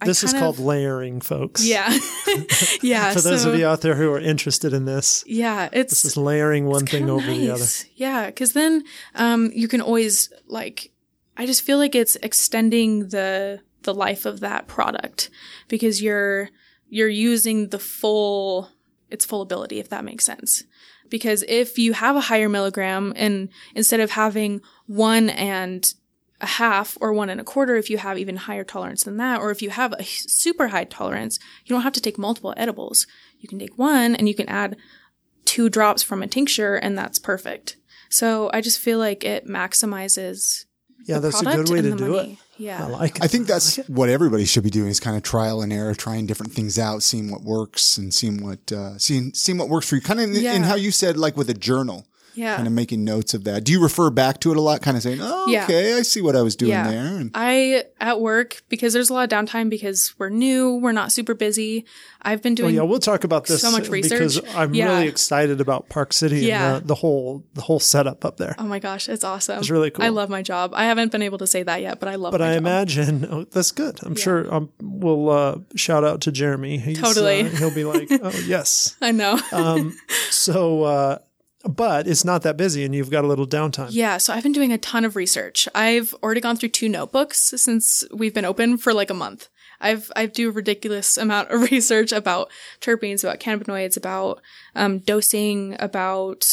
I 0.00 0.04
This 0.04 0.24
is 0.24 0.32
called 0.32 0.58
of- 0.58 0.64
layering, 0.64 1.20
folks. 1.20 1.64
yeah 1.64 1.88
yeah 2.82 3.12
For 3.14 3.20
those 3.20 3.42
so, 3.42 3.52
of 3.52 3.58
you 3.58 3.66
out 3.66 3.82
there 3.82 3.94
who 3.94 4.10
are 4.12 4.18
interested 4.18 4.72
in 4.72 4.84
this, 4.84 5.22
yeah 5.28 5.68
it's 5.72 5.92
this 5.92 6.04
is 6.04 6.16
layering 6.16 6.66
one 6.66 6.86
thing 6.86 7.08
over 7.08 7.24
the 7.26 7.50
other. 7.50 7.64
Yeah, 7.94 8.26
because 8.26 8.52
then 8.52 8.82
um, 9.14 9.52
you 9.54 9.68
can 9.68 9.80
always 9.80 10.32
like. 10.48 10.90
I 11.42 11.46
just 11.46 11.62
feel 11.62 11.78
like 11.78 11.96
it's 11.96 12.14
extending 12.22 13.08
the 13.08 13.58
the 13.82 13.92
life 13.92 14.26
of 14.26 14.38
that 14.38 14.68
product 14.68 15.28
because 15.66 16.00
you're 16.00 16.50
you're 16.88 17.08
using 17.08 17.70
the 17.70 17.80
full 17.80 18.68
its 19.10 19.24
full 19.24 19.42
ability 19.42 19.80
if 19.80 19.88
that 19.88 20.04
makes 20.04 20.24
sense. 20.24 20.62
Because 21.10 21.42
if 21.48 21.78
you 21.78 21.94
have 21.94 22.14
a 22.14 22.20
higher 22.20 22.48
milligram 22.48 23.12
and 23.16 23.48
instead 23.74 23.98
of 23.98 24.12
having 24.12 24.60
one 24.86 25.30
and 25.30 25.92
a 26.40 26.46
half 26.46 26.96
or 27.00 27.12
one 27.12 27.28
and 27.28 27.40
a 27.40 27.44
quarter, 27.44 27.74
if 27.74 27.90
you 27.90 27.98
have 27.98 28.18
even 28.18 28.36
higher 28.36 28.62
tolerance 28.62 29.02
than 29.02 29.16
that, 29.16 29.40
or 29.40 29.50
if 29.50 29.62
you 29.62 29.70
have 29.70 29.92
a 29.94 30.04
super 30.04 30.68
high 30.68 30.84
tolerance, 30.84 31.40
you 31.64 31.74
don't 31.74 31.82
have 31.82 31.92
to 31.94 32.00
take 32.00 32.18
multiple 32.18 32.54
edibles. 32.56 33.08
You 33.40 33.48
can 33.48 33.58
take 33.58 33.76
one 33.76 34.14
and 34.14 34.28
you 34.28 34.34
can 34.36 34.48
add 34.48 34.76
two 35.44 35.68
drops 35.68 36.04
from 36.04 36.22
a 36.22 36.28
tincture 36.28 36.76
and 36.76 36.96
that's 36.96 37.18
perfect. 37.18 37.78
So 38.08 38.48
I 38.54 38.60
just 38.60 38.78
feel 38.78 39.00
like 39.00 39.24
it 39.24 39.48
maximizes 39.48 40.66
Yeah, 41.04 41.16
the 41.16 41.30
that's 41.30 41.42
a 41.42 41.44
good 41.44 41.68
way 41.68 41.82
to 41.82 41.96
do 41.96 42.08
money. 42.16 42.32
it. 42.32 42.38
Yeah. 42.58 42.84
I 42.84 42.88
like 42.88 43.16
it. 43.16 43.24
I 43.24 43.26
think 43.26 43.46
that's 43.46 43.76
what 43.88 44.08
everybody 44.08 44.44
should 44.44 44.62
be 44.62 44.70
doing 44.70 44.88
is 44.88 45.00
kind 45.00 45.16
of 45.16 45.22
trial 45.22 45.62
and 45.62 45.72
error, 45.72 45.94
trying 45.94 46.26
different 46.26 46.52
things 46.52 46.78
out, 46.78 47.02
seeing 47.02 47.30
what 47.30 47.42
works 47.42 47.96
and 47.98 48.12
seeing 48.12 48.44
what 48.44 48.70
uh, 48.70 48.98
seeing 48.98 49.32
seeing 49.34 49.58
what 49.58 49.68
works 49.68 49.88
for 49.88 49.96
you. 49.96 50.00
Kind 50.00 50.20
of 50.20 50.30
in, 50.30 50.36
in 50.36 50.62
how 50.62 50.74
you 50.76 50.90
said, 50.90 51.16
like 51.16 51.36
with 51.36 51.50
a 51.50 51.54
journal, 51.54 52.06
yeah. 52.34 52.56
kind 52.56 52.66
of 52.66 52.72
making 52.72 53.04
notes 53.04 53.34
of 53.34 53.44
that. 53.44 53.64
Do 53.64 53.72
you 53.72 53.82
refer 53.82 54.10
back 54.10 54.40
to 54.40 54.50
it 54.50 54.56
a 54.56 54.60
lot, 54.60 54.82
kind 54.82 54.96
of 54.96 55.02
saying, 55.02 55.18
"Oh, 55.20 55.46
Yeah. 55.48 55.64
okay, 55.64 55.94
I 55.94 56.02
see 56.02 56.20
what 56.20 56.36
I 56.36 56.42
was 56.42 56.56
doing 56.56 56.70
Yeah. 56.72 56.90
there." 56.90 57.04
And 57.18 57.30
I 57.34 57.84
at 58.00 58.20
work 58.20 58.62
because 58.68 58.92
there's 58.92 59.10
a 59.10 59.14
lot 59.14 59.30
of 59.32 59.38
downtime 59.38 59.68
because 59.70 60.14
we're 60.18 60.28
new, 60.28 60.76
we're 60.76 60.92
not 60.92 61.12
super 61.12 61.34
busy. 61.34 61.84
I've 62.24 62.40
been 62.40 62.52
Well, 62.52 62.68
doing 62.68 62.74
yeah, 62.76 62.82
we'll 62.82 63.00
talk 63.00 63.24
about 63.24 63.46
this 63.46 63.62
so 63.62 63.70
much 63.72 63.90
because 63.90 64.36
research. 64.38 64.54
I'm 64.54 64.74
Yeah. 64.74 64.90
really 64.94 65.08
excited 65.08 65.60
about 65.60 65.88
Park 65.88 66.12
City 66.12 66.40
Yeah. 66.46 66.74
and 66.76 66.82
the, 66.84 66.88
the 66.88 66.94
whole 66.94 67.44
the 67.54 67.62
whole 67.62 67.80
setup 67.80 68.24
up 68.24 68.36
there. 68.36 68.54
Oh 68.58 68.64
my 68.64 68.78
gosh, 68.78 69.08
it's 69.08 69.24
awesome. 69.24 69.58
It's 69.58 69.70
really 69.70 69.90
cool. 69.90 70.04
I 70.04 70.08
love 70.08 70.28
my 70.30 70.42
job. 70.42 70.72
I 70.74 70.84
haven't 70.84 71.10
been 71.12 71.22
able 71.22 71.38
to 71.38 71.46
say 71.46 71.62
that 71.64 71.80
yet, 71.80 71.98
but 72.00 72.08
I 72.08 72.14
love 72.14 72.32
it. 72.34 72.38
But 72.38 72.40
my 72.44 72.50
I 72.50 72.54
job. 72.54 72.62
imagine 72.62 73.28
oh, 73.30 73.44
that's 73.50 73.72
good. 73.72 73.98
I'm 74.02 74.14
sure 74.16 74.52
um, 74.54 74.70
we'll 74.80 75.30
uh, 75.30 75.58
shout 75.74 76.04
out 76.04 76.20
to 76.22 76.32
Jeremy. 76.32 76.78
He's, 76.78 77.00
Totally. 77.00 77.42
uh, 77.42 77.48
he'll 77.48 77.74
be 77.74 77.84
like, 77.84 78.08
"Oh 78.22 78.30
yes." 78.46 78.96
I 79.00 79.10
know. 79.10 79.40
Um, 79.52 79.96
so, 80.30 80.82
uh, 80.84 81.18
but 81.64 82.06
it's 82.06 82.24
not 82.24 82.42
that 82.42 82.56
busy, 82.56 82.84
and 82.84 82.94
you've 82.94 83.10
got 83.10 83.24
a 83.24 83.28
little 83.28 83.46
downtime. 83.46 83.88
Yeah, 83.90 84.18
so 84.18 84.32
I've 84.32 84.42
been 84.42 84.52
doing 84.52 84.72
a 84.72 84.78
ton 84.78 85.04
of 85.04 85.16
research. 85.16 85.68
I've 85.74 86.14
already 86.22 86.40
gone 86.40 86.56
through 86.56 86.70
two 86.70 86.88
notebooks 86.88 87.52
since 87.56 88.04
we've 88.12 88.34
been 88.34 88.44
open 88.44 88.78
for 88.78 88.92
like 88.92 89.10
a 89.10 89.14
month. 89.14 89.48
I've 89.80 90.10
I 90.16 90.26
do 90.26 90.48
a 90.48 90.52
ridiculous 90.52 91.16
amount 91.18 91.50
of 91.50 91.70
research 91.70 92.12
about 92.12 92.50
terpenes, 92.80 93.24
about 93.24 93.40
cannabinoids, 93.40 93.96
about 93.96 94.40
um, 94.74 95.00
dosing, 95.00 95.76
about 95.78 96.46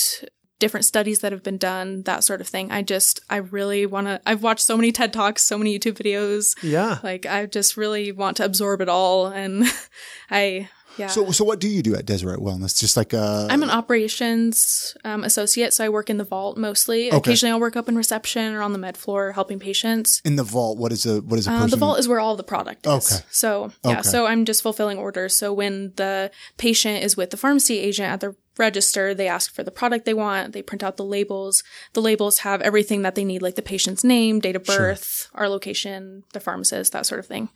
different 0.59 0.85
studies 0.85 1.19
that 1.19 1.31
have 1.31 1.41
been 1.41 1.57
done, 1.57 2.03
that 2.03 2.23
sort 2.23 2.41
of 2.41 2.47
thing. 2.47 2.69
I 2.69 2.81
just 2.81 3.21
I 3.29 3.37
really 3.37 3.85
want 3.85 4.07
to. 4.07 4.21
I've 4.25 4.43
watched 4.43 4.65
so 4.65 4.75
many 4.75 4.91
TED 4.91 5.13
talks, 5.13 5.43
so 5.43 5.57
many 5.57 5.77
YouTube 5.77 5.97
videos. 5.97 6.55
Yeah. 6.61 6.99
Like 7.01 7.25
I 7.25 7.45
just 7.45 7.77
really 7.77 8.11
want 8.11 8.37
to 8.37 8.45
absorb 8.45 8.81
it 8.81 8.89
all, 8.89 9.27
and 9.27 9.63
I 10.29 10.69
yeah. 10.99 11.07
so, 11.07 11.31
so 11.31 11.43
what 11.43 11.59
do 11.59 11.67
you 11.67 11.81
do 11.81 11.95
at 11.95 12.05
Deseret 12.05 12.39
Wellness? 12.39 12.77
Just 12.79 12.95
like 12.97 13.13
uh, 13.13 13.47
I'm 13.49 13.63
an 13.63 13.69
operations 13.69 14.95
um, 15.03 15.23
associate, 15.23 15.73
so 15.73 15.83
I 15.85 15.89
work 15.89 16.09
in 16.09 16.17
the 16.17 16.23
vault 16.23 16.57
mostly. 16.57 17.07
Okay. 17.07 17.17
Occasionally, 17.17 17.51
I'll 17.53 17.59
work 17.59 17.75
up 17.75 17.87
in 17.89 17.95
reception 17.95 18.53
or 18.53 18.61
on 18.61 18.73
the 18.73 18.79
med 18.79 18.97
floor 18.97 19.31
helping 19.31 19.59
patients. 19.59 20.21
in 20.25 20.35
the 20.35 20.43
vault. 20.43 20.77
What 20.77 20.91
is 20.91 21.05
a 21.05 21.21
what 21.21 21.39
is 21.39 21.47
a 21.47 21.51
Uh, 21.51 21.67
the 21.67 21.77
vault 21.77 21.99
is 21.99 22.07
where 22.07 22.19
all 22.19 22.35
the 22.35 22.43
product 22.43 22.85
is. 22.85 22.91
Okay. 23.11 23.23
So 23.31 23.71
yeah, 23.83 23.99
Okay. 23.99 24.01
so 24.03 24.25
I'm 24.25 24.45
just 24.45 24.61
fulfilling 24.61 24.97
orders. 24.97 25.35
So 25.35 25.53
when 25.53 25.93
the 25.95 26.31
patient 26.57 27.03
is 27.03 27.15
with 27.17 27.29
the 27.31 27.37
pharmacy 27.37 27.79
agent 27.79 28.11
at 28.11 28.19
the 28.19 28.35
register, 28.57 29.13
they 29.13 29.27
ask 29.29 29.53
for 29.55 29.63
the 29.63 29.71
product 29.71 30.03
they 30.05 30.13
want, 30.13 30.51
they 30.51 30.61
print 30.61 30.83
out 30.83 30.97
the 30.97 31.05
labels. 31.05 31.63
The 31.93 32.01
labels 32.01 32.39
have 32.39 32.61
everything 32.61 33.03
that 33.03 33.15
they 33.15 33.23
need, 33.23 33.41
like 33.41 33.55
the 33.55 33.61
patient's 33.61 34.03
name, 34.03 34.41
date 34.41 34.57
of 34.57 34.65
birth, 34.65 35.29
our 35.33 35.47
location, 35.47 36.23
the 36.33 36.41
pharmacist, 36.41 36.91
that 36.91 37.05
sort 37.05 37.19
of 37.19 37.25
thing. 37.25 37.47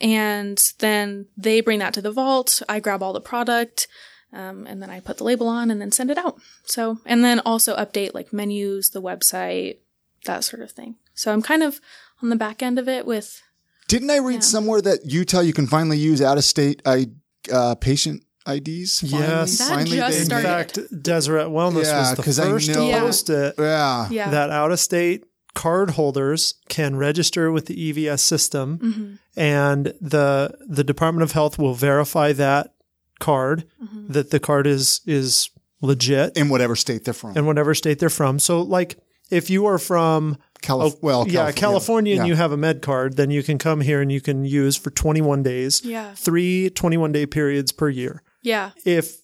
And 0.00 0.60
then 0.78 1.26
they 1.36 1.60
bring 1.60 1.78
that 1.80 1.94
to 1.94 2.02
the 2.02 2.12
vault. 2.12 2.62
I 2.68 2.80
grab 2.80 3.02
all 3.02 3.12
the 3.12 3.20
product. 3.20 3.86
Um, 4.32 4.66
and 4.66 4.82
then 4.82 4.90
I 4.90 4.98
put 5.00 5.18
the 5.18 5.24
label 5.24 5.46
on 5.48 5.70
and 5.70 5.80
then 5.80 5.92
send 5.92 6.10
it 6.10 6.18
out. 6.18 6.38
So, 6.64 6.98
and 7.06 7.22
then 7.22 7.38
also 7.40 7.76
update 7.76 8.14
like 8.14 8.32
menus, 8.32 8.90
the 8.90 9.00
website, 9.00 9.78
that 10.24 10.42
sort 10.42 10.60
of 10.62 10.72
thing. 10.72 10.96
So 11.14 11.32
I'm 11.32 11.40
kind 11.42 11.62
of 11.62 11.80
on 12.22 12.30
the 12.30 12.36
back 12.36 12.60
end 12.62 12.78
of 12.78 12.88
it 12.88 13.06
with. 13.06 13.40
Didn't 13.86 14.10
I 14.10 14.18
read 14.18 14.42
somewhere 14.42 14.80
that 14.82 15.00
Utah 15.04 15.40
you 15.40 15.52
can 15.52 15.66
finally 15.68 15.98
use 15.98 16.20
out 16.20 16.36
of 16.38 16.42
state 16.44 16.82
I, 16.84 17.06
uh, 17.52 17.76
patient 17.76 18.24
IDs? 18.46 19.00
Finally? 19.00 19.22
Yes. 19.22 19.58
That 19.58 19.68
finally 19.68 19.96
just 19.98 20.12
they- 20.16 20.20
In 20.20 20.24
started. 20.26 20.46
fact, 20.48 20.78
Deseret 21.02 21.48
Wellness 21.48 21.84
Yeah, 21.84 22.00
was 22.00 22.16
the 22.16 22.22
'cause 22.24 22.38
I 22.40 22.44
first 22.48 22.68
know- 22.70 22.90
to 22.90 22.98
post 23.00 23.30
it 23.30 23.54
Yeah. 23.56 24.08
Yeah. 24.10 24.30
that 24.30 24.50
out 24.50 24.72
of 24.72 24.80
state 24.80 25.24
card 25.54 25.90
holders 25.90 26.54
can 26.68 26.96
register 26.96 27.50
with 27.52 27.66
the 27.66 27.92
EVS 27.92 28.20
system 28.20 28.78
Mm-hmm. 28.78 29.14
and 29.36 29.86
the 30.00 30.56
the 30.68 30.84
Department 30.84 31.22
of 31.22 31.32
Health 31.32 31.58
will 31.58 31.74
verify 31.74 32.32
that 32.32 32.74
card 33.20 33.64
Mm-hmm. 33.82 34.12
that 34.12 34.30
the 34.30 34.40
card 34.40 34.66
is 34.66 35.00
is 35.06 35.50
legit 35.80 36.36
In 36.36 36.48
whatever 36.48 36.74
state 36.76 37.04
they're 37.04 37.14
from. 37.14 37.36
in 37.36 37.46
whatever 37.46 37.74
state 37.74 37.98
they're 37.98 38.10
from. 38.10 38.38
So 38.38 38.62
like 38.62 38.98
if 39.30 39.50
you 39.50 39.66
are 39.66 39.78
from 39.78 40.36
Calif- 40.62 41.02
well, 41.02 41.26
yeah, 41.28 41.52
California 41.52 42.14
and 42.14 42.24
yeah. 42.26 42.30
you 42.30 42.36
have 42.36 42.50
a 42.52 42.56
med 42.56 42.80
card, 42.80 43.16
then 43.16 43.30
you 43.30 43.42
can 43.42 43.58
come 43.58 43.82
here 43.82 44.00
and 44.00 44.10
you 44.10 44.20
can 44.22 44.46
use 44.46 44.76
for 44.76 44.88
21 44.90 45.42
days. 45.42 45.82
Yeah. 45.84 46.14
Three 46.14 46.70
21 46.70 47.12
day 47.12 47.26
periods 47.26 47.70
per 47.70 47.88
year. 47.90 48.22
Yeah. 48.42 48.70
If 48.84 49.18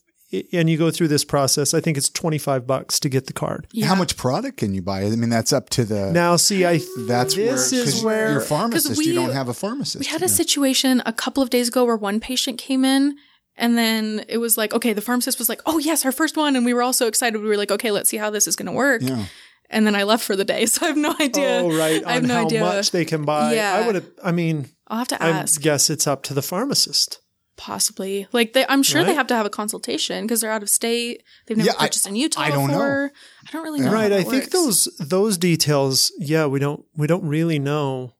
and 0.53 0.69
you 0.69 0.77
go 0.77 0.91
through 0.91 1.09
this 1.09 1.25
process, 1.25 1.73
I 1.73 1.81
think 1.81 1.97
it's 1.97 2.09
25 2.09 2.65
bucks 2.65 2.99
to 3.01 3.09
get 3.09 3.27
the 3.27 3.33
card. 3.33 3.67
Yeah. 3.71 3.87
How 3.87 3.95
much 3.95 4.15
product 4.17 4.57
can 4.57 4.73
you 4.73 4.81
buy? 4.81 5.03
I 5.03 5.09
mean, 5.11 5.29
that's 5.29 5.51
up 5.53 5.69
to 5.71 5.83
the. 5.85 6.11
Now, 6.11 6.35
see, 6.37 6.65
I 6.65 6.79
that's 7.07 7.35
where, 7.35 7.51
this 7.53 7.73
is 7.73 7.95
'cause 7.95 8.03
where- 8.03 8.31
you're 8.31 8.41
pharmacist. 8.41 8.97
we- 8.97 9.07
you 9.07 9.13
don't 9.13 9.31
have 9.33 9.49
a 9.49 9.53
pharmacist. 9.53 9.99
We 9.99 10.05
had 10.11 10.21
a 10.21 10.29
situation 10.29 11.01
a 11.05 11.13
couple 11.13 11.43
of 11.43 11.49
days 11.49 11.67
ago 11.67 11.83
where 11.85 11.97
one 11.97 12.19
patient 12.19 12.57
came 12.57 12.85
in 12.85 13.15
and 13.57 13.77
then 13.77 14.23
it 14.29 14.37
was 14.37 14.57
like, 14.57 14.73
okay, 14.73 14.93
the 14.93 15.01
pharmacist 15.01 15.37
was 15.37 15.49
like, 15.49 15.61
oh, 15.65 15.77
yes, 15.77 16.05
our 16.05 16.11
first 16.11 16.37
one. 16.37 16.55
And 16.55 16.65
we 16.65 16.73
were 16.73 16.81
all 16.81 16.93
so 16.93 17.07
excited. 17.07 17.41
We 17.41 17.47
were 17.47 17.57
like, 17.57 17.71
okay, 17.71 17.91
let's 17.91 18.09
see 18.09 18.17
how 18.17 18.29
this 18.29 18.47
is 18.47 18.55
going 18.55 18.67
to 18.67 18.71
work. 18.71 19.01
Yeah. 19.03 19.25
And 19.69 19.85
then 19.87 19.95
I 19.95 20.03
left 20.03 20.23
for 20.23 20.35
the 20.35 20.45
day. 20.45 20.65
So 20.71 20.85
I 20.85 20.89
have 20.89 20.97
no 20.97 21.13
idea. 21.19 21.59
oh 21.63 21.69
right 21.77 22.03
I 22.05 22.13
have 22.13 22.23
on 22.23 22.27
no 22.29 22.35
how 22.35 22.45
idea. 22.45 22.59
much 22.61 22.91
they 22.91 23.05
can 23.05 23.23
buy. 23.25 23.53
Yeah. 23.53 23.73
I 23.73 23.85
would 23.85 23.95
have. 23.95 24.09
I 24.23 24.31
mean, 24.31 24.67
I'll 24.87 24.99
have 24.99 25.07
to 25.09 25.21
ask. 25.21 25.23
I 25.35 25.39
ask. 25.39 25.61
guess 25.61 25.89
it's 25.89 26.07
up 26.07 26.23
to 26.23 26.33
the 26.33 26.41
pharmacist. 26.41 27.19
Possibly. 27.61 28.25
Like, 28.31 28.53
they, 28.53 28.65
I'm 28.67 28.81
sure 28.81 29.03
they 29.03 29.13
have 29.13 29.27
to 29.27 29.35
have 29.35 29.45
a 29.45 29.49
consultation 29.51 30.23
because 30.25 30.41
they're 30.41 30.49
out 30.51 30.63
of 30.63 30.69
state. 30.69 31.21
They've 31.45 31.55
never 31.55 31.69
Yeah, 31.69 31.75
I- 31.77 31.85
purchased 31.85 32.07
in 32.07 32.15
Utah 32.15 32.41
I 32.41 32.49
don't 32.49 32.71
know. 32.71 33.09
I 33.47 33.51
don't 33.51 33.63
really 33.63 33.81
know. 33.81 33.91
right 33.93 34.11
how 34.11 34.17
i 34.17 34.23
that 34.23 34.29
think 34.31 34.43
works. 34.45 34.53
those 34.53 34.85
those 34.99 35.37
details 35.37 36.11
yeah 36.17 36.47
we 36.47 36.57
don't 36.59 36.83
we 36.97 37.05
don't 37.05 37.23
really 37.23 37.59
know 37.59 38.13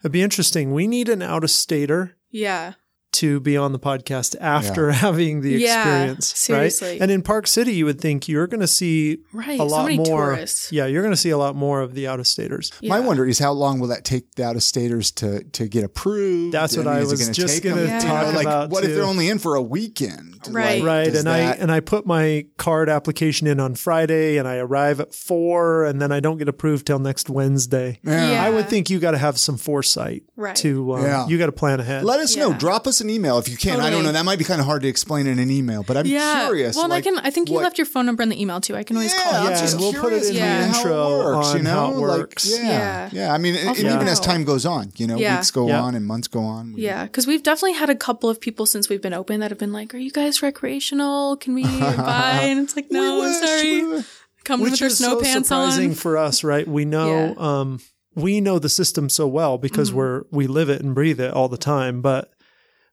it'd 0.00 0.10
be 0.10 0.20
interesting 0.22 0.72
we 0.72 0.88
need 0.88 1.08
an 1.08 1.22
out 1.22 1.44
of 1.44 1.50
stater 1.52 2.16
Yeah. 2.30 2.72
To 3.12 3.40
be 3.40 3.56
on 3.56 3.72
the 3.72 3.78
podcast 3.78 4.36
after 4.40 4.90
having 5.04 5.40
the 5.40 5.52
Yeah, 5.52 5.82
experience 5.82 6.26
seriously. 6.38 6.88
right 6.92 7.00
and 7.02 7.10
in 7.10 7.22
park 7.22 7.46
city 7.46 7.72
you 7.74 7.84
would 7.86 8.00
think 8.00 8.28
you're 8.28 8.46
going 8.46 8.60
to 8.60 8.66
see 8.66 9.18
Right. 9.32 9.54
a 9.54 9.58
so 9.58 9.64
lot 9.66 9.84
many 9.84 9.96
more 9.96 10.34
tourists. 10.34 10.70
yeah 10.72 10.86
you're 10.86 11.02
going 11.02 11.12
to 11.14 11.16
see 11.20 11.30
a 11.30 11.38
lot 11.38 11.56
more 11.56 11.80
of 11.80 11.94
the 11.94 12.06
out 12.06 12.20
of 12.20 12.26
staters 12.26 12.70
My 12.82 13.00
wonder 13.00 13.24
is 13.26 13.38
how 13.38 13.52
long 13.52 13.80
will 13.80 13.88
that 13.88 14.04
take 14.04 14.34
the 14.34 14.44
out 14.44 14.56
of 14.56 14.62
staters 14.62 15.10
to 15.12 15.42
to 15.44 15.66
get 15.68 15.84
approved? 15.84 16.52
That's 16.52 16.76
what 16.76 16.86
I 16.86 16.98
is 17.00 17.08
it 17.08 17.10
was 17.12 17.20
gonna 17.22 17.32
just 17.34 17.62
gonna 17.62 17.76
them? 17.76 17.86
Yeah. 17.88 17.98
You 18.02 18.08
know, 18.08 18.14
talk 18.24 18.34
like, 18.34 18.46
about, 18.46 18.70
What 18.70 18.84
if 18.84 18.94
they're 18.94 19.04
only 19.04 19.28
in 19.28 19.38
for 19.38 19.54
a 19.54 19.62
weekend? 19.62 20.46
Right. 20.48 20.80
Like, 20.80 20.86
right 20.86 21.04
does 21.06 21.20
and 21.20 21.28
i 21.28 21.38
and 21.40 21.70
i 21.72 21.80
put 21.80 22.06
my 22.06 22.46
card 22.58 22.88
application 22.88 23.46
in 23.48 23.58
on 23.58 23.74
friday 23.74 24.36
and 24.38 24.46
i 24.46 24.56
arrive 24.58 25.00
at 25.00 25.12
four 25.12 25.84
and 25.84 26.00
then 26.00 26.12
i 26.12 26.20
don't 26.20 26.38
get 26.38 26.48
approved 26.48 26.86
till 26.86 27.00
next 27.00 27.28
wednesday 27.28 27.98
Yeah. 28.04 28.42
i 28.44 28.48
would 28.48 28.68
think 28.68 28.88
you 28.88 29.00
got 29.00 29.10
to 29.12 29.18
have 29.18 29.36
some 29.38 29.56
foresight 29.56 30.22
Right. 30.36 30.54
to 30.56 30.94
um, 30.94 31.02
Yeah. 31.02 31.26
you 31.26 31.38
got 31.38 31.46
to 31.46 31.52
plan 31.52 31.80
ahead 31.80 32.04
Let 32.04 32.20
us 32.20 32.36
know. 32.36 32.52
Drop 32.52 32.86
us 32.86 32.97
an 33.00 33.10
email 33.10 33.38
if 33.38 33.48
you 33.48 33.56
can. 33.56 33.80
I 33.80 33.90
don't 33.90 34.04
know. 34.04 34.12
That 34.12 34.24
might 34.24 34.38
be 34.38 34.44
kind 34.44 34.60
of 34.60 34.66
hard 34.66 34.82
to 34.82 34.88
explain 34.88 35.26
in 35.26 35.38
an 35.38 35.50
email, 35.50 35.82
but 35.82 35.96
I'm 35.96 36.06
Yeah. 36.06 36.44
curious. 36.46 36.76
Well, 36.76 36.88
like, 36.88 37.06
I 37.06 37.10
can. 37.10 37.18
I 37.20 37.30
think 37.30 37.48
you 37.48 37.56
what- 37.56 37.64
left 37.64 37.78
your 37.78 37.86
phone 37.86 38.06
number 38.06 38.22
in 38.22 38.28
the 38.28 38.40
email 38.40 38.60
too. 38.60 38.76
I 38.76 38.82
can 38.82 38.96
always 38.96 39.12
Yeah, 39.14 39.22
call 39.22 39.44
you. 39.44 39.50
Yeah, 39.50 39.60
just 39.60 39.78
we'll 39.78 39.92
put 39.92 40.12
it 40.12 40.24
in 40.26 40.34
the 40.34 40.40
how 40.40 40.66
intro 40.78 41.18
works, 41.18 41.46
on 41.48 41.56
you 41.58 41.62
know? 41.62 41.70
how 41.70 41.86
it 41.92 41.96
Like, 41.98 42.18
works. 42.18 42.50
yeah, 42.50 42.62
Yeah. 42.62 43.10
yeah. 43.12 43.32
I 43.32 43.38
mean, 43.38 43.54
and 43.56 43.64
find 43.76 43.78
even 43.78 44.08
as 44.08 44.20
time 44.20 44.44
goes 44.44 44.64
on, 44.66 44.92
you 44.96 45.06
know, 45.06 45.16
Yeah. 45.18 45.36
weeks 45.36 45.50
go 45.50 45.68
Yeah. 45.68 45.80
on 45.82 45.94
and 45.94 46.06
months 46.06 46.28
go 46.28 46.40
on. 46.40 46.72
we- 46.74 46.82
Yeah, 46.82 47.04
because 47.04 47.26
we've 47.26 47.42
definitely 47.42 47.72
had 47.78 47.90
a 47.90 47.94
couple 47.96 48.28
of 48.30 48.40
people 48.40 48.66
since 48.66 48.88
we've 48.88 49.02
been 49.02 49.14
open 49.14 49.40
that 49.40 49.50
have 49.50 49.58
been 49.58 49.72
like, 49.72 49.94
"Are 49.94 49.98
you 49.98 50.10
guys 50.10 50.42
recreational? 50.42 51.36
Can 51.36 51.54
we 51.54 51.62
buy?" 51.96 52.40
And 52.42 52.60
it's 52.60 52.76
like, 52.76 52.90
"No, 52.90 53.16
We 53.16 53.20
wish, 53.28 53.36
sorry." 53.40 53.84
we- 53.84 54.04
Come 54.44 54.60
which 54.60 54.70
with 54.72 54.80
their 54.80 54.88
is 54.88 54.96
snow 54.98 55.18
so 55.18 55.20
pants 55.22 55.48
surprising 55.48 55.90
on. 55.90 55.94
for 55.94 56.16
us, 56.16 56.42
right? 56.42 56.66
We 56.66 56.84
know, 56.86 57.34
Yeah. 57.38 57.60
um, 57.60 57.80
we 58.14 58.40
know 58.40 58.58
the 58.58 58.70
system 58.70 59.10
so 59.10 59.26
well 59.26 59.58
because 59.58 59.88
Mm-hmm. 59.90 59.98
we're 59.98 60.22
we 60.30 60.46
live 60.46 60.70
it 60.70 60.80
and 60.80 60.94
breathe 60.94 61.20
it 61.20 61.32
all 61.34 61.48
the 61.48 61.58
time. 61.58 62.00
But 62.00 62.30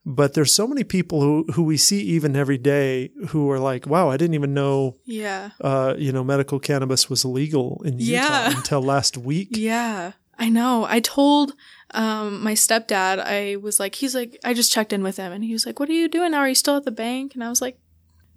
but 0.05 0.33
there's 0.35 0.53
so 0.53 0.67
many 0.67 0.83
people 0.83 1.21
who 1.21 1.45
who 1.53 1.63
we 1.63 1.77
see 1.77 2.01
even 2.01 2.35
every 2.35 2.57
day 2.59 3.09
who 3.29 3.49
are 3.49 3.59
like, 3.59 3.87
wow, 3.87 4.09
I 4.09 4.17
didn't 4.17 4.35
even 4.35 4.53
know, 4.53 4.97
Yeah, 5.05 5.49
uh, 5.61 5.95
you 5.97 6.11
know, 6.11 6.23
medical 6.23 6.59
cannabis 6.59 7.09
was 7.09 7.23
illegal 7.25 7.81
in 7.85 7.97
Utah 7.99 8.11
Yeah. 8.21 8.55
until 8.57 8.81
last 8.81 9.17
week. 9.17 9.49
yeah, 9.51 10.11
I 10.37 10.49
know. 10.49 10.85
I 10.87 10.99
told 10.99 11.53
um, 11.91 12.43
my 12.43 12.53
stepdad. 12.53 13.19
I 13.19 13.55
was 13.55 13.79
like, 13.79 13.95
he's 13.95 14.13
like, 14.13 14.37
I 14.43 14.53
just 14.53 14.71
checked 14.71 14.93
in 14.93 15.01
with 15.03 15.17
him, 15.17 15.31
and 15.31 15.43
he 15.43 15.53
was 15.53 15.65
like, 15.65 15.79
"What 15.79 15.89
are 15.89 15.93
you 15.93 16.07
doing 16.09 16.31
now? 16.31 16.39
Are 16.39 16.49
you 16.49 16.55
still 16.55 16.75
at 16.77 16.85
the 16.85 16.91
bank?" 16.91 17.33
And 17.35 17.43
I 17.43 17.49
was 17.49 17.61
like, 17.61 17.77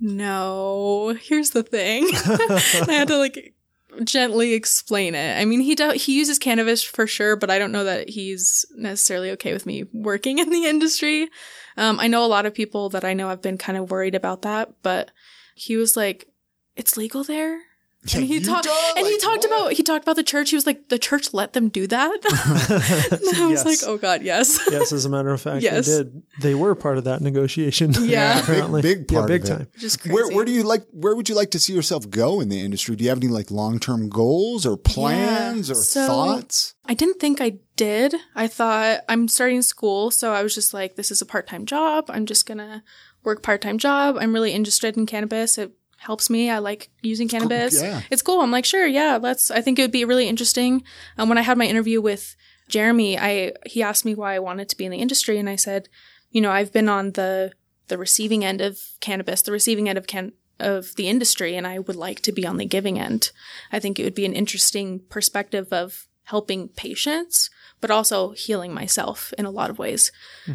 "No. 0.00 1.14
Here's 1.20 1.50
the 1.50 1.62
thing." 1.62 2.04
I 2.88 2.92
had 2.92 3.08
to 3.08 3.18
like 3.18 3.54
gently 4.04 4.52
explain 4.54 5.14
it. 5.14 5.38
I 5.40 5.44
mean, 5.44 5.60
he 5.60 5.74
do- 5.74 5.92
he 5.92 6.16
uses 6.18 6.38
cannabis 6.38 6.82
for 6.82 7.06
sure, 7.06 7.36
but 7.36 7.50
I 7.50 7.58
don't 7.58 7.72
know 7.72 7.84
that 7.84 8.08
he's 8.10 8.64
necessarily 8.76 9.30
okay 9.32 9.52
with 9.52 9.66
me 9.66 9.84
working 9.92 10.38
in 10.38 10.50
the 10.50 10.66
industry. 10.66 11.28
Um, 11.78 12.00
I 12.00 12.08
know 12.08 12.24
a 12.24 12.26
lot 12.26 12.44
of 12.44 12.54
people 12.54 12.88
that 12.90 13.04
I 13.04 13.14
know 13.14 13.28
have 13.28 13.40
been 13.40 13.56
kind 13.56 13.78
of 13.78 13.90
worried 13.90 14.16
about 14.16 14.42
that, 14.42 14.82
but 14.82 15.12
he 15.54 15.76
was 15.76 15.96
like, 15.96 16.28
"It's 16.76 16.96
legal 16.96 17.22
there." 17.24 17.62
And 18.14 18.24
he 18.24 18.34
Utah? 18.34 18.60
talked 18.60 18.68
and 18.98 19.06
he 19.06 19.18
talked 19.18 19.44
what? 19.44 19.46
about 19.46 19.72
he 19.72 19.82
talked 19.82 20.04
about 20.04 20.16
the 20.16 20.22
church. 20.22 20.50
He 20.50 20.56
was 20.56 20.66
like, 20.66 20.88
"The 20.88 20.98
church 20.98 21.32
let 21.34 21.52
them 21.52 21.68
do 21.68 21.86
that." 21.86 22.10
and 23.12 23.38
I 23.42 23.46
was 23.46 23.64
Yes. 23.64 23.66
like, 23.66 23.78
"Oh 23.90 23.96
God, 23.98 24.22
yes." 24.22 24.60
yes, 24.70 24.92
as 24.92 25.04
a 25.04 25.08
matter 25.08 25.30
of 25.30 25.40
fact, 25.40 25.62
Yes. 25.62 25.86
they 25.86 25.98
did. 25.98 26.22
They 26.40 26.54
were 26.54 26.74
part 26.74 26.98
of 26.98 27.04
that 27.04 27.20
negotiation. 27.20 27.92
Yeah. 28.00 28.38
apparently, 28.42 28.82
Big- 28.82 29.06
big 29.06 29.08
part 29.16 29.30
yeah, 29.30 29.36
big 29.36 29.44
of 29.44 29.50
it. 29.50 29.52
time. 29.58 29.68
Just 29.78 30.00
crazy. 30.00 30.14
Where, 30.14 30.28
where 30.34 30.44
do 30.44 30.52
you 30.52 30.62
like? 30.62 30.86
Where 30.92 31.14
would 31.14 31.28
you 31.28 31.34
like 31.34 31.50
to 31.52 31.58
see 31.58 31.72
yourself 31.74 32.08
go 32.10 32.40
in 32.40 32.48
the 32.48 32.60
industry? 32.60 32.96
Do 32.96 33.04
you 33.04 33.10
have 33.10 33.18
any 33.18 33.28
like 33.28 33.50
long 33.50 33.78
term 33.78 34.08
goals 34.08 34.64
or 34.66 34.76
plans 34.76 35.70
or 35.70 35.74
So- 35.76 36.06
thoughts? 36.06 36.74
I 36.86 36.94
didn't 36.94 37.20
think 37.20 37.40
I 37.40 37.58
did. 37.76 38.14
I 38.34 38.46
thought 38.48 39.00
I'm 39.08 39.28
starting 39.28 39.60
school, 39.62 40.10
so 40.10 40.32
I 40.32 40.42
was 40.42 40.54
just 40.54 40.72
like, 40.72 40.96
this 40.96 41.10
is 41.10 41.20
a 41.20 41.26
part 41.26 41.46
time 41.46 41.66
job. 41.66 42.06
I'm 42.08 42.24
just 42.24 42.46
gonna 42.46 42.82
work 43.24 43.42
part 43.42 43.60
time 43.60 43.76
job. 43.78 44.16
I'm 44.18 44.32
really 44.32 44.52
interested 44.52 44.96
in 44.96 45.04
cannabis. 45.04 45.58
It 45.58 45.72
helps 45.98 46.30
me. 46.30 46.48
I 46.48 46.58
like 46.58 46.90
using 47.02 47.28
cannabis. 47.28 47.80
yeah. 47.80 48.02
It's 48.10 48.22
cool. 48.22 48.40
I'm 48.40 48.50
like, 48.50 48.64
sure, 48.64 48.86
yeah, 48.86 49.18
let's. 49.20 49.50
I 49.50 49.60
think 49.60 49.78
it 49.78 49.82
would 49.82 49.92
be 49.92 50.04
really 50.04 50.28
interesting. 50.28 50.82
Um, 51.18 51.28
when 51.28 51.38
I 51.38 51.42
had 51.42 51.58
my 51.58 51.66
interview 51.66 52.00
with 52.00 52.36
Jeremy, 52.68 53.18
I 53.18 53.52
he 53.66 53.82
asked 53.82 54.04
me 54.04 54.14
why 54.14 54.34
I 54.34 54.38
wanted 54.38 54.68
to 54.70 54.76
be 54.76 54.84
in 54.84 54.90
the 54.90 54.98
industry, 54.98 55.38
and 55.38 55.48
I 55.48 55.56
said, 55.56 55.88
you 56.30 56.40
know, 56.40 56.50
I've 56.50 56.72
been 56.72 56.88
on 56.88 57.12
the 57.12 57.52
the 57.88 57.98
receiving 57.98 58.44
end 58.44 58.60
of 58.60 58.80
cannabis, 59.00 59.42
the 59.42 59.52
receiving 59.52 59.88
end 59.88 59.98
of 59.98 60.06
can 60.06 60.32
of 60.60 60.94
the 60.96 61.08
industry, 61.08 61.56
and 61.56 61.66
I 61.66 61.78
would 61.78 61.96
like 61.96 62.20
to 62.22 62.32
be 62.32 62.46
on 62.46 62.56
the 62.56 62.66
giving 62.66 62.98
end. 62.98 63.30
I 63.72 63.78
think 63.78 63.98
it 63.98 64.04
would 64.04 64.14
be 64.14 64.26
an 64.26 64.34
interesting 64.34 65.00
perspective 65.08 65.72
of 65.72 66.06
helping 66.24 66.68
patients, 66.68 67.48
but 67.80 67.90
also 67.90 68.30
healing 68.30 68.74
myself 68.74 69.32
in 69.38 69.44
a 69.44 69.50
lot 69.50 69.70
of 69.70 69.78
ways. 69.78 70.10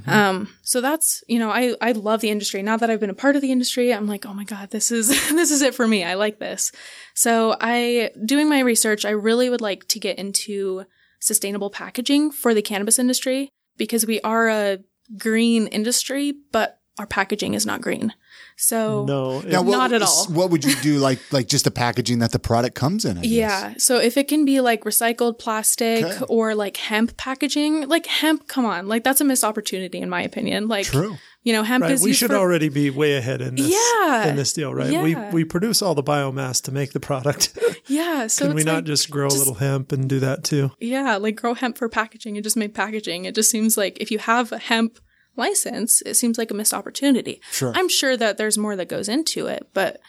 Um, 0.08 0.50
so 0.62 0.82
that's, 0.82 1.24
you 1.28 1.40
know, 1.40 1.50
I, 1.50 1.76
I 1.82 1.94
love 1.94 2.22
the 2.22 2.30
industry. 2.30 2.62
Now 2.62 2.78
that 2.78 2.90
I've 2.90 3.00
been 3.00 3.10
a 3.10 3.16
part 3.16 3.36
of 3.36 3.42
the 3.42 3.52
industry, 3.52 3.94
I'm 3.94 4.08
like, 4.08 4.26
oh 4.26 4.34
my 4.34 4.44
God, 4.44 4.72
this 4.72 4.92
is, 4.92 5.08
this 5.30 5.52
is 5.52 5.62
it 5.62 5.76
for 5.76 5.88
me. 5.88 6.04
I 6.04 6.16
like 6.16 6.40
this. 6.40 6.72
So 7.14 7.56
I, 7.62 8.12
doing 8.26 8.50
my 8.50 8.60
research, 8.60 9.06
I 9.06 9.12
really 9.12 9.50
would 9.50 9.62
like 9.62 9.88
to 9.90 10.00
get 10.00 10.18
into 10.18 10.86
sustainable 11.20 11.70
packaging 11.70 12.32
for 12.32 12.54
the 12.54 12.62
cannabis 12.62 13.00
industry 13.00 13.50
because 13.78 14.06
we 14.06 14.20
are 14.22 14.50
a 14.50 14.80
green 15.18 15.68
industry, 15.68 16.34
but 16.52 16.80
our 17.00 17.08
packaging 17.08 17.54
is 17.56 17.66
not 17.66 17.82
green. 17.82 18.14
So 18.56 19.04
No, 19.06 19.42
Now, 19.42 19.64
what, 19.64 19.72
Not 19.78 19.94
at 19.94 20.04
all. 20.04 20.26
What 20.28 20.52
would 20.52 20.64
you 20.64 20.76
do? 20.82 20.98
Like 21.00 21.20
like 21.32 21.48
just 21.48 21.66
the 21.66 21.72
packaging 21.72 22.20
that 22.20 22.32
the 22.32 22.40
product 22.40 22.76
comes 22.76 23.04
in? 23.04 23.18
I 23.18 23.22
guess. 23.22 23.32
Yeah. 23.32 23.74
So 23.78 23.98
if 24.00 24.16
it 24.16 24.28
can 24.28 24.46
be 24.46 24.62
like 24.62 24.84
recycled 24.84 25.40
plastic 25.40 26.04
Okay. 26.06 26.26
or 26.30 26.54
like 26.54 26.78
hemp 26.78 27.18
packaging, 27.18 27.88
like 27.90 28.06
hemp, 28.06 28.48
come 28.48 28.66
on, 28.66 28.88
like 28.88 29.04
that's 29.04 29.22
a 29.22 29.24
missed 29.24 29.44
opportunity 29.44 30.00
in 30.00 30.08
my 30.10 30.22
opinion. 30.22 30.68
Like, 30.68 30.86
True. 30.86 31.18
you 31.42 31.52
know, 31.52 31.64
hemp 31.64 31.82
Right, 31.82 31.92
is 31.94 32.04
we 32.04 32.10
used 32.12 32.20
should 32.20 32.30
for, 32.30 32.38
already 32.38 32.70
be 32.70 32.92
way 32.92 33.16
ahead 33.18 33.42
in 33.42 33.56
this. 33.56 33.72
Yeah. 33.74 34.28
in 34.28 34.36
this 34.36 34.54
deal, 34.54 34.72
right? 34.72 35.02
We 35.02 35.12
Yeah. 35.14 35.32
we 35.32 35.44
produce 35.46 35.82
all 35.82 35.96
the 35.96 36.04
biomass 36.04 36.62
to 36.66 36.72
make 36.72 36.94
the 36.94 37.00
product. 37.00 37.58
yeah. 37.88 38.28
So 38.28 38.46
Can 38.46 38.52
it's 38.52 38.66
we 38.66 38.72
not 38.72 38.76
like, 38.76 38.84
just 38.86 39.10
grow 39.10 39.28
a 39.28 39.30
little 39.30 39.56
hemp 39.56 39.92
and 39.92 40.08
do 40.08 40.20
that 40.20 40.44
too? 40.44 40.72
yeah, 40.80 41.16
like 41.18 41.36
grow 41.38 41.56
hemp 41.56 41.76
for 41.80 41.90
packaging 41.90 42.38
and 42.38 42.44
just 42.44 42.56
make 42.56 42.76
packaging. 42.76 43.26
It 43.26 43.34
just 43.34 43.50
seems 43.50 43.78
like 43.78 43.98
if 44.00 44.12
you 44.12 44.20
have 44.20 44.52
a 44.52 44.60
hemp 44.60 45.00
license, 45.36 46.02
it 46.04 46.16
seems 46.16 46.38
like 46.38 46.52
a 46.52 46.54
missed 46.54 46.74
opportunity. 46.74 47.42
Sure. 47.52 47.72
I'm 47.76 47.90
sure 47.90 48.16
that 48.18 48.38
there's 48.38 48.58
more 48.58 48.76
that 48.76 48.90
goes 48.90 49.10
into 49.10 49.48
it, 49.48 49.70
but 49.74 50.00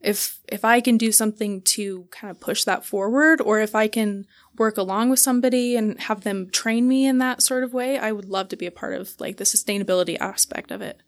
if 0.00 0.38
if 0.48 0.64
I 0.64 0.80
can 0.80 0.96
do 0.96 1.12
something 1.12 1.60
to 1.62 2.08
kind 2.10 2.30
of 2.30 2.40
push 2.40 2.64
that 2.64 2.84
forward, 2.84 3.40
or 3.40 3.60
if 3.60 3.74
I 3.74 3.86
can 3.86 4.26
work 4.56 4.78
along 4.78 5.10
with 5.10 5.18
somebody 5.18 5.76
and 5.76 6.00
have 6.00 6.22
them 6.22 6.50
train 6.50 6.88
me 6.88 7.06
in 7.06 7.18
that 7.18 7.42
sort 7.42 7.64
of 7.64 7.74
way, 7.74 7.98
I 7.98 8.12
would 8.12 8.24
love 8.28 8.48
to 8.48 8.56
be 8.56 8.66
a 8.66 8.70
part 8.70 8.94
of 8.94 9.14
like 9.18 9.36
the 9.36 9.44
sustainability 9.44 10.18
aspect 10.18 10.70
of 10.70 10.80
it. 10.80 11.02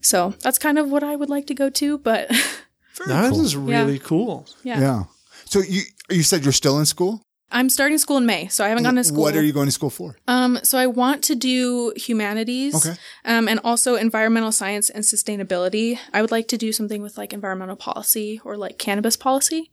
So 0.00 0.34
that's 0.40 0.58
kind 0.58 0.78
of 0.78 0.90
what 0.90 1.02
I 1.02 1.16
would 1.16 1.30
like 1.30 1.46
to 1.46 1.54
go 1.54 1.70
to, 1.70 1.98
but 1.98 2.28
that 3.06 3.30
cool. 3.30 3.44
is 3.44 3.56
really 3.56 3.98
cool. 3.98 4.46
yeah. 4.62 4.80
Yeah. 4.80 5.04
So 5.44 5.60
you 5.60 5.82
you 6.10 6.22
said 6.22 6.44
you're 6.44 6.52
still 6.52 6.78
in 6.78 6.86
school? 6.86 7.22
I'm 7.50 7.68
starting 7.70 7.96
school 7.98 8.16
in 8.16 8.26
May, 8.26 8.48
so 8.48 8.64
I 8.64 8.68
haven't 8.68 8.82
gone 8.84 8.96
to 8.96 9.04
school. 9.04 9.22
What 9.22 9.36
are 9.36 9.42
you 9.42 9.52
going 9.52 9.66
to 9.66 9.72
school 9.72 9.90
for? 9.90 10.16
Um, 10.26 10.58
so 10.64 10.78
I 10.78 10.86
want 10.88 11.22
to 11.24 11.34
do 11.36 11.92
humanities, 11.96 12.74
Okay. 12.74 12.96
um, 13.24 13.46
and 13.48 13.60
also 13.62 13.94
environmental 13.94 14.50
science 14.50 14.90
and 14.90 15.04
sustainability. 15.04 15.98
I 16.12 16.22
would 16.22 16.32
like 16.32 16.48
to 16.48 16.56
do 16.58 16.72
something 16.72 17.02
with 17.02 17.16
like 17.16 17.32
environmental 17.32 17.76
policy 17.76 18.40
or 18.44 18.56
like 18.56 18.78
cannabis 18.78 19.16
policy. 19.16 19.70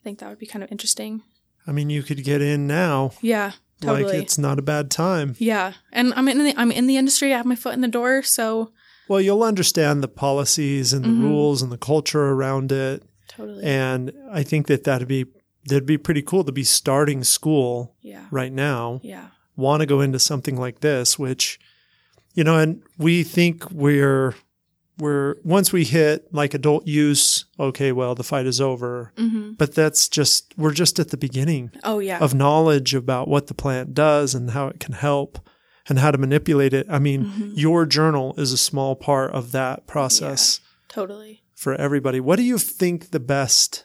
I 0.00 0.02
think 0.04 0.18
that 0.18 0.28
would 0.28 0.38
be 0.38 0.46
kind 0.46 0.62
of 0.62 0.70
interesting. 0.70 1.22
I 1.66 1.72
mean, 1.72 1.88
you 1.88 2.02
could 2.02 2.22
get 2.24 2.42
in 2.42 2.66
now. 2.66 3.12
Yeah, 3.22 3.52
totally. 3.80 4.04
Like 4.12 4.22
it's 4.22 4.36
not 4.36 4.58
a 4.58 4.62
bad 4.62 4.90
time. 4.90 5.34
yeah, 5.38 5.72
and 5.92 6.12
I'm 6.14 6.28
in 6.28 6.38
the 6.38 6.54
I'm 6.58 6.70
in 6.70 6.86
the 6.86 6.98
industry. 6.98 7.32
I 7.32 7.38
have 7.38 7.46
my 7.46 7.56
foot 7.56 7.72
in 7.74 7.80
the 7.80 7.88
door, 7.88 8.22
so 8.22 8.70
Well, 9.08 9.20
you'll 9.20 9.42
understand 9.42 10.02
the 10.02 10.08
policies 10.08 10.92
and 10.92 11.04
the 11.04 11.08
Mm-hmm. 11.08 11.24
rules 11.24 11.62
and 11.62 11.72
the 11.72 11.78
culture 11.78 12.22
around 12.22 12.70
it. 12.70 13.02
totally. 13.28 13.64
And 13.64 14.12
I 14.30 14.42
think 14.42 14.66
that 14.66 14.84
that'd 14.84 15.08
be 15.08 15.24
that'd 15.66 15.86
be 15.86 15.98
pretty 15.98 16.22
cool 16.22 16.44
to 16.44 16.52
be 16.52 16.64
starting 16.64 17.24
school 17.24 17.94
yeah, 18.02 18.26
right 18.30 18.52
now. 18.52 19.00
yeah, 19.02 19.28
Want 19.56 19.80
to 19.80 19.86
go 19.86 20.00
into 20.00 20.18
something 20.18 20.56
like 20.56 20.80
this, 20.80 21.18
which 21.18 21.58
you 22.34 22.42
know, 22.44 22.58
and 22.58 22.82
we 22.98 23.22
think 23.22 23.70
we're 23.70 24.34
we're 24.98 25.36
once 25.42 25.72
we 25.72 25.84
hit 25.84 26.32
like 26.32 26.54
adult 26.54 26.86
use, 26.86 27.46
okay, 27.58 27.90
well, 27.92 28.14
the 28.14 28.22
fight 28.24 28.46
is 28.46 28.60
over. 28.60 29.12
hmm 29.16 29.52
But 29.58 29.74
that's 29.74 30.08
just 30.08 30.54
we're 30.56 30.72
just 30.72 30.98
at 30.98 31.10
the 31.10 31.16
beginning 31.16 31.70
Oh 31.82 31.98
yeah, 32.00 32.18
of 32.18 32.34
knowledge 32.34 32.94
about 32.94 33.28
what 33.28 33.46
the 33.48 33.54
plant 33.54 33.94
does 33.94 34.34
and 34.34 34.50
how 34.50 34.68
it 34.68 34.78
can 34.80 34.94
help 34.94 35.38
and 35.88 35.98
how 35.98 36.10
to 36.10 36.18
manipulate 36.18 36.72
it. 36.72 36.86
I 36.90 36.98
mean, 36.98 37.24
Mm-hmm. 37.24 37.52
your 37.54 37.86
journal 37.86 38.34
is 38.38 38.52
a 38.52 38.56
small 38.56 38.94
part 38.96 39.32
of 39.32 39.52
that 39.52 39.86
process 39.86 40.60
totally. 40.88 41.42
for 41.54 41.74
everybody. 41.74 42.20
What 42.20 42.36
do 42.36 42.42
you 42.42 42.58
think 42.58 43.10
the 43.10 43.20
best? 43.20 43.84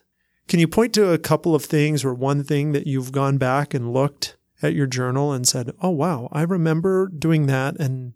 Can 0.50 0.60
you 0.60 0.68
point 0.68 0.94
to 0.96 1.12
a 1.12 1.18
couple 1.20 1.54
of 1.56 1.64
things 1.64 2.04
or 2.04 2.14
one 2.14 2.44
thing 2.44 2.72
that 2.74 2.88
you've 2.88 3.12
gone 3.12 3.38
back 3.38 3.74
and 3.74 3.94
looked 3.94 4.36
at 4.64 4.74
your 4.74 4.88
journal 4.88 5.32
and 5.32 5.48
said, 5.48 5.72
"Oh 5.82 5.92
wow, 5.92 6.28
I 6.32 6.42
remember 6.42 7.08
doing 7.08 7.46
that 7.46 7.80
and 7.80 8.14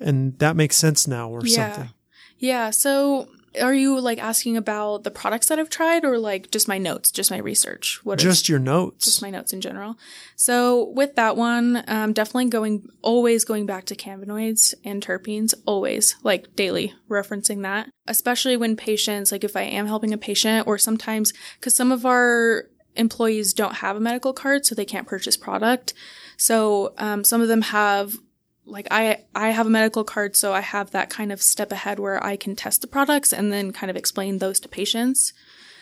and 0.00 0.38
that 0.38 0.56
makes 0.56 0.76
sense 0.76 1.06
now" 1.08 1.28
or 1.28 1.44
Yeah. 1.44 1.72
something? 1.72 1.92
Yeah. 2.38 2.70
So, 2.70 3.28
are 3.60 3.74
you 3.74 3.98
like 4.00 4.18
asking 4.18 4.56
about 4.56 5.04
the 5.04 5.10
products 5.10 5.48
that 5.48 5.58
I've 5.58 5.70
tried, 5.70 6.04
or 6.04 6.18
like 6.18 6.50
just 6.50 6.68
my 6.68 6.78
notes, 6.78 7.10
just 7.10 7.30
my 7.30 7.38
research? 7.38 8.00
What 8.04 8.18
is- 8.18 8.24
Just 8.24 8.48
your 8.48 8.58
notes. 8.58 9.04
just 9.04 9.22
my 9.22 9.30
notes 9.30 9.52
in 9.52 9.60
general. 9.60 9.96
So 10.36 10.90
with 10.90 11.14
that 11.16 11.36
one, 11.36 11.82
um, 11.88 12.12
definitely 12.12 12.50
going, 12.50 12.88
always 13.02 13.44
going 13.44 13.66
back 13.66 13.84
to 13.86 13.96
cannabinoids 13.96 14.74
and 14.84 15.04
terpenes, 15.04 15.54
always 15.66 16.16
like 16.22 16.54
daily 16.56 16.94
referencing 17.08 17.62
that, 17.62 17.88
especially 18.06 18.56
when 18.56 18.76
patients, 18.76 19.32
like 19.32 19.44
if 19.44 19.56
I 19.56 19.62
am 19.62 19.86
helping 19.86 20.12
a 20.12 20.18
patient 20.18 20.66
or 20.66 20.78
sometimes, 20.78 21.32
cause 21.60 21.74
some 21.74 21.92
of 21.92 22.04
our 22.06 22.64
employees 22.96 23.52
don't 23.52 23.76
have 23.76 23.96
a 23.96 24.00
medical 24.00 24.32
card, 24.32 24.64
so 24.64 24.74
they 24.74 24.84
can't 24.86 25.06
purchase 25.06 25.36
product. 25.36 25.92
So, 26.38 26.94
um, 26.98 27.24
some 27.24 27.40
of 27.42 27.48
them 27.48 27.62
have 27.62 28.14
like 28.66 28.88
I 28.90 29.24
I 29.34 29.50
have 29.50 29.66
a 29.66 29.70
medical 29.70 30.04
card, 30.04 30.36
so 30.36 30.52
I 30.52 30.60
have 30.60 30.90
that 30.90 31.08
kind 31.10 31.32
of 31.32 31.40
step 31.40 31.72
ahead 31.72 31.98
where 31.98 32.22
I 32.24 32.36
can 32.36 32.56
test 32.56 32.80
the 32.80 32.86
products 32.86 33.32
and 33.32 33.52
then 33.52 33.72
kind 33.72 33.90
of 33.90 33.96
explain 33.96 34.38
those 34.38 34.60
to 34.60 34.68
patients. 34.68 35.32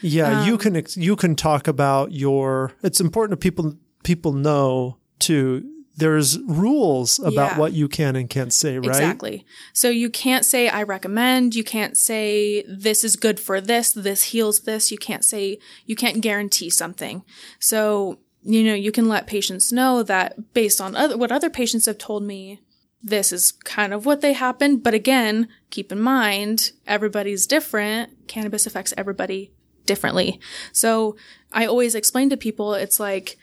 Yeah, 0.03 0.41
Um, 0.43 0.47
you 0.49 0.59
can 0.59 0.77
ex- 0.77 0.97
you 0.97 1.17
can 1.17 1.35
talk 1.35 1.67
about 1.67 2.13
your. 2.13 2.73
It's 2.83 3.01
important 3.01 3.41
to 3.41 3.43
people 3.43 3.75
people 4.03 4.33
know 4.33 4.99
too. 5.19 5.65
There's 5.97 6.41
rules 6.41 7.21
about 7.21 7.53
Yeah. 7.53 7.59
what 7.59 7.73
you 7.73 7.87
can 7.87 8.17
and 8.17 8.29
can't 8.29 8.53
say, 8.53 8.79
right? 8.79 8.89
Exactly. 8.89 9.47
So 9.73 9.89
you 9.91 10.11
can't 10.11 10.45
say 10.45 10.69
I 10.69 10.83
recommend, 10.83 11.55
you 11.55 11.63
can't 11.63 11.97
say 11.97 12.65
this 12.69 13.05
is 13.05 13.15
good 13.15 13.39
for 13.39 13.61
this, 13.61 13.93
this 13.93 14.25
heals 14.25 14.61
this. 14.63 14.91
You 14.91 14.99
can't 14.99 15.25
say 15.25 15.59
you 15.87 15.95
can't 15.95 16.21
guarantee 16.21 16.69
something. 16.69 17.23
So, 17.61 18.19
you 18.43 18.65
know, 18.65 18.75
you 18.75 18.91
can 18.91 19.09
let 19.09 19.29
patients 19.29 19.71
know 19.73 20.03
that 20.03 20.53
based 20.53 20.81
on 20.81 20.97
other 20.97 21.17
what 21.17 21.31
other 21.31 21.49
patients 21.49 21.87
have 21.87 21.99
told 21.99 22.25
me, 22.25 22.61
this 23.07 23.33
is 23.33 23.53
kind 23.53 23.93
of 23.93 24.07
what 24.07 24.23
they 24.23 24.33
happen. 24.33 24.79
but 24.79 24.95
again, 24.95 25.47
keep 25.71 25.93
in 25.93 26.01
mind 26.01 26.73
everybody's 26.87 27.47
different. 27.47 28.27
Cannabis 28.29 28.67
affects 28.67 28.95
everybody 28.97 29.53
differently. 29.87 30.41
So, 30.73 31.15
I 31.53 31.67
always 31.67 31.95
explain 31.95 32.31
to 32.31 32.37
people 32.37 32.73
it's 32.75 32.99
like 32.99 33.37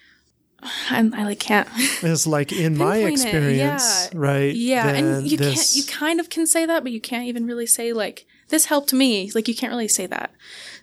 I'm, 0.89 1.13
I 1.13 1.23
like 1.23 1.39
can't 1.39 1.67
It's 2.03 2.27
like 2.27 2.51
in 2.51 2.77
my 2.77 2.97
experience, 2.97 4.09
yeah. 4.11 4.17
right? 4.19 4.53
Yeah, 4.53 4.87
and 4.89 5.27
you 5.27 5.37
this- 5.37 5.55
can't. 5.55 5.75
You 5.75 5.83
kind 5.91 6.19
of 6.19 6.29
can 6.29 6.45
say 6.47 6.65
that, 6.65 6.83
but 6.83 6.91
you 6.91 7.01
can't 7.01 7.25
even 7.27 7.45
really 7.45 7.65
say 7.67 7.93
like 7.93 8.25
this 8.49 8.65
helped 8.65 8.91
me. 8.93 9.31
Like 9.33 9.47
you 9.47 9.55
can't 9.55 9.71
really 9.71 9.87
say 9.87 10.07
that. 10.07 10.31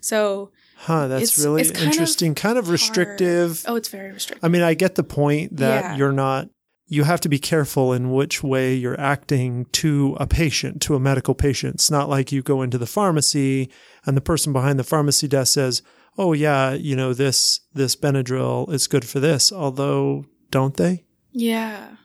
So 0.01 0.51
huh? 0.77 1.09
That's 1.09 1.25
it's- 1.25 1.45
really 1.45 1.63
it's 1.63 1.71
kind 1.73 1.87
of 1.89 1.93
interesting. 1.93 2.35
Kind 2.35 2.59
of 2.59 2.69
restrictive. 2.71 3.65
oh, 3.67 3.77
it's 3.77 3.89
very 3.89 4.11
restrictive. 4.13 4.45
I 4.45 4.49
mean, 4.49 4.63
I 4.63 4.75
get 4.75 4.95
the 4.95 5.05
point 5.05 5.57
that 5.59 5.83
Yeah. 5.85 5.97
you're 5.97 6.13
not. 6.13 6.49
You 6.91 7.05
have 7.05 7.21
to 7.21 7.29
be 7.29 7.39
careful 7.39 7.93
in 7.93 8.13
which 8.13 8.43
way 8.43 8.75
you're 8.75 8.99
acting 8.99 9.67
to 9.73 10.17
a 10.19 10.27
patient, 10.27 10.81
to 10.83 10.95
a 10.95 11.01
medical 11.01 11.35
patient. 11.35 11.75
It's 11.75 11.91
not 11.91 12.09
like 12.09 12.33
you 12.33 12.43
go 12.43 12.63
into 12.63 12.79
the 12.79 12.87
pharmacy 12.87 13.71
and 14.07 14.17
the 14.17 14.23
person 14.23 14.53
behind 14.55 14.79
the 14.79 14.85
pharmacy 14.85 15.29
desk 15.29 15.53
says, 15.53 15.83
"Oh 16.17 16.33
yeah, 16.33 16.73
you 16.73 16.97
know 16.97 17.13
this 17.13 17.61
this 17.75 17.95
Benadryl 17.95 18.73
is 18.73 18.87
good 18.87 19.05
for 19.05 19.21
this." 19.21 19.53
Although, 19.53 20.25
don't 20.51 20.77
they? 20.77 21.05
yeah, 21.33 21.97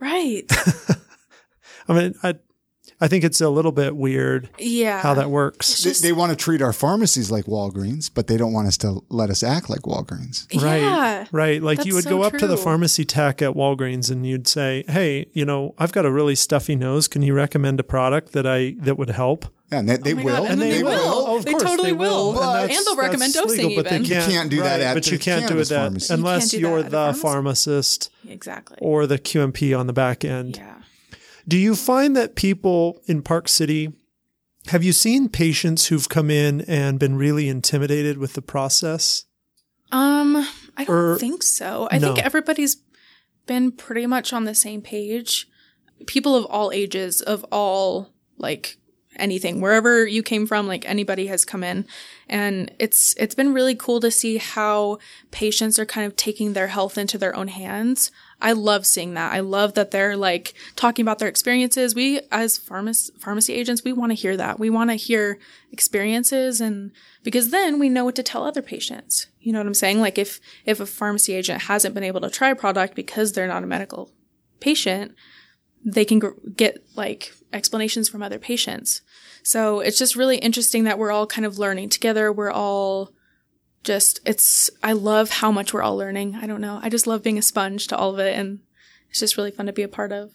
right. 0.00 0.44
I 1.88 1.92
mean, 1.92 2.14
I 2.22 2.34
I 3.00 3.06
think 3.08 3.22
it's 3.24 3.40
a 3.40 3.48
little 3.48 3.70
bit 3.72 3.94
weird 3.96 4.48
Yeah, 4.58 5.00
how 5.00 5.14
that 5.14 5.30
works. 5.30 5.82
They, 5.84 6.08
they 6.08 6.12
want 6.12 6.30
to 6.30 6.36
treat 6.36 6.60
our 6.60 6.72
pharmacies 6.72 7.30
like 7.30 7.44
Walgreens, 7.44 8.10
but 8.12 8.26
they 8.26 8.36
don't 8.36 8.52
want 8.52 8.66
us 8.68 8.76
to 8.78 9.02
let 9.08 9.30
us 9.30 9.42
act 9.42 9.70
like 9.70 9.82
Walgreens. 9.82 10.46
Right. 10.62 10.82
Yeah, 10.82 11.26
Right. 11.30 11.62
Like 11.62 11.84
you 11.84 11.94
would 11.94 12.04
That's 12.04 12.10
go 12.14 12.22
so 12.22 12.26
up 12.28 12.34
to 12.38 12.46
the 12.46 12.56
pharmacy 12.56 13.04
tech 13.04 13.40
at 13.42 13.54
Walgreens 13.54 14.10
and 14.10 14.26
you'd 14.26 14.48
say, 14.48 14.84
Hey, 14.88 15.26
you 15.32 15.44
know, 15.44 15.74
I've 15.78 15.92
got 15.92 16.06
a 16.06 16.10
really 16.10 16.34
stuffy 16.34 16.74
nose. 16.76 17.06
Can 17.08 17.22
you 17.22 17.34
recommend 17.34 17.78
a 17.80 17.84
product 17.84 18.32
that 18.32 18.46
I, 18.46 18.74
that 18.78 18.98
would 18.98 19.10
help? 19.10 19.46
Yeah, 19.70 19.80
and 19.80 19.88
they, 19.88 19.96
they 19.98 20.14
Oh 20.14 20.24
will. 20.24 20.36
God, 20.42 20.50
and 20.50 20.60
then 20.62 20.70
they 20.70 20.82
will. 20.82 20.98
Oh, 20.98 21.36
of 21.36 21.44
They 21.44 21.50
course 21.52 21.62
totally 21.62 21.92
will. 21.92 22.40
And, 22.42 22.72
And 22.72 22.86
they'll 22.86 22.96
recommend 22.96 23.34
that's 23.34 23.46
dosing 23.46 23.66
legal, 23.68 23.82
but 23.82 23.90
they 23.90 23.96
even. 23.96 24.06
You 24.08 24.14
can't, 24.16 24.32
can't 24.32 24.50
do 24.50 24.62
that 24.62 24.80
at 24.80 24.94
but 24.94 25.04
the 25.04 25.10
you 25.10 25.18
can't 25.18 25.42
do 25.42 25.48
cannabis 25.48 25.70
it 25.70 25.74
that 25.74 25.80
pharmacy. 25.82 26.12
You 26.14 26.18
unless 26.18 26.50
can't 26.52 26.60
you're 26.62 26.82
the 26.82 27.12
the 27.12 27.14
pharmacist 27.14 28.10
exactly. 28.26 28.78
or 28.80 29.06
the 29.06 29.18
QMP 29.18 29.78
on 29.78 29.86
the 29.86 29.92
back 29.92 30.24
end. 30.24 30.56
yeah. 30.56 30.74
Do 31.48 31.56
you 31.56 31.74
find 31.74 32.14
that 32.16 32.36
people 32.36 33.00
in 33.06 33.22
Park 33.22 33.48
City 33.48 33.92
have 34.66 34.84
you 34.84 34.92
seen 34.92 35.30
patients 35.30 35.86
who've 35.86 36.08
come 36.10 36.30
in 36.30 36.60
and 36.62 36.98
been 36.98 37.16
really 37.16 37.48
intimidated 37.48 38.18
with 38.18 38.34
the 38.34 38.42
process? 38.42 39.24
Um, 39.90 40.46
I 40.76 40.84
don't 40.84 40.94
Or- 40.94 41.18
think 41.18 41.42
so. 41.42 41.88
I 41.90 41.96
No. 41.96 42.08
think 42.14 42.26
everybody's 42.26 42.76
been 43.46 43.72
pretty 43.72 44.06
much 44.06 44.34
on 44.34 44.44
the 44.44 44.54
same 44.54 44.82
page. 44.82 45.48
People 46.06 46.36
of 46.36 46.44
all 46.46 46.70
ages, 46.70 47.22
of 47.22 47.44
all 47.50 48.12
like 48.36 48.76
anything, 49.16 49.62
wherever 49.62 50.06
you 50.06 50.22
came 50.22 50.46
from, 50.46 50.66
like 50.66 50.86
anybody 50.86 51.28
has 51.28 51.46
come 51.46 51.64
in. 51.64 51.86
And 52.28 52.70
it's 52.78 53.14
it's 53.16 53.34
been 53.34 53.54
really 53.54 53.74
cool 53.74 54.00
to 54.00 54.10
see 54.10 54.36
how 54.36 54.98
patients 55.30 55.78
are 55.78 55.86
kind 55.86 56.06
of 56.06 56.14
taking 56.14 56.52
their 56.52 56.66
health 56.68 56.98
into 56.98 57.16
their 57.16 57.34
own 57.34 57.48
hands. 57.48 58.10
I 58.40 58.52
love 58.52 58.86
seeing 58.86 59.14
that. 59.14 59.32
I 59.32 59.40
love 59.40 59.74
that 59.74 59.90
they're 59.90 60.16
like 60.16 60.54
talking 60.76 61.02
about 61.02 61.18
their 61.18 61.28
experiences. 61.28 61.94
We 61.94 62.20
as 62.30 62.56
pharmacy 62.56 63.12
pharmacy 63.18 63.54
agents, 63.54 63.82
we 63.82 63.92
want 63.92 64.10
to 64.10 64.14
hear 64.14 64.36
that. 64.36 64.60
We 64.60 64.70
want 64.70 64.90
to 64.90 64.96
hear 64.96 65.38
experiences 65.72 66.60
and 66.60 66.92
because 67.24 67.50
then 67.50 67.78
we 67.78 67.88
know 67.88 68.04
what 68.04 68.14
to 68.16 68.22
tell 68.22 68.44
other 68.44 68.62
patients. 68.62 69.26
You 69.40 69.52
know 69.52 69.58
what 69.58 69.66
I'm 69.66 69.74
saying? 69.74 70.00
Like 70.00 70.18
if 70.18 70.40
if 70.64 70.78
a 70.78 70.86
pharmacy 70.86 71.34
agent 71.34 71.62
hasn't 71.62 71.94
been 71.94 72.04
able 72.04 72.20
to 72.20 72.30
try 72.30 72.50
a 72.50 72.56
product 72.56 72.94
because 72.94 73.32
they're 73.32 73.48
not 73.48 73.64
a 73.64 73.66
medical 73.66 74.12
patient, 74.60 75.14
they 75.84 76.04
can 76.04 76.20
gr- 76.20 76.28
get 76.54 76.84
like 76.94 77.32
explanations 77.52 78.08
from 78.08 78.22
other 78.22 78.38
patients. 78.38 79.02
So 79.42 79.80
it's 79.80 79.98
just 79.98 80.16
really 80.16 80.38
interesting 80.38 80.84
that 80.84 80.98
we're 80.98 81.10
all 81.10 81.26
kind 81.26 81.46
of 81.46 81.58
learning 81.58 81.88
together. 81.88 82.32
We're 82.32 82.52
all 82.52 83.14
just 83.84 84.20
it's 84.26 84.68
I 84.82 84.92
love 84.92 85.30
how 85.30 85.50
much 85.52 85.72
we're 85.72 85.82
all 85.82 85.96
learning. 85.96 86.36
I 86.40 86.46
don't 86.46 86.60
know. 86.60 86.80
I 86.82 86.88
just 86.88 87.06
love 87.06 87.22
being 87.22 87.38
a 87.38 87.42
sponge 87.42 87.86
to 87.88 87.96
all 87.96 88.10
of 88.12 88.18
it 88.18 88.36
and 88.36 88.60
it's 89.10 89.20
just 89.20 89.36
really 89.36 89.50
fun 89.50 89.66
to 89.66 89.72
be 89.72 89.82
a 89.82 89.88
part 89.88 90.12
of. 90.12 90.30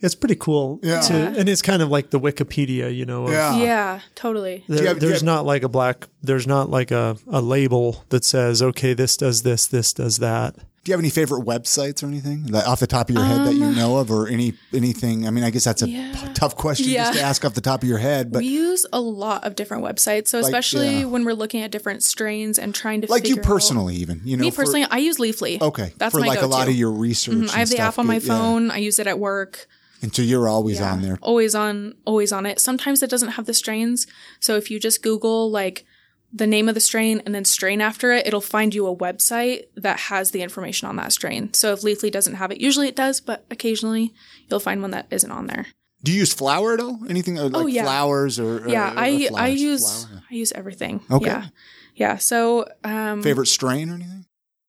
It's 0.00 0.14
pretty 0.14 0.36
cool. 0.36 0.78
Yeah. 0.82 1.00
To, 1.00 1.14
and 1.14 1.48
it's 1.48 1.62
kind 1.62 1.82
of 1.82 1.88
like 1.88 2.10
the 2.10 2.20
Wikipedia, 2.20 2.94
you 2.94 3.04
know. 3.04 3.24
of- 3.26 3.32
Yeah. 3.32 3.56
yeah, 3.56 4.00
totally. 4.14 4.62
There, 4.68 4.78
Do 4.78 4.84
have- 4.84 5.00
there's 5.00 5.12
have- 5.14 5.22
not 5.24 5.44
like 5.44 5.64
a 5.64 5.68
black, 5.68 6.06
there's 6.22 6.46
not 6.46 6.70
like 6.70 6.92
a, 6.92 7.16
a 7.26 7.40
label 7.40 8.04
that 8.10 8.24
says, 8.24 8.62
okay, 8.62 8.94
this 8.94 9.16
does 9.16 9.42
this, 9.42 9.66
this 9.66 9.92
does 9.92 10.18
that. 10.18 10.54
Do 10.88 10.92
you 10.92 10.94
have 10.94 11.00
any 11.00 11.10
favorite 11.10 11.44
websites 11.44 12.02
or 12.02 12.06
anything 12.06 12.44
that, 12.44 12.66
off 12.66 12.80
the 12.80 12.86
top 12.86 13.10
of 13.10 13.14
your 13.14 13.22
head 13.22 13.46
that 13.46 13.52
you 13.52 13.70
know 13.72 13.98
of, 13.98 14.10
or 14.10 14.26
any 14.26 14.54
anything? 14.72 15.26
I 15.26 15.30
mean, 15.30 15.44
I 15.44 15.50
guess 15.50 15.64
that's 15.64 15.82
a 15.82 15.84
Um, 15.84 15.90
Yeah. 15.90 16.14
p- 16.14 16.32
tough 16.32 16.56
question 16.56 16.88
Yeah. 16.88 17.04
just 17.08 17.18
to 17.18 17.22
ask 17.22 17.44
off 17.44 17.52
the 17.52 17.60
top 17.60 17.82
of 17.82 17.88
your 17.90 17.98
head, 17.98 18.32
but 18.32 18.38
we 18.38 18.48
use 18.48 18.86
a 18.90 18.98
lot 18.98 19.44
of 19.44 19.54
different 19.54 19.84
websites. 19.84 20.28
So 20.28 20.38
especially 20.38 21.00
yeah. 21.00 21.04
when 21.04 21.26
we're 21.26 21.34
looking 21.34 21.60
at 21.60 21.70
different 21.70 22.02
strains 22.04 22.58
and 22.58 22.74
trying 22.74 23.02
to 23.02 23.06
like 23.10 23.24
you 23.24 23.34
figure 23.34 23.42
out- 23.42 23.46
personally, 23.46 23.96
even 23.96 24.22
you 24.24 24.38
know, 24.38 24.40
Me 24.44 24.50
for- 24.50 24.62
personally, 24.62 24.86
I 24.90 24.96
use 24.96 25.18
Leafly. 25.18 25.60
okay, 25.60 25.92
that's 25.98 26.14
for 26.14 26.20
my 26.22 26.28
like 26.28 26.40
go-to. 26.40 26.46
a 26.46 26.56
lot 26.56 26.68
of 26.68 26.74
your 26.74 26.90
research. 26.90 27.34
Mhm. 27.34 27.54
I 27.54 27.58
have 27.58 27.68
the 27.68 27.80
app 27.80 27.98
on 27.98 28.06
my 28.06 28.18
phone. 28.18 28.70
I 28.70 28.78
use 28.78 28.98
it 28.98 29.06
at 29.06 29.18
work. 29.18 29.68
and 30.00 30.14
so 30.14 30.22
you're 30.22 30.48
always 30.48 30.80
on 30.80 31.02
there. 31.02 31.18
Always 31.20 31.54
on, 31.54 31.92
always 32.06 32.32
on 32.32 32.46
it. 32.46 32.60
Sometimes 32.60 33.02
it 33.02 33.10
doesn't 33.10 33.30
have 33.30 33.44
the 33.44 33.52
strains. 33.52 34.06
So 34.40 34.54
if 34.56 34.70
you 34.70 34.78
just 34.80 35.02
Google 35.02 35.50
like 35.50 35.84
the 36.32 36.46
name 36.46 36.68
of 36.68 36.74
the 36.74 36.80
strain 36.80 37.22
and 37.24 37.34
then 37.34 37.44
strain 37.44 37.80
after 37.80 38.12
it, 38.12 38.26
it'll 38.26 38.40
find 38.40 38.74
you 38.74 38.86
a 38.86 38.94
website 38.96 39.64
that 39.76 39.98
has 39.98 40.30
the 40.32 40.42
information 40.42 40.86
on 40.88 40.96
that 40.96 41.12
strain. 41.12 41.52
So 41.54 41.72
if 41.72 41.80
Leafly 41.80 42.10
doesn't 42.10 42.34
have 42.34 42.50
it, 42.50 42.60
usually 42.60 42.88
it 42.88 42.96
does, 42.96 43.20
but 43.20 43.44
occasionally 43.50 44.12
you'll 44.48 44.60
find 44.60 44.82
one 44.82 44.90
that 44.90 45.06
isn't 45.10 45.30
on 45.30 45.46
there. 45.46 45.66
Do 46.02 46.12
you 46.12 46.18
use 46.20 46.32
flour 46.32 46.74
at 46.74 46.80
all? 46.80 46.98
Anything 47.08 47.38
uh, 47.38 47.44
like 47.44 47.54
Oh, 47.56 47.66
yeah. 47.66 47.82
flowers 47.84 48.38
or 48.38 48.64
or- 48.64 48.68
Yeah, 48.68 48.92
or 48.94 48.98
I 48.98 49.06
I 49.06 49.28
flowers? 49.28 49.60
use 49.60 50.04
Flour, 50.04 50.22
I 50.30 50.34
use 50.34 50.52
everything. 50.52 51.00
Okay. 51.10 51.26
Yeah. 51.26 51.46
Yeah. 51.94 52.16
So 52.18 52.66
um, 52.84 53.22
favorite 53.22 53.46
strain 53.48 53.90
or 53.90 53.94
anything? 53.94 54.24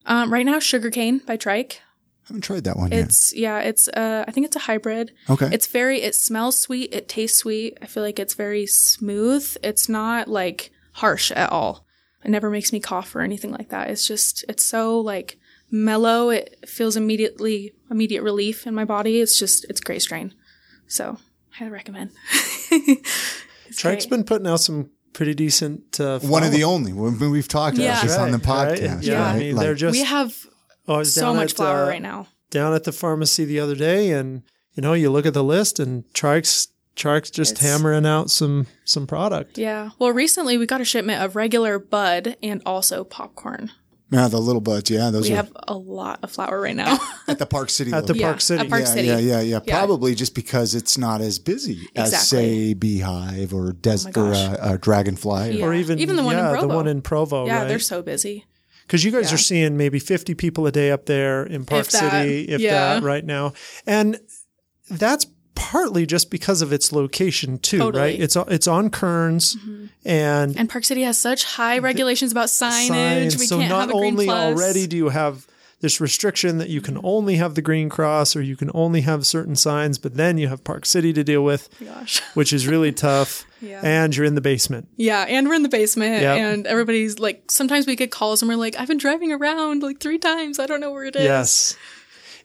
um 0.05 0.31
right 0.33 0.45
now 0.45 0.59
sugarcane 0.59 1.19
by 1.19 1.37
Tryke. 1.37 1.73
I 1.73 2.27
haven't 2.29 2.41
tried 2.43 2.63
that 2.63 2.77
one 2.77 2.91
yet. 2.91 3.01
It's 3.01 3.35
yeah, 3.35 3.59
it's 3.59 3.87
uh 3.89 4.23
I 4.27 4.31
think 4.31 4.45
it's 4.47 4.55
a 4.55 4.59
hybrid. 4.59 5.11
Okay, 5.29 5.49
It's 5.51 5.67
very 5.67 6.01
it 6.01 6.15
smells 6.15 6.57
sweet, 6.57 6.93
it 6.93 7.07
tastes 7.09 7.37
sweet. 7.37 7.77
I 7.81 7.85
feel 7.85 8.01
like 8.01 8.17
it's 8.17 8.33
very 8.33 8.65
smooth. 8.65 9.55
It's 9.61 9.87
not 9.89 10.27
like 10.27 10.71
harsh 10.99 11.31
at 11.31 11.51
all. 11.51 11.85
It 12.23 12.29
never 12.31 12.49
makes 12.49 12.71
me 12.73 12.79
cough 12.79 13.15
or 13.15 13.21
anything 13.21 13.51
like 13.51 13.69
that. 13.69 13.89
It's 13.89 14.05
just 14.07 14.43
it's 14.49 14.63
so 14.63 14.99
like 14.99 15.37
mellow. 15.71 16.29
It 16.29 16.57
feels 16.67 16.95
immediately 16.97 17.73
immediate 17.89 18.23
relief 18.23 18.67
in 18.67 18.73
my 18.75 18.85
body. 18.85 19.21
It's 19.21 19.37
just 19.39 19.65
it's 19.69 19.79
great 19.81 20.01
strain. 20.01 20.33
So, 20.87 21.17
highly 21.51 21.71
recommend. 21.71 22.11
It's 22.71 23.77
Tryke's 23.81 24.05
great. 24.05 24.09
been 24.17 24.23
putting 24.23 24.47
out 24.47 24.61
some 24.61 24.89
pretty 25.13 25.35
decent. 25.35 25.99
Uh, 25.99 26.17
one 26.19 26.43
of 26.43 26.51
the 26.51 26.63
only. 26.63 26.91
We- 26.91 27.27
We've 27.29 27.47
talked 27.47 27.77
about 27.77 27.83
Yeah. 27.83 28.01
this 28.01 28.17
on 28.17 28.31
the 28.31 28.39
Right, 28.39 28.47
right. 28.69 28.79
podcast. 28.79 29.03
Yeah, 29.03 29.13
Yeah. 29.13 29.25
I 29.27 29.37
mean 29.39 29.55
Like- 29.55 29.63
they're 29.65 29.75
just. 29.75 29.91
we 29.97 30.03
have 30.03 30.35
I 30.87 30.97
was 30.97 31.13
so 31.13 31.33
much 31.35 31.51
at, 31.51 31.57
flour 31.57 31.83
uh, 31.83 31.87
right 31.87 32.01
now. 32.01 32.27
Down 32.49 32.73
at 32.73 32.83
the 32.85 32.91
pharmacy 32.91 33.45
the 33.45 33.59
other 33.59 33.75
day, 33.75 34.09
and 34.09 34.41
you 34.73 34.81
know 34.81 34.93
you 34.93 35.11
look 35.11 35.27
at 35.27 35.35
the 35.35 35.43
list, 35.43 35.79
and 35.79 36.03
Tryke's 36.15 36.69
Tryke's 36.99 37.29
just 37.31 37.53
It's- 37.53 37.65
hammering 37.71 38.05
out 38.05 38.29
some 38.29 38.67
some 38.83 39.07
product. 39.07 39.57
Yeah. 39.57 39.89
Well, 39.99 40.11
recently 40.11 40.57
we 40.57 40.65
got 40.65 40.81
a 40.81 40.85
shipment 40.85 41.23
of 41.23 41.35
regular 41.35 41.79
bud 41.79 42.35
and 42.43 42.61
also 42.65 43.03
popcorn. 43.03 43.71
yeah, 44.11 44.27
the 44.27 44.39
little 44.39 44.59
buds. 44.61 44.89
Yeah, 44.89 45.09
those 45.11 45.27
We 45.27 45.33
are 45.33 45.37
have 45.37 45.51
a 45.67 45.75
lot 45.75 46.19
of 46.23 46.31
flour 46.31 46.59
right 46.59 46.75
now. 46.75 46.97
at 47.27 47.37
the 47.39 47.45
Park 47.45 47.69
City. 47.69 47.93
At 47.93 48.07
the 48.07 48.13
location. 48.13 48.19
Yeah, 48.21 48.27
Park 48.31 48.41
City. 48.41 48.59
at 48.61 48.69
Park 48.69 48.81
yeah, 48.81 48.87
City. 48.87 49.07
yeah, 49.07 49.17
yeah, 49.19 49.39
yeah, 49.41 49.59
Yeah. 49.65 49.77
Probably 49.77 50.15
just 50.15 50.33
because 50.35 50.73
it's 50.75 50.97
not 50.97 51.21
as 51.21 51.37
busy 51.39 51.87
as 51.95 52.09
Exactly. 52.13 52.37
say 52.37 52.73
Beehive 52.73 53.53
or 53.53 53.71
Des 53.73 53.97
my 54.05 54.09
or 54.09 54.13
gosh. 54.31 54.37
uh, 54.37 54.57
uh, 54.59 54.77
Dragonfly. 54.77 55.59
Yeah. 55.59 55.65
Or 55.65 55.73
even 55.73 55.99
Even 55.99 56.15
the 56.15 56.23
one 56.23 56.37
in 56.37 56.43
yeah, 56.43 56.51
the 56.51 56.57
Provo. 56.57 56.75
one 56.75 56.87
in 56.87 57.01
Provo, 57.01 57.45
yeah, 57.45 57.59
right? 57.59 57.67
they're 57.67 57.79
so 57.79 58.01
busy. 58.01 58.45
Because 58.87 59.03
you 59.05 59.11
guys 59.11 59.29
Yeah. 59.29 59.35
are 59.35 59.37
seeing 59.37 59.77
maybe 59.77 59.99
50 59.99 60.33
people 60.33 60.65
a 60.65 60.71
day 60.71 60.89
up 60.89 61.05
there 61.05 61.43
in 61.43 61.63
Park 61.63 61.85
If 61.85 61.91
that, 61.91 62.11
City, 62.11 62.45
if 62.45 62.59
yeah. 62.59 62.95
that, 62.95 63.03
right 63.03 63.23
now. 63.23 63.53
And 63.85 64.19
that's 64.89 65.27
partly 65.59 66.05
just 66.05 66.31
because 66.31 66.61
of 66.61 66.71
its 66.71 66.91
location, 66.91 67.59
too, 67.59 67.79
Totally. 67.79 68.01
right? 68.01 68.19
It's, 68.19 68.35
it's 68.35 68.67
on 68.67 68.89
Kearns 68.89 69.55
mm-hmm. 69.55 69.85
and 70.05 70.57
And 70.57 70.69
Park 70.69 70.85
City 70.85 71.03
has 71.03 71.17
such 71.17 71.43
high 71.43 71.79
regulations 71.79 72.31
about 72.31 72.47
signage. 72.47 72.87
signs. 72.87 73.37
We 73.37 73.45
so 73.45 73.57
can't 73.57 73.69
not 73.69 73.81
have 73.81 73.89
a 73.91 73.93
only 73.93 74.25
plus. 74.25 74.57
already 74.57 74.87
do 74.87 74.97
you 74.97 75.09
have 75.09 75.45
this 75.81 76.01
restriction 76.01 76.57
that 76.57 76.69
you 76.69 76.81
can 76.81 76.95
mm-hmm. 76.95 77.05
only 77.05 77.35
have 77.35 77.55
the 77.55 77.61
green 77.61 77.89
cross 77.89 78.35
or 78.35 78.41
you 78.41 78.55
can 78.55 78.69
only 78.73 79.01
have 79.01 79.25
certain 79.25 79.55
signs, 79.55 79.97
but 79.97 80.15
then 80.15 80.37
you 80.37 80.47
have 80.47 80.63
Park 80.63 80.85
City 80.85 81.13
to 81.13 81.23
deal 81.23 81.43
with, 81.43 81.69
oh 81.81 81.85
Gosh. 81.85 82.21
which 82.33 82.51
is 82.51 82.67
really 82.67 82.91
tough. 82.91 83.45
Yeah. 83.61 83.81
And 83.83 84.15
you're 84.15 84.25
in 84.25 84.35
the 84.35 84.41
basement. 84.41 84.87
Yeah, 84.95 85.25
and 85.27 85.47
we're 85.47 85.55
in 85.55 85.63
the 85.63 85.69
basement, 85.69 86.21
Yep. 86.21 86.37
and 86.37 86.67
everybody's 86.67 87.19
like, 87.19 87.51
sometimes 87.51 87.87
we 87.87 87.97
get 87.97 88.09
calls, 88.09 88.41
and 88.41 88.47
we're 88.49 88.55
like, 88.55 88.79
I've 88.79 88.87
been 88.87 88.97
driving 88.97 89.33
around 89.33 89.83
like 89.83 89.99
three 89.99 90.17
times. 90.17 90.59
I 90.59 90.65
don't 90.65 90.79
know 90.79 90.91
where 90.91 91.03
it 91.03 91.15
is. 91.15 91.23
Yes. 91.23 91.77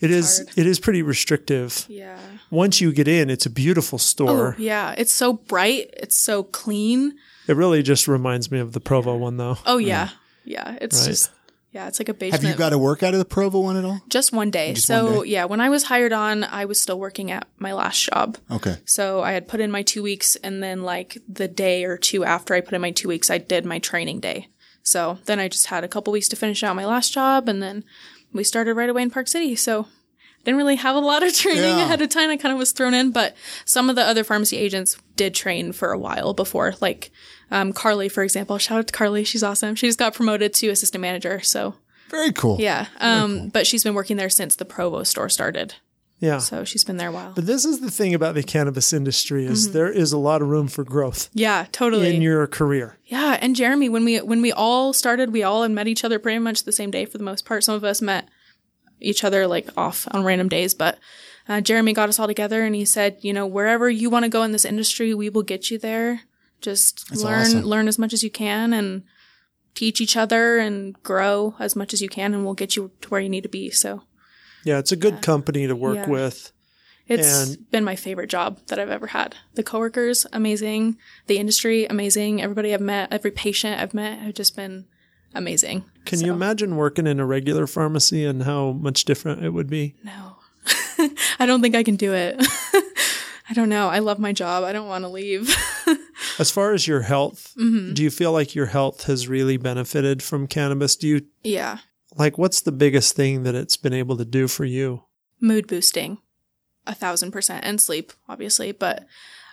It 0.01 0.11
is 0.11 0.39
hard. 0.39 0.59
it 0.59 0.67
is 0.67 0.81
pretty 0.81 1.03
restrictive. 1.03 1.87
Yeah. 1.89 2.19
Once 2.51 2.81
you 2.81 2.93
get 2.93 3.09
in, 3.09 3.31
it's 3.31 3.47
a 3.47 3.51
beautiful 3.51 3.97
oh, 3.97 3.99
store. 3.99 4.55
Oh, 4.59 4.61
yeah. 4.61 4.95
It's 4.97 5.13
so 5.13 5.33
bright. 5.35 5.91
It's 5.97 6.17
so 6.17 6.43
clean. 6.43 7.15
It 7.47 7.57
really 7.57 7.83
just 7.83 8.09
reminds 8.09 8.51
me 8.51 8.59
of 8.59 8.73
the 8.73 8.81
Provo 8.81 9.17
one 9.17 9.37
though. 9.37 9.59
Oh 9.67 9.79
yeah, 9.79 10.11
yeah. 10.45 10.79
It's 10.81 11.01
Right. 11.01 11.09
just 11.09 11.31
yeah. 11.73 11.89
It's 11.89 11.99
like 11.99 12.09
a 12.09 12.15
basement. 12.15 12.43
Have 12.43 12.51
you 12.51 12.57
got 12.57 12.71
to 12.71 12.79
work 12.79 13.03
out 13.03 13.13
of 13.15 13.19
the 13.19 13.25
Provo 13.25 13.61
one 13.61 13.77
at 13.77 13.85
all? 13.85 14.01
just 14.09 14.33
one 14.33 14.51
day? 14.51 14.75
Just 14.75 14.87
so 14.87 15.05
one 15.05 15.25
day? 15.25 15.31
yeah, 15.31 15.45
when 15.45 15.61
I 15.61 15.69
was 15.69 15.85
hired 15.85 16.13
on, 16.13 16.45
I 16.45 16.65
was 16.65 16.81
still 16.81 16.99
working 16.99 17.31
at 17.31 17.47
my 17.59 17.73
last 17.75 18.03
job. 18.03 18.39
Okay. 18.51 18.77
So 18.87 19.23
I 19.23 19.33
had 19.33 19.47
put 19.49 19.61
in 19.61 19.71
my 19.71 19.83
two 19.83 20.03
weeks, 20.03 20.37
and 20.37 20.63
then 20.63 20.83
like 20.85 21.19
the 21.29 21.49
day 21.49 21.85
or 21.85 21.99
two 21.99 22.25
after 22.25 22.55
I 22.55 22.61
put 22.63 22.75
in 22.75 22.81
my 22.81 22.93
two 22.93 23.09
weeks, 23.09 23.29
I 23.29 23.39
did 23.39 23.67
my 23.67 23.79
training 23.79 24.21
day. 24.21 24.49
So 24.83 25.19
then 25.25 25.39
I 25.41 25.49
just 25.49 25.67
had 25.67 25.83
a 25.85 25.89
couple 25.89 26.13
weeks 26.13 26.29
to 26.29 26.37
finish 26.37 26.63
out 26.63 26.77
my 26.77 26.85
last 26.87 27.13
job, 27.13 27.49
and 27.49 27.63
then 27.63 27.85
we 28.35 28.45
started 28.45 28.75
right 28.75 28.91
away 28.91 29.03
in 29.03 29.11
Park 29.11 29.29
City. 29.29 29.57
So 29.57 29.83
I 29.85 30.43
didn't 30.45 30.59
really 30.59 30.77
have 30.77 30.95
a 30.97 31.01
lot 31.01 31.23
of 31.23 31.33
training 31.37 31.63
Yeah. 31.79 31.85
ahead 31.85 32.03
of 32.03 32.11
time. 32.11 32.29
I 32.29 32.37
kind 32.37 32.53
of 32.53 32.59
was 32.59 32.73
thrown 32.73 32.93
in, 32.93 33.11
but 33.13 33.35
some 33.65 33.89
of 33.89 33.97
the 33.97 34.03
other 34.03 34.25
pharmacy 34.25 34.59
agents 34.59 34.99
did 35.17 35.35
train 35.35 35.73
for 35.73 35.93
a 35.93 35.99
while 35.99 36.35
before. 36.35 36.75
Like 36.83 37.11
um, 37.51 37.73
Carly, 37.73 38.09
for 38.11 38.23
example. 38.23 38.59
Shout 38.59 38.79
out 38.81 38.87
to 38.89 38.93
Carly; 38.93 39.25
she's 39.25 39.43
awesome. 39.43 39.75
She 39.77 39.87
just 39.87 39.99
got 39.99 40.13
promoted 40.15 40.53
to 40.55 40.69
assistant 40.69 41.01
manager. 41.03 41.41
So 41.41 41.77
Very 42.11 42.33
cool. 42.33 42.59
yeah, 42.61 42.89
um, 43.01 43.49
but 43.49 43.67
she's 43.67 43.85
been 43.85 43.95
working 43.95 44.17
there 44.17 44.29
since 44.31 44.57
the 44.57 44.65
Provo 44.65 45.03
store 45.05 45.29
started. 45.29 45.75
Yeah. 46.21 46.39
So 46.39 46.65
she's 46.65 46.85
been 46.85 46.97
there 46.97 47.09
a 47.09 47.13
while. 47.13 47.33
But 47.35 47.47
this 47.47 47.65
is 47.65 47.81
the 47.81 47.91
thing 47.91 48.15
about 48.15 48.35
the 48.35 48.43
cannabis 48.43 48.93
industry 48.93 49.47
is 49.47 49.73
there 49.73 49.91
is 49.91 50.13
a 50.13 50.19
lot 50.19 50.43
of 50.43 50.49
room 50.49 50.69
for 50.69 50.85
growth 50.85 51.29
yeah, 51.35 51.67
totally. 51.73 52.15
in 52.15 52.23
your 52.23 52.47
career. 52.47 52.97
Yeah, 53.05 53.39
and 53.41 53.55
Jeremy, 53.57 53.89
when 53.89 54.05
we 54.05 54.19
when 54.21 54.41
we 54.41 54.53
all 54.53 54.93
started, 54.93 55.33
we 55.33 55.43
all 55.43 55.69
met 55.69 55.89
each 55.89 56.05
other 56.05 56.19
pretty 56.19 56.39
much 56.39 56.65
the 56.65 56.73
same 56.73 56.91
day 56.91 57.05
for 57.05 57.19
the 57.19 57.25
most 57.25 57.45
part. 57.45 57.65
Some 57.65 57.75
of 57.75 57.85
us 57.85 58.01
met 58.01 58.29
each 59.01 59.25
other 59.25 59.47
like 59.47 59.69
off 59.77 60.09
on 60.13 60.25
random 60.25 60.49
days, 60.49 60.73
but 60.75 60.99
uh, 61.49 61.61
Jeremy 61.61 61.93
got 61.93 62.09
us 62.09 62.19
all 62.19 62.27
together 62.27 62.65
and 62.65 62.75
he 62.75 62.85
said, 62.85 63.19
you 63.21 63.33
know, 63.33 63.47
wherever 63.47 63.91
you 63.91 64.09
want 64.09 64.25
to 64.25 64.31
go 64.31 64.43
in 64.45 64.53
this 64.53 64.65
industry, 64.65 65.13
we 65.15 65.29
will 65.29 65.43
get 65.43 65.71
you 65.71 65.79
there. 65.79 66.23
Just 66.61 67.15
learn 67.15 67.43
awesome. 67.43 67.63
learn 67.63 67.89
as 67.89 67.99
much 67.99 68.15
as 68.15 68.23
you 68.23 68.31
can 68.31 68.73
and 68.73 69.03
teach 69.75 70.01
each 70.01 70.17
other 70.17 70.59
and 70.59 71.01
grow 71.03 71.55
as 71.59 71.77
much 71.77 71.93
as 71.93 72.01
you 72.01 72.09
can, 72.09 72.33
and 72.33 72.45
we'll 72.45 72.55
get 72.55 72.77
you 72.77 72.93
to 73.03 73.09
where 73.09 73.21
you 73.21 73.29
need 73.29 73.43
to 73.43 73.49
be. 73.49 73.69
So 73.71 74.05
Yeah, 74.65 74.79
it's 74.79 74.93
a 74.93 74.97
good 74.97 75.23
company 75.23 75.67
to 75.67 75.77
work 75.77 75.97
Yeah. 75.97 76.09
with. 76.09 76.53
It's 77.07 77.49
And- 77.51 77.71
been 77.71 77.85
my 77.85 77.97
favorite 77.97 78.31
job 78.31 78.61
that 78.69 78.79
I've 78.79 78.89
ever 78.91 79.09
had. 79.09 79.37
The 79.55 79.63
coworkers, 79.63 80.27
amazing. 80.33 80.97
The 81.27 81.37
industry, 81.39 81.85
amazing. 81.85 82.41
Everybody 82.41 82.73
I've 82.73 82.81
met, 82.81 83.13
every 83.13 83.31
patient 83.31 83.79
I've 83.81 83.93
met, 83.93 84.21
have 84.21 84.35
just 84.35 84.57
been 84.57 84.87
amazing. 85.35 85.85
Can 86.07 86.19
So, 86.21 86.27
you 86.27 86.33
imagine 86.33 86.77
working 86.77 87.07
in 87.07 87.21
a 87.21 87.27
regular 87.27 87.67
pharmacy 87.67 88.25
and 88.25 88.45
how 88.45 88.73
much 88.73 89.05
different 89.05 89.45
it 89.45 89.51
would 89.51 89.69
be? 89.69 89.95
No, 90.03 90.37
I 91.39 91.45
don't 91.47 91.61
think 91.61 91.75
I 91.75 91.83
can 91.83 91.97
do 91.97 92.15
it. 92.15 92.37
I 93.51 93.53
don't 93.53 93.69
know. 93.69 93.89
I 93.89 93.99
love 93.99 94.19
my 94.19 94.33
job. 94.33 94.65
I 94.65 94.73
don't 94.73 94.89
want 94.89 95.05
to 95.05 95.09
leave. 95.09 95.55
As 96.39 96.51
far 96.51 96.73
as 96.73 96.89
your 96.89 97.03
health, 97.03 97.53
Mm-hmm. 97.61 97.93
do 97.93 98.03
you 98.03 98.11
feel 98.11 98.33
like 98.33 98.55
your 98.55 98.67
health 98.67 99.05
has 99.05 99.29
really 99.29 99.59
benefited 99.59 100.23
from 100.23 100.47
cannabis? 100.47 100.97
Do 100.97 101.07
you 101.07 101.21
yeah, 101.43 101.79
like 102.17 102.39
what's 102.39 102.61
the 102.61 102.73
biggest 102.73 103.17
thing 103.17 103.43
that 103.43 103.55
it's 103.55 103.77
been 103.77 103.93
able 103.93 104.17
to 104.17 104.25
do 104.25 104.49
for 104.49 104.65
you? 104.65 105.05
mood 105.45 105.67
boosting, 105.67 106.19
a 106.87 106.95
thousand 106.95 107.31
percent, 107.31 107.65
and 107.65 107.81
sleep, 107.81 108.13
obviously. 108.29 108.73
But 108.73 109.07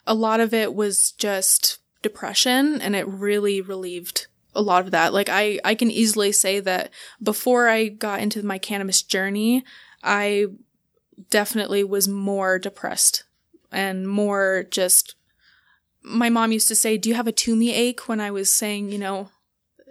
a 0.07 0.15
lot 0.15 0.39
of 0.39 0.53
it 0.53 0.73
was 0.73 1.11
just 1.11 1.79
depression, 2.01 2.81
and 2.81 2.95
it 2.95 3.07
really 3.07 3.61
relieved 3.61 4.27
a 4.55 4.61
lot 4.61 4.85
of 4.85 4.91
that. 4.91 5.13
Like 5.13 5.29
I, 5.29 5.59
I 5.63 5.75
can 5.75 5.91
easily 5.91 6.31
say 6.31 6.59
that 6.61 6.89
before 7.21 7.67
I 7.67 7.87
got 7.87 8.21
into 8.21 8.43
my 8.43 8.57
cannabis 8.57 9.01
journey, 9.01 9.63
I 10.03 10.47
definitely 11.29 11.83
was 11.83 12.07
more 12.07 12.57
depressed 12.57 13.23
and 13.71 14.07
more 14.07 14.65
just. 14.69 15.15
My 16.03 16.29
mom 16.29 16.51
used 16.51 16.67
to 16.69 16.75
say, 16.75 16.97
"Do 16.97 17.09
you 17.09 17.15
have 17.15 17.27
a 17.27 17.31
tummy 17.31 17.73
ache?" 17.73 18.07
When 18.07 18.19
I 18.19 18.31
was 18.31 18.51
saying, 18.51 18.91
you 18.91 18.97
know, 18.97 19.29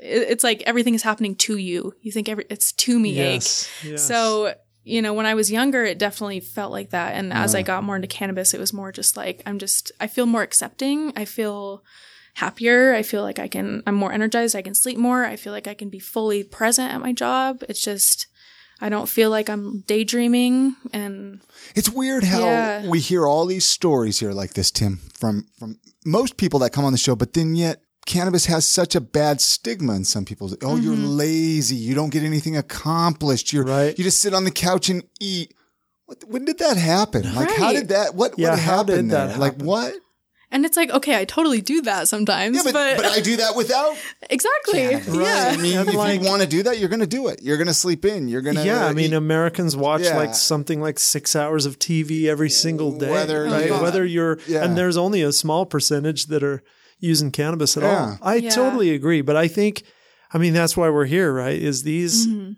it's 0.03 0.43
like 0.45 0.63
everything 0.67 0.95
is 0.95 1.03
happening 1.03 1.35
to 1.37 1.57
you. 1.57 1.95
You 2.01 2.13
think 2.13 2.29
every 2.29 2.47
it's 2.51 2.73
tummy 2.73 3.19
ache. 3.19 3.43
yes. 3.85 4.03
So, 4.07 4.55
you 4.83 5.03
know, 5.03 5.13
when 5.13 5.27
I 5.27 5.35
was 5.35 5.51
younger, 5.51 5.85
it 5.85 5.99
definitely 5.99 6.41
felt 6.41 6.73
like 6.73 6.91
that. 6.91 7.15
And 7.15 7.33
as 7.33 7.55
I 7.55 7.63
got 7.63 7.85
more 7.85 7.97
into 7.97 8.09
cannabis, 8.09 8.55
it 8.55 8.61
was 8.61 8.73
more 8.73 8.91
just 8.93 9.17
like, 9.17 9.43
I'm 9.47 9.59
just, 9.59 9.93
I 10.01 10.07
feel 10.07 10.25
more 10.27 10.43
accepting. 10.43 11.13
I 11.17 11.27
feel 11.27 11.85
happier. 12.35 12.95
I 12.95 13.03
feel 13.03 13.23
like 13.23 13.39
I 13.39 13.47
can, 13.49 13.83
I'm 13.87 13.95
more 13.95 14.13
energized. 14.13 14.57
I 14.57 14.63
can 14.63 14.75
sleep 14.75 14.97
more. 14.97 15.25
I 15.25 15.37
feel 15.37 15.53
like 15.53 15.67
I 15.67 15.75
can 15.75 15.91
be 15.91 15.99
fully 15.99 16.43
present 16.45 16.93
at 16.95 17.01
my 17.01 17.13
job. 17.13 17.63
It's 17.69 17.83
just, 17.83 18.27
I 18.81 18.89
don't 18.89 19.09
feel 19.09 19.29
like 19.29 19.51
I'm 19.51 19.81
daydreaming. 19.87 20.77
And 20.95 21.41
It's 21.75 21.91
weird 21.91 22.25
how 22.25 22.41
Yeah. 22.41 22.89
we 22.89 23.01
hear 23.01 23.27
all 23.27 23.45
these 23.47 23.67
stories 23.67 24.19
here 24.21 24.33
like 24.33 24.55
this, 24.55 24.71
Tim, 24.71 25.01
from 25.13 25.47
from 25.59 25.79
most 26.07 26.39
people 26.39 26.61
that 26.61 26.71
come 26.73 26.87
on 26.87 26.93
the 26.93 26.99
show, 26.99 27.15
but 27.15 27.35
then 27.35 27.55
yet 27.55 27.83
cannabis 28.07 28.47
has 28.47 28.67
such 28.67 28.95
a 28.95 29.01
bad 29.01 29.41
stigma 29.41 29.95
in 29.95 30.05
some 30.05 30.25
people's. 30.25 30.57
Oh, 30.63 30.77
you're 30.77 30.95
mm-hmm. 30.95 31.07
lazy. 31.07 31.77
You 31.77 31.95
don't 31.95 32.11
get 32.11 32.23
anything 32.23 32.57
accomplished. 32.57 33.53
You're 33.53 33.65
Right. 33.65 33.97
You 33.97 34.05
just 34.05 34.21
sit 34.21 34.35
on 34.35 34.45
the 34.45 34.51
couch 34.51 34.89
and 34.89 35.03
eat. 35.21 35.55
What, 36.07 36.25
when 36.27 36.45
did 36.45 36.59
that 36.59 36.77
happen? 36.77 37.35
Like, 37.35 37.51
how 37.53 37.73
did 37.73 37.89
that? 37.89 38.15
What? 38.15 38.37
Yeah, 38.37 38.51
what 38.51 38.59
happened 38.59 39.11
did 39.11 39.17
that? 39.17 39.39
Like 39.39 39.55
what? 39.63 39.95
And 40.53 40.65
it's 40.65 40.77
like, 40.77 40.91
okay, 40.91 41.17
I 41.17 41.25
totally 41.25 41.61
do 41.61 41.83
that 41.83 42.09
sometimes, 42.09 42.57
Yeah, 42.57 42.63
but, 42.65 42.73
but, 42.73 42.97
but 42.97 43.07
I 43.07 43.21
do 43.21 43.37
that 43.37 43.55
without. 43.55 43.97
exactly. 44.31 44.81
cannabis. 44.81 45.15
Yeah. 45.15 45.53
I 45.53 45.57
mean, 45.57 45.79
And 45.79 45.89
if 45.89 45.95
like- 45.95 46.21
you 46.21 46.29
want 46.29 46.43
to 46.43 46.49
do 46.49 46.65
that, 46.65 46.79
you're 46.79 46.89
going 46.89 47.01
to 47.01 47.07
do 47.07 47.29
it. 47.29 47.41
You're 47.41 47.57
going 47.57 47.69
to 47.69 47.75
sleep 47.75 48.05
in. 48.05 48.27
You're 48.27 48.43
going 48.43 48.57
to. 48.57 48.65
yeah, 48.65 48.85
I 48.85 48.93
mean, 48.93 49.15
Americans 49.15 49.77
watch 49.77 50.03
Yeah. 50.03 50.17
like 50.17 50.35
something 50.35 50.81
like 50.81 50.99
six 50.99 51.37
hours 51.37 51.67
of 51.67 51.79
TV 51.79 52.25
every 52.25 52.51
single 52.51 52.91
day, 52.91 53.11
Whether 53.11 53.45
right? 53.45 53.71
Whether 53.71 54.05
you're, 54.05 54.39
Yeah. 54.49 54.65
and 54.65 54.77
there's 54.77 54.97
only 54.97 55.23
a 55.23 55.31
small 55.31 55.67
percentage 55.67 56.27
that 56.27 56.43
are 56.43 56.65
using 57.01 57.31
cannabis 57.31 57.77
at 57.77 57.83
Yeah. 57.83 57.89
all. 58.01 58.19
I 58.23 58.37
Yeah. 58.37 58.51
totally 58.51 58.91
agree, 58.91 59.21
but 59.23 59.37
I 59.37 59.49
think, 59.49 59.83
I 60.33 60.39
mean, 60.39 60.53
that's 60.53 60.77
why 60.77 60.89
we're 60.91 61.07
here, 61.07 61.33
right? 61.33 61.61
Is 61.61 61.83
these, 61.83 62.27
Mm-hmm. 62.27 62.53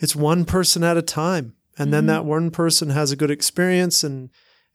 it's 0.00 0.14
one 0.16 0.44
person 0.44 0.82
at 0.84 0.96
a 0.96 1.02
time, 1.02 1.54
and 1.78 1.92
then 1.92 2.06
that 2.06 2.24
one 2.24 2.50
person 2.50 2.90
has 2.90 3.10
a 3.12 3.16
good 3.16 3.30
experience 3.30 4.02
and 4.04 4.30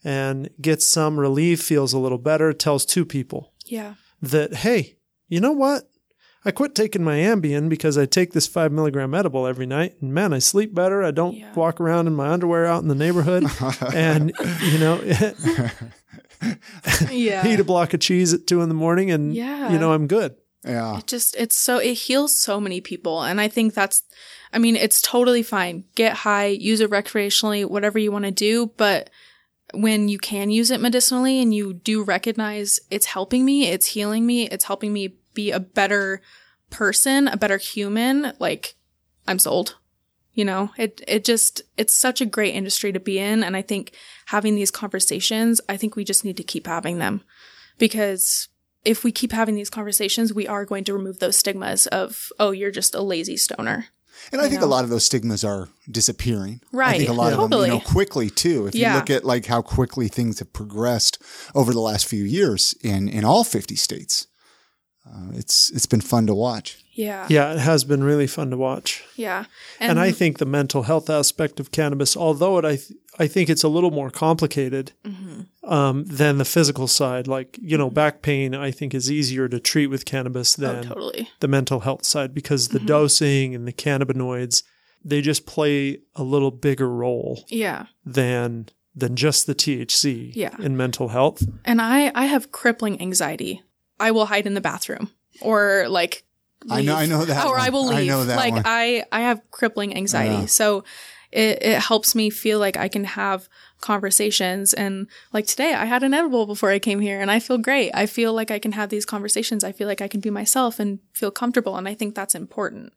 and 0.05 0.49
gets 0.59 0.85
some 0.85 1.17
relief, 1.17 1.61
feels 1.61 1.93
a 1.93 1.97
little 1.97 2.17
better, 2.17 2.51
tells 2.51 2.85
two 2.85 3.05
people 3.05 3.53
Yeah. 3.65 3.93
that, 4.21 4.53
hey, 4.55 4.97
you 5.29 5.39
know 5.39 5.53
what? 5.53 5.89
I 6.43 6.51
quit 6.51 6.75
taking 6.75 7.05
my 7.05 7.19
Ambien 7.19 7.69
because 7.69 7.97
I 7.97 8.05
take 8.05 8.33
this 8.33 8.45
five 8.45 8.73
milligram 8.73 9.13
edible 9.13 9.47
every 9.47 9.65
night, 9.65 9.93
and 10.01 10.13
man, 10.13 10.33
I 10.33 10.39
sleep 10.39 10.73
better. 10.75 11.01
I 11.01 11.11
don't 11.11 11.37
Yeah. 11.37 11.53
walk 11.53 11.79
around 11.79 12.07
in 12.07 12.15
my 12.15 12.27
underwear 12.27 12.65
out 12.65 12.81
in 12.81 12.89
the 12.89 12.95
neighborhood, 12.95 13.45
and 13.93 14.33
you 14.73 14.77
know, 14.77 14.99
Yeah. 17.11 17.45
eat 17.47 17.59
a 17.59 17.63
block 17.63 17.93
of 17.93 17.99
cheese 17.99 18.33
at 18.33 18.47
two 18.47 18.61
in 18.61 18.69
the 18.69 18.75
morning, 18.75 19.11
and 19.11 19.33
Yeah. 19.35 19.71
you 19.71 19.79
know, 19.79 19.93
I'm 19.93 20.07
good. 20.07 20.35
yeah. 20.65 20.97
It 20.97 21.07
just 21.07 21.35
it's 21.35 21.55
so 21.55 21.77
it 21.77 21.93
heals 21.93 22.35
so 22.39 22.59
many 22.59 22.79
people 22.79 23.21
and 23.21 23.41
i 23.41 23.49
think 23.49 23.73
that's 23.73 24.03
i 24.53 24.57
mean 24.57 24.77
it's 24.77 25.01
totally 25.01 25.43
fine 25.43 25.83
get 25.95 26.13
high 26.13 26.45
use 26.45 26.79
it 26.79 26.89
recreationally 26.89 27.67
whatever 27.69 27.99
you 27.99 28.13
want 28.13 28.23
to 28.23 28.31
do 28.31 28.67
but 28.77 29.09
when 29.73 30.07
you 30.07 30.17
can 30.17 30.49
use 30.51 30.71
it 30.71 30.79
medicinally 30.79 31.41
and 31.41 31.53
you 31.53 31.73
do 31.73 32.01
recognize 32.01 32.79
it's 32.89 33.07
helping 33.07 33.43
me 33.43 33.67
it's 33.67 33.87
healing 33.87 34.25
me 34.25 34.47
it's 34.47 34.63
helping 34.63 34.93
me 34.93 35.17
be 35.33 35.51
a 35.51 35.59
better 35.59 36.21
person 36.69 37.27
a 37.27 37.35
better 37.35 37.57
human 37.57 38.31
like 38.39 38.75
i'm 39.27 39.39
sold 39.39 39.75
you 40.33 40.43
know 40.43 40.71
it 40.77 41.01
it 41.07 41.23
just 41.23 41.61
it's 41.77 41.93
such 41.93 42.21
a 42.21 42.25
great 42.25 42.55
industry 42.55 42.91
to 42.91 42.99
be 42.99 43.19
in 43.19 43.43
and 43.43 43.55
i 43.55 43.61
think 43.61 43.93
having 44.27 44.55
these 44.55 44.71
conversations 44.71 45.61
i 45.69 45.77
think 45.77 45.95
we 45.95 46.03
just 46.03 46.25
need 46.25 46.37
to 46.37 46.43
keep 46.43 46.67
having 46.67 46.97
them 46.97 47.21
because 47.77 48.49
if 48.85 49.03
we 49.03 49.11
keep 49.11 49.31
having 49.31 49.55
these 49.55 49.69
conversations, 49.69 50.33
we 50.33 50.47
are 50.47 50.65
going 50.65 50.83
to 50.85 50.93
remove 50.93 51.19
those 51.19 51.37
stigmas 51.37 51.87
of, 51.87 52.29
oh, 52.39 52.51
you're 52.51 52.71
just 52.71 52.95
a 52.95 53.01
lazy 53.01 53.37
stoner. 53.37 53.87
And 54.31 54.41
I 54.41 54.47
think 54.47 54.61
a 54.61 54.67
lot 54.67 54.83
of 54.83 54.89
those 54.89 55.05
stigmas 55.05 55.43
are 55.43 55.69
disappearing. 55.89 56.61
Right. 56.71 56.95
I 56.95 56.97
think 56.99 57.09
a 57.09 57.13
lot 57.13 57.33
of 57.33 57.39
them, 57.39 57.49
Totally. 57.49 57.69
you 57.69 57.75
know, 57.75 57.79
quickly 57.81 58.29
too. 58.29 58.67
If 58.67 58.75
you 58.75 58.87
look 58.89 59.09
at 59.09 59.25
like 59.25 59.47
how 59.47 59.61
quickly 59.61 60.07
things 60.07 60.39
have 60.39 60.53
progressed 60.53 61.21
over 61.55 61.73
the 61.73 61.81
last 61.81 62.05
few 62.05 62.23
years 62.23 62.75
in 62.81 63.09
in 63.09 63.25
all 63.25 63.43
50 63.43 63.75
states, 63.75 64.27
uh, 65.05 65.31
it's 65.33 65.71
it's 65.71 65.87
been 65.87 65.99
fun 65.99 66.27
to 66.27 66.35
watch. 66.35 66.82
Yeah. 66.93 67.27
Yeah, 67.29 67.53
it 67.53 67.59
has 67.59 67.83
been 67.83 68.03
really 68.03 68.27
fun 68.27 68.51
to 68.51 68.57
watch, 68.57 69.03
Yeah. 69.15 69.45
and, 69.79 69.99
I 69.99 70.11
think 70.11 70.37
the 70.37 70.45
mental 70.45 70.83
health 70.83 71.09
aspect 71.09 71.59
of 71.59 71.71
cannabis, 71.71 72.15
although 72.15 72.57
it 72.59 72.65
I 72.65 72.75
th- 72.77 72.97
I 73.19 73.27
think 73.27 73.49
it's 73.49 73.63
a 73.63 73.67
little 73.67 73.91
more 73.91 74.09
complicated 74.09 74.91
mm-hmm. 75.05 75.71
um, 75.71 76.05
than 76.05 76.39
the 76.39 76.45
physical 76.45 76.87
side. 76.87 77.27
Like 77.27 77.57
you 77.61 77.77
know, 77.77 77.87
mm-hmm. 77.87 77.95
back 77.95 78.21
pain, 78.21 78.55
I 78.55 78.71
think 78.71 78.93
is 78.93 79.11
easier 79.11 79.47
to 79.49 79.59
treat 79.59 79.87
with 79.87 80.05
cannabis 80.05 80.57
oh, 80.57 80.61
than 80.61 80.83
totally. 80.83 81.29
the 81.39 81.47
mental 81.47 81.81
health 81.81 82.05
side 82.05 82.33
because 82.33 82.69
the 82.69 82.79
mm-hmm. 82.79 82.87
dosing 82.87 83.55
and 83.55 83.67
the 83.67 83.73
cannabinoids 83.73 84.63
they 85.03 85.21
just 85.21 85.45
play 85.45 85.99
a 86.15 86.23
little 86.23 86.51
bigger 86.51 86.89
role 86.89 87.45
Yeah. 87.49 87.87
than 88.05 88.69
than 88.95 89.15
just 89.15 89.47
the 89.47 89.55
THC 89.55 90.31
Yeah. 90.35 90.55
in 90.59 90.77
mental 90.77 91.09
health. 91.09 91.43
And 91.65 91.81
I, 91.81 92.11
I 92.13 92.25
have 92.25 92.51
crippling 92.51 93.01
anxiety. 93.01 93.63
I 93.99 94.11
will 94.11 94.27
hide 94.27 94.45
in 94.45 94.53
the 94.53 94.61
bathroom 94.61 95.09
or 95.41 95.85
like, 95.89 96.23
I 96.69 96.81
know- 96.81 96.95
I 96.95 97.05
know 97.05 97.25
that 97.25 97.45
Or 97.45 97.57
I 97.57 97.69
one. 97.69 97.73
will 97.73 97.89
I 97.91 97.99
leave. 97.99 98.07
know 98.07 98.23
that 98.25 98.35
like 98.37 98.53
one. 98.53 98.63
I, 98.65 99.03
I 99.11 99.21
have 99.21 99.41
crippling 99.51 99.95
anxiety. 99.95 100.47
So 100.47 100.83
it, 101.31 101.63
it 101.63 101.79
helps 101.79 102.13
me 102.15 102.29
feel 102.29 102.59
like 102.59 102.77
I 102.77 102.87
can 102.87 103.05
have 103.05 103.49
conversations. 103.81 104.73
And 104.73 105.07
like 105.33 105.45
today, 105.47 105.73
I 105.73 105.85
had 105.85 106.03
an 106.03 106.13
edible 106.13 106.45
before 106.45 106.69
I 106.69 106.79
came 106.79 106.99
here 106.99 107.19
and 107.21 107.29
I 107.31 107.39
feel 107.39 107.57
great. 107.57 107.91
I 107.93 108.05
feel 108.05 108.33
like 108.33 108.51
I 108.51 108.59
can 108.59 108.71
have 108.73 108.89
these 108.89 109.05
conversations. 109.05 109.63
I 109.63 109.71
feel 109.71 109.87
like 109.87 110.01
I 110.01 110.07
can 110.07 110.19
be 110.19 110.29
myself 110.29 110.79
and 110.79 110.99
feel 111.13 111.31
comfortable. 111.31 111.75
And 111.77 111.87
I 111.87 111.93
think 111.93 112.15
that's 112.15 112.35
important 112.35 112.93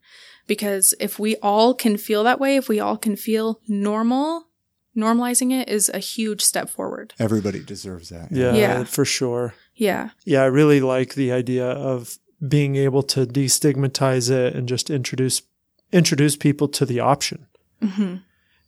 because 0.47 0.93
if 0.99 1.19
we 1.19 1.35
all 1.37 1.73
can 1.73 1.97
feel 1.97 2.23
that 2.23 2.39
way, 2.39 2.55
if 2.57 2.69
we 2.69 2.79
all 2.79 2.97
can 2.97 3.15
feel 3.15 3.59
normal, 3.67 4.47
normalizing 4.95 5.51
it 5.51 5.69
is 5.69 5.89
a 5.89 5.99
huge 5.99 6.41
step 6.41 6.69
forward. 6.69 7.13
Everybody 7.19 7.59
deserves 7.63 8.09
that. 8.09 8.31
Yeah, 8.31 8.53
Yeah. 8.55 8.83
for 8.83 9.05
sure. 9.05 9.53
Yeah. 9.75 10.09
Yeah, 10.25 10.41
I 10.41 10.45
really 10.45 10.81
like 10.81 11.13
the 11.15 11.31
idea 11.31 11.67
of 11.67 12.17
being 12.45 12.75
able 12.75 13.03
to 13.03 13.25
destigmatize 13.25 14.29
it 14.29 14.55
and 14.55 14.67
just 14.67 14.89
introduce 14.89 15.41
introduce 15.91 16.35
people 16.35 16.67
to 16.67 16.85
the 16.85 16.99
option. 16.99 17.47
hmm 17.81 18.15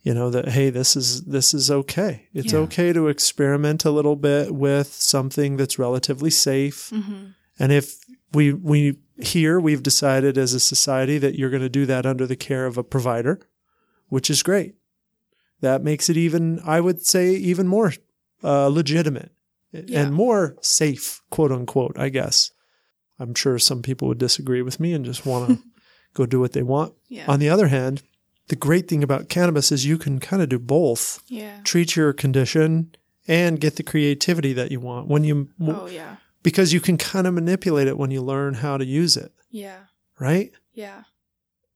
You 0.03 0.13
know 0.13 0.29
that 0.29 0.49
hey, 0.49 0.69
this 0.71 0.95
is 0.95 1.23
this 1.25 1.53
is 1.53 1.69
okay. 1.69 2.27
It's 2.33 2.53
Yeah. 2.53 2.59
okay 2.59 2.93
to 2.93 3.07
experiment 3.09 3.85
a 3.85 3.91
little 3.91 4.15
bit 4.15 4.55
with 4.55 4.87
something 4.93 5.57
that's 5.57 5.77
relatively 5.79 6.29
safe. 6.29 6.89
hmm 6.89 7.27
And 7.59 7.71
if 7.71 7.95
we 8.33 8.53
we 8.53 8.97
here 9.21 9.59
we've 9.59 9.83
decided 9.83 10.37
as 10.37 10.53
a 10.53 10.59
society 10.59 11.17
that 11.19 11.35
you're 11.37 11.49
going 11.49 11.61
to 11.71 11.79
do 11.79 11.85
that 11.85 12.05
under 12.05 12.25
the 12.25 12.37
care 12.37 12.65
of 12.65 12.77
a 12.77 12.83
provider, 12.83 13.39
which 14.07 14.29
is 14.29 14.43
great. 14.43 14.75
That 15.61 15.83
makes 15.83 16.09
it 16.09 16.15
even 16.17 16.59
I 16.63 16.79
would 16.79 17.05
say 17.05 17.31
even 17.33 17.67
more 17.67 17.91
uh, 18.43 18.67
legitimate 18.67 19.31
Yeah. 19.73 20.03
and 20.05 20.13
more 20.13 20.55
safe, 20.61 21.21
quote 21.29 21.51
unquote. 21.51 21.97
I 21.99 22.09
guess. 22.09 22.51
I'm 23.19 23.35
sure 23.35 23.59
some 23.59 23.81
people 23.81 24.07
would 24.07 24.17
disagree 24.17 24.61
with 24.61 24.79
me 24.79 24.93
and 24.93 25.03
just 25.05 25.25
want 25.25 25.49
to 25.49 25.63
go 26.13 26.25
do 26.25 26.39
what 26.39 26.53
they 26.53 26.63
want. 26.63 26.93
Yeah. 27.09 27.25
On 27.27 27.39
the 27.39 27.49
other 27.49 27.67
hand, 27.67 28.01
the 28.47 28.55
great 28.55 28.87
thing 28.87 29.03
about 29.03 29.29
cannabis 29.29 29.71
is 29.71 29.85
you 29.85 29.97
can 29.97 30.19
kind 30.19 30.41
of 30.41 30.49
do 30.49 30.57
both. 30.59 31.21
yeah. 31.27 31.59
Treat 31.63 31.95
your 31.95 32.13
condition 32.13 32.95
and 33.27 33.59
get 33.59 33.75
the 33.75 33.83
creativity 33.83 34.53
that 34.53 34.71
you 34.71 34.79
want 34.79 35.07
when 35.07 35.23
you 35.23 35.49
Oh, 35.61 35.87
yeah. 35.87 36.15
because 36.41 36.73
you 36.73 36.79
can 36.81 36.97
kind 36.97 37.27
of 37.27 37.33
manipulate 37.35 37.87
it 37.87 37.97
when 37.97 38.09
you 38.09 38.21
learn 38.23 38.55
how 38.55 38.77
to 38.77 38.85
use 38.85 39.15
it, 39.17 39.31
Yeah. 39.51 39.81
right? 40.19 40.51
Yeah. 40.73 41.03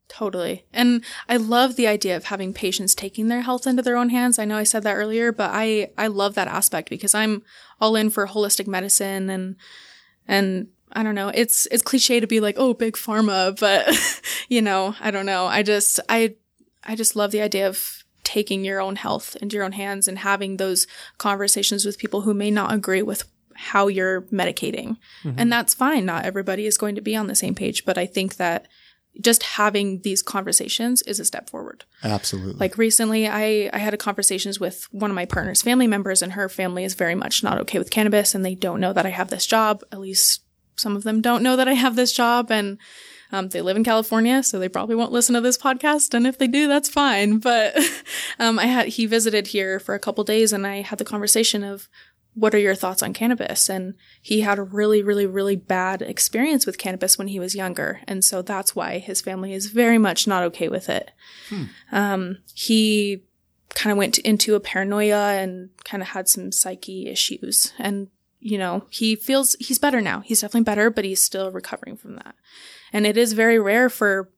Totally. 0.10 0.66
And 0.74 1.04
I 1.28 1.38
love 1.38 1.76
the 1.76 1.88
idea 1.88 2.16
of 2.16 2.26
having 2.26 2.54
patients 2.54 2.94
taking 2.94 3.28
their 3.30 3.42
health 3.42 3.66
into 3.66 3.82
their 3.82 3.96
own 3.98 4.10
hands. 4.10 4.38
I 4.38 4.46
know 4.46 4.58
I 4.58 4.64
said 4.64 4.84
that 4.84 4.96
earlier, 4.96 5.32
but 5.32 5.50
I, 5.54 5.90
I 5.98 6.08
love 6.08 6.36
that 6.36 6.48
aspect 6.48 6.90
because 6.90 7.16
I'm 7.16 7.42
all 7.82 7.96
in 7.96 8.10
for 8.10 8.28
holistic 8.28 8.68
medicine 8.68 9.30
and, 9.30 9.56
and 10.28 10.68
I 10.94 11.04
don't 11.04 11.16
know. 11.16 11.30
It's, 11.30 11.68
it's 11.68 11.84
cliche 11.84 12.20
to 12.20 12.28
be 12.28 12.40
like, 12.40 12.56
oh, 12.58 12.74
big 12.74 12.94
pharma, 12.94 13.60
but 13.60 14.22
you 14.50 14.62
know, 14.62 14.96
I 15.00 15.12
don't 15.12 15.26
know. 15.26 15.46
I 15.46 15.64
just, 15.64 16.00
I, 16.10 16.36
I 16.84 16.96
just 16.96 17.16
love 17.16 17.32
the 17.32 17.42
idea 17.42 17.68
of 17.68 18.04
taking 18.24 18.64
your 18.64 18.82
own 18.82 18.96
health 18.96 19.36
into 19.42 19.56
your 19.56 19.66
own 19.66 19.74
hands 19.74 20.08
and 20.08 20.20
having 20.20 20.58
those 20.58 20.88
conversations 21.18 21.86
with 21.86 21.98
people 21.98 22.22
who 22.22 22.34
may 22.34 22.50
not 22.50 22.74
agree 22.74 23.02
with 23.02 23.26
how 23.56 23.88
you're 23.88 24.22
medicating. 24.24 24.98
Mm-hmm. 25.24 25.34
And 25.38 25.52
that's 25.52 25.74
fine. 25.74 26.06
Not 26.06 26.26
everybody 26.26 26.66
is 26.66 26.78
going 26.78 26.96
to 26.96 27.02
be 27.02 27.16
on 27.16 27.28
the 27.28 27.36
same 27.36 27.56
page, 27.56 27.86
but 27.86 27.98
I 27.98 28.06
think 28.06 28.38
that 28.38 28.68
just 29.22 29.44
having 29.44 30.02
these 30.02 30.24
conversations 30.24 31.04
is 31.04 31.20
a 31.20 31.26
step 31.26 31.50
forward. 31.50 31.86
Absolutely. 32.04 32.56
Like 32.56 32.78
recently, 32.78 33.28
I, 33.28 33.70
I 33.72 33.78
had 33.78 33.94
a 33.94 33.98
conversations 33.98 34.60
with 34.60 34.88
one 34.92 35.12
of 35.12 35.16
my 35.16 35.26
partner's 35.26 35.62
family 35.62 35.86
members, 35.86 36.22
and 36.22 36.34
her 36.34 36.50
family 36.50 36.84
is 36.84 36.96
very 36.96 37.14
much 37.14 37.44
not 37.44 37.60
okay 37.62 37.78
with 37.78 37.92
cannabis, 37.92 38.34
and 38.34 38.44
they 38.44 38.56
don't 38.56 38.80
know 38.80 38.94
that 38.94 39.06
I 39.06 39.10
have 39.10 39.30
this 39.30 39.46
job. 39.46 39.84
At 39.92 40.00
least 40.00 40.42
some 40.76 40.96
of 40.96 41.04
them 41.04 41.22
don't 41.22 41.44
know 41.44 41.56
that 41.56 41.68
I 41.68 41.74
have 41.74 41.96
this 41.96 42.12
job, 42.12 42.52
and 42.52 42.78
um, 43.32 43.50
they 43.50 43.62
live 43.62 43.78
in 43.78 43.84
California, 43.84 44.44
so 44.44 44.60
they 44.60 44.70
probably 44.70 44.96
won't 44.96 45.12
listen 45.12 45.34
to 45.36 45.42
this 45.42 45.58
podcast. 45.58 46.14
And 46.14 46.28
if 46.28 46.38
they 46.38 46.48
do, 46.48 46.68
that's 46.68 46.90
fine. 46.90 47.40
But 47.40 47.76
um, 48.40 48.60
I 48.60 48.66
had 48.66 48.88
he 48.90 49.06
visited 49.06 49.48
here 49.48 49.80
for 49.80 49.96
a 49.96 50.00
couple 50.00 50.24
days, 50.24 50.54
and 50.54 50.68
I 50.68 50.82
had 50.82 51.00
the 51.00 51.06
conversation 51.06 51.64
of 51.64 51.90
what 52.36 52.56
are 52.56 52.60
your 52.60 52.76
thoughts 52.76 53.04
on 53.04 53.14
cannabis? 53.14 53.70
And 53.70 53.94
he 54.22 54.42
had 54.42 54.58
a 54.58 54.64
really, 54.64 55.04
really, 55.04 55.26
really 55.26 55.56
bad 55.56 56.02
experience 56.02 56.66
with 56.66 56.78
cannabis 56.78 57.18
when 57.18 57.28
he 57.28 57.40
was 57.40 57.56
younger. 57.56 58.02
And 58.08 58.24
so 58.24 58.42
that's 58.42 58.76
why 58.76 59.00
his 59.00 59.22
family 59.22 59.54
is 59.54 59.68
very 59.68 59.98
much 59.98 60.28
not 60.28 60.44
okay 60.44 60.68
with 60.68 60.90
it. 60.90 61.12
Um, 61.92 62.40
he 62.56 63.24
kind 63.76 63.92
of 63.92 63.98
went 63.98 64.18
into 64.20 64.56
a 64.56 64.60
paranoia 64.60 65.34
and 65.34 65.70
kind 65.84 66.02
of 66.02 66.10
had 66.10 66.28
some 66.28 66.52
psyche 66.52 67.08
issues. 67.08 67.74
And, 67.78 68.08
you 68.44 68.58
know, 68.58 68.86
he 68.90 69.16
feels 69.16 69.56
he's 69.60 69.80
better 69.80 70.02
now. 70.02 70.20
He's 70.20 70.42
definitely 70.42 70.66
better, 70.66 70.90
but 70.90 71.06
he's 71.06 71.24
still 71.24 71.50
recovering 71.50 71.96
from 71.96 72.16
that. 72.16 72.36
And 72.92 73.08
it 73.08 73.18
is 73.18 73.34
very 73.34 73.58
rare 73.58 73.90
for 73.90 74.30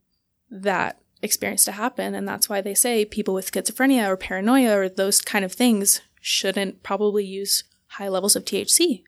that 0.51 1.01
experience 1.23 1.65
to 1.65 1.71
happen. 1.71 2.13
And 2.13 2.27
that's 2.27 2.47
why 2.47 2.61
they 2.61 2.75
say 2.75 3.03
people 3.03 3.33
with 3.33 3.51
schizophrenia 3.51 4.07
or 4.07 4.15
paranoia 4.15 4.77
or 4.77 4.89
those 4.89 5.21
kind 5.21 5.43
of 5.43 5.51
things 5.51 6.01
shouldn't 6.21 6.83
probably 6.83 7.25
use 7.25 7.63
high 7.87 8.07
levels 8.07 8.35
of 8.35 8.45
THC 8.45 9.03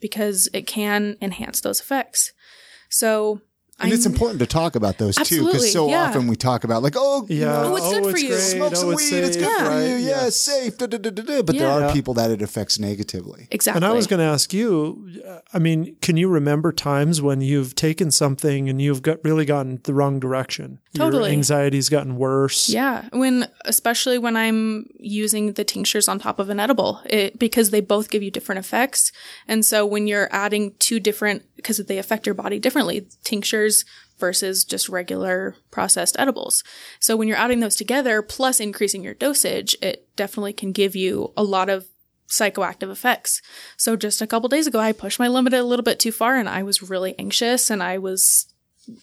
because 0.00 0.48
it 0.54 0.66
can 0.66 1.16
enhance 1.20 1.60
those 1.60 1.80
effects. 1.80 2.32
So 2.88 3.42
And 3.80 3.92
it's 3.92 4.06
I'm- 4.06 4.12
important 4.12 4.40
to 4.40 4.46
talk 4.46 4.74
about 4.74 4.98
those 4.98 5.14
too, 5.14 5.46
because 5.46 5.72
so 5.72 5.88
yeah. 5.88 6.04
often 6.08 6.26
we 6.26 6.34
talk 6.36 6.64
about 6.64 6.82
like, 6.82 6.94
oh, 6.96 7.26
Yeah. 7.28 7.44
know, 7.46 7.72
Oh, 7.72 7.76
it's 7.76 7.88
good 8.00 8.10
for 8.12 8.18
you. 8.18 8.28
great. 8.30 8.40
smoke 8.40 8.74
some 8.76 8.88
Oh, 8.90 8.96
weed, 8.96 9.12
it's 9.12 9.28
it's 9.28 9.36
good 9.36 9.56
safe, 9.56 9.66
for 9.66 9.80
you, 9.80 9.94
yeah, 9.96 10.24
Yes. 10.24 10.36
safe. 10.36 10.78
Da, 10.78 10.86
da, 10.86 10.98
da, 10.98 11.10
da, 11.10 11.22
da. 11.22 11.42
But 11.42 11.58
there 11.58 11.68
are 11.70 11.82
Yeah. 11.82 11.92
people 11.92 12.12
that 12.14 12.30
it 12.32 12.42
affects 12.42 12.78
negatively. 12.80 13.46
Exactly. 13.52 13.78
And 13.78 13.84
I 13.84 13.92
was 13.94 14.06
going 14.08 14.18
to 14.18 14.24
ask 14.26 14.52
you, 14.52 15.08
uh, 15.28 15.38
I 15.54 15.58
mean, 15.60 15.94
can 16.02 16.16
you 16.16 16.28
remember 16.28 16.72
times 16.72 17.22
when 17.22 17.40
you've 17.40 17.74
taken 17.76 18.10
something 18.10 18.68
and 18.68 18.82
you've 18.82 19.02
got 19.02 19.18
really 19.22 19.44
gotten 19.44 19.80
the 19.84 19.94
wrong 19.94 20.18
direction? 20.18 20.80
Totally. 20.94 21.30
Your 21.30 21.32
anxiety's 21.38 21.88
gotten 21.88 22.16
worse. 22.16 22.68
Yeah, 22.68 23.08
when 23.12 23.46
especially 23.66 24.18
when 24.18 24.36
I'm 24.36 24.86
using 24.98 25.52
the 25.52 25.62
tinctures 25.62 26.08
on 26.08 26.18
top 26.18 26.38
of 26.40 26.48
an 26.50 26.58
edible, 26.58 27.00
it, 27.06 27.38
because 27.38 27.70
they 27.70 27.80
both 27.82 28.10
give 28.10 28.22
you 28.22 28.30
different 28.32 28.58
effects, 28.58 29.12
and 29.46 29.64
so 29.64 29.86
when 29.86 30.06
you're 30.08 30.28
adding 30.32 30.72
two 30.80 30.98
different, 30.98 31.42
because 31.56 31.76
they 31.76 31.98
affect 31.98 32.26
your 32.26 32.34
body 32.34 32.58
differently, 32.58 33.06
tinctures 33.22 33.67
versus 34.18 34.64
just 34.64 34.88
regular 34.88 35.54
processed 35.70 36.16
edibles. 36.18 36.64
So 37.00 37.16
when 37.16 37.28
you're 37.28 37.36
adding 37.36 37.60
those 37.60 37.76
together, 37.76 38.20
plus 38.22 38.58
increasing 38.60 39.04
your 39.04 39.14
dosage, 39.14 39.76
it 39.80 40.08
definitely 40.16 40.52
can 40.52 40.72
give 40.72 40.96
you 40.96 41.32
a 41.36 41.42
lot 41.44 41.68
of 41.68 41.86
psychoactive 42.28 42.90
effects. 42.90 43.40
So 43.76 43.96
just 43.96 44.20
a 44.20 44.26
couple 44.26 44.48
days 44.48 44.66
ago, 44.66 44.78
I 44.80 44.92
pushed 44.92 45.18
my 45.18 45.28
limit 45.28 45.54
a 45.54 45.62
little 45.62 45.84
bit 45.84 45.98
too 45.98 46.12
far, 46.12 46.36
and 46.36 46.48
I 46.48 46.62
was 46.62 46.82
really 46.90 47.14
anxious, 47.18 47.70
and 47.70 47.82
I 47.82 47.98
was 47.98 48.46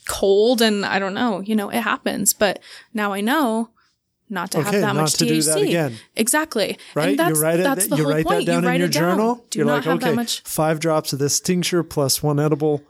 cold 0.08 0.62
and 0.62 0.84
I 0.86 0.98
don't 1.00 1.14
know, 1.14 1.42
you 1.42 1.56
know, 1.56 1.70
it 1.70 1.82
happens. 1.82 2.34
But 2.34 2.60
now 2.94 3.14
I 3.14 3.22
know 3.22 3.70
not 4.30 4.50
to 4.52 4.60
Okay, 4.60 4.72
have 4.72 4.82
that 4.82 4.96
much 4.96 5.14
to 5.14 5.26
THC. 5.26 5.28
do 5.28 5.42
that 5.44 5.62
again. 5.62 5.96
Exactly. 6.16 6.78
Right? 6.96 7.10
And 7.10 7.20
that's, 7.20 7.38
you 7.38 7.44
write 7.44 7.60
it. 7.60 7.64
that's 7.64 7.88
the 7.88 7.96
you 7.98 8.04
whole 8.04 8.12
write 8.14 8.26
point. 8.26 8.46
that 8.48 8.52
down 8.52 8.64
you 8.64 8.70
in 8.70 8.76
your 8.80 8.88
it 8.90 8.94
down. 8.94 9.18
journal. 9.18 9.46
Do 9.52 9.60
You're 9.60 9.68
not 9.68 9.76
like, 9.76 9.84
have 9.86 9.98
okay, 9.98 10.10
that 10.10 10.16
much. 10.16 10.42
five 10.42 10.80
drops 10.80 11.14
of 11.14 11.20
this 11.20 11.40
tincture 11.40 11.84
plus 11.84 12.24
one 12.24 12.40
edible 12.40 12.82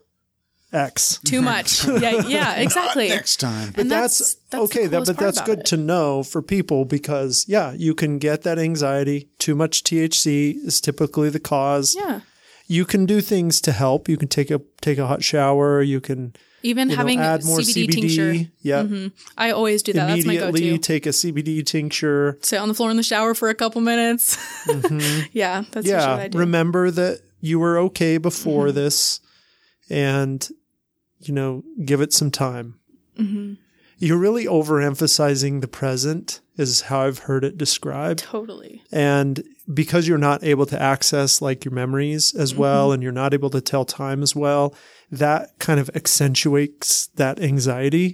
X. 0.73 1.19
Too 1.25 1.41
much. 1.53 1.85
yeah, 1.87 2.27
yeah, 2.27 2.55
exactly. 2.55 3.09
Next 3.09 3.37
time. 3.39 3.73
And 3.77 3.89
that's, 3.89 4.35
that's, 4.49 4.63
okay. 4.63 4.87
That, 4.87 5.05
but 5.05 5.17
that's 5.17 5.41
good 5.41 5.59
it. 5.59 5.65
to 5.67 5.77
know 5.77 6.23
for 6.23 6.41
people 6.41 6.85
because 6.85 7.45
yeah, 7.47 7.71
you 7.73 7.93
can 7.95 8.19
get 8.19 8.43
that 8.43 8.59
anxiety. 8.59 9.29
Too 9.39 9.55
much 9.55 9.83
THC 9.83 10.55
is 10.65 10.81
typically 10.81 11.29
the 11.29 11.39
cause. 11.39 11.95
Yeah. 11.97 12.21
You 12.67 12.83
can 12.83 13.05
do 13.05 13.21
things 13.21 13.61
to 13.61 13.71
help. 13.71 14.09
You 14.09 14.17
can 14.17 14.27
take 14.27 14.49
a 14.49 14.59
take 14.81 14.97
a 14.97 15.05
hot 15.05 15.23
shower. 15.23 15.83
You 15.83 16.01
can 16.01 16.33
Even 16.63 16.89
you 16.89 16.95
know, 16.95 16.97
having 16.97 17.19
add 17.19 17.45
more 17.45 17.59
CBD, 17.59 17.87
CBD. 17.87 17.91
tincture. 17.93 18.51
Yeah, 18.63 19.09
I 19.37 19.51
always 19.51 19.83
do 19.83 19.93
that. 19.93 20.07
That's 20.07 20.25
my 20.25 20.33
immediately 20.33 20.71
go-to. 20.71 20.77
take 20.79 21.05
a 21.05 21.09
CBD 21.09 21.63
tincture. 21.63 22.39
Sit 22.41 22.59
on 22.59 22.67
the 22.67 22.73
floor 22.73 22.89
in 22.89 22.97
the 22.97 23.03
shower 23.03 23.35
for 23.35 23.49
a 23.49 23.55
couple 23.55 23.81
minutes. 23.81 24.35
yeah, 25.31 25.63
that's 25.71 25.85
usually 25.85 25.93
what 25.93 26.19
I 26.19 26.21
yeah, 26.23 26.27
do. 26.29 26.37
remember 26.39 26.89
that 26.89 27.21
you 27.39 27.59
were 27.59 27.77
okay 27.77 28.17
before 28.17 28.65
Mm-hmm. 28.69 28.75
this, 28.77 29.19
and 29.89 30.49
you 31.19 31.33
know, 31.33 31.63
give 31.83 32.01
it 32.01 32.13
some 32.13 32.31
time. 32.31 32.79
Mm-hmm. 33.17 33.53
You're 33.97 34.17
really 34.17 34.45
overemphasizing 34.45 35.61
the 35.61 35.67
present, 35.67 36.41
is 36.57 36.81
how 36.81 37.01
I've 37.01 37.19
heard 37.19 37.45
it 37.45 37.57
described. 37.57 38.19
totally. 38.19 38.83
And 38.91 39.43
because 39.73 40.07
you're 40.07 40.17
not 40.17 40.43
able 40.43 40.65
to 40.67 40.81
access 40.81 41.41
like 41.41 41.63
your 41.63 41.73
memories 41.73 42.35
as 42.35 42.53
well, 42.53 42.91
and 42.91 43.01
you're 43.01 43.13
not 43.13 43.33
able 43.33 43.49
to 43.51 43.61
tell 43.61 43.85
time 43.85 44.21
as 44.21 44.35
well, 44.35 44.75
that 45.11 45.57
kind 45.59 45.79
of 45.79 45.89
accentuates 45.95 47.07
that 47.15 47.39
anxiety 47.39 48.11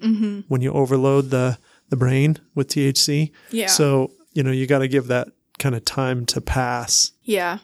when 0.47 0.61
you 0.61 0.71
overload 0.71 1.31
the, 1.31 1.57
the 1.89 1.97
brain 1.97 2.37
with 2.53 2.67
THC. 2.67 3.31
Yeah. 3.49 3.67
So, 3.67 4.11
you 4.33 4.43
know, 4.43 4.51
you 4.51 4.67
got 4.67 4.79
to 4.79 4.87
give 4.87 5.07
that 5.07 5.29
kind 5.61 5.75
of 5.75 5.85
time 5.85 6.25
to 6.27 6.41
pass. 6.41 7.11
Yeah. 7.23 7.59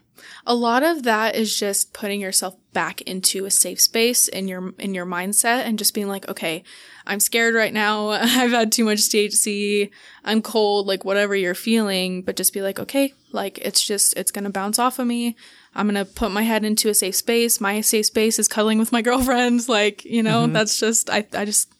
A 0.46 0.56
lot 0.56 0.82
of 0.84 1.04
that 1.04 1.36
is 1.36 1.58
just 1.58 1.94
putting 1.94 2.22
yourself 2.22 2.56
back 2.74 3.02
into 3.02 3.46
a 3.46 3.52
safe 3.52 3.80
space 3.82 4.28
in 4.28 4.48
your 4.48 4.74
in 4.80 4.94
your 4.94 5.06
mindset 5.06 5.66
and 5.66 5.78
just 5.78 5.94
being 5.94 6.08
like, 6.08 6.28
okay, 6.28 6.64
I'm 7.06 7.20
scared 7.20 7.54
right 7.56 7.74
now. 7.74 8.10
I've 8.42 8.52
had 8.52 8.72
too 8.72 8.84
much 8.86 9.00
THC. 9.00 9.90
I'm 10.24 10.42
cold, 10.42 10.88
like 10.88 11.06
whatever 11.06 11.36
you're 11.36 11.54
feeling, 11.56 12.22
but 12.24 12.36
just 12.36 12.54
be 12.54 12.62
like, 12.62 12.80
okay, 12.80 13.14
like 13.32 13.58
it's 13.60 13.84
just 13.86 14.16
it's 14.18 14.32
going 14.32 14.46
to 14.46 14.50
bounce 14.50 14.80
off 14.80 15.00
of 15.00 15.08
me. 15.08 15.36
I'm 15.76 15.88
going 15.90 16.04
to 16.04 16.12
put 16.12 16.32
my 16.32 16.42
head 16.44 16.66
into 16.66 16.90
a 16.90 16.94
safe 16.96 17.16
space. 17.16 17.62
My 17.62 17.82
safe 17.82 18.08
space 18.08 18.40
is 18.40 18.48
cuddling 18.48 18.80
with 18.80 18.92
my 18.92 19.02
girlfriends, 19.08 19.70
like, 19.70 20.04
you 20.06 20.24
know, 20.24 20.48
that's 20.48 20.80
just 20.80 21.10
I 21.10 21.26
I 21.34 21.46
just 21.46 21.72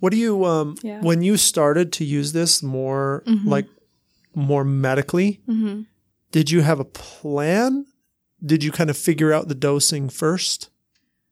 What 0.00 0.10
do 0.10 0.18
you, 0.18 0.44
um, 0.44 0.74
Yeah. 0.82 1.00
when 1.00 1.22
you 1.22 1.36
started 1.36 1.92
to 1.94 2.04
use 2.04 2.32
this 2.32 2.62
more 2.62 3.22
like 3.44 3.66
more 4.36 4.62
medically, 4.64 5.40
did 6.30 6.50
you 6.52 6.60
have 6.60 6.78
a 6.78 6.84
plan? 6.84 7.86
Did 8.44 8.62
you 8.62 8.70
kind 8.70 8.90
of 8.90 8.96
figure 8.96 9.32
out 9.32 9.48
the 9.48 9.54
dosing 9.56 10.08
first? 10.08 10.70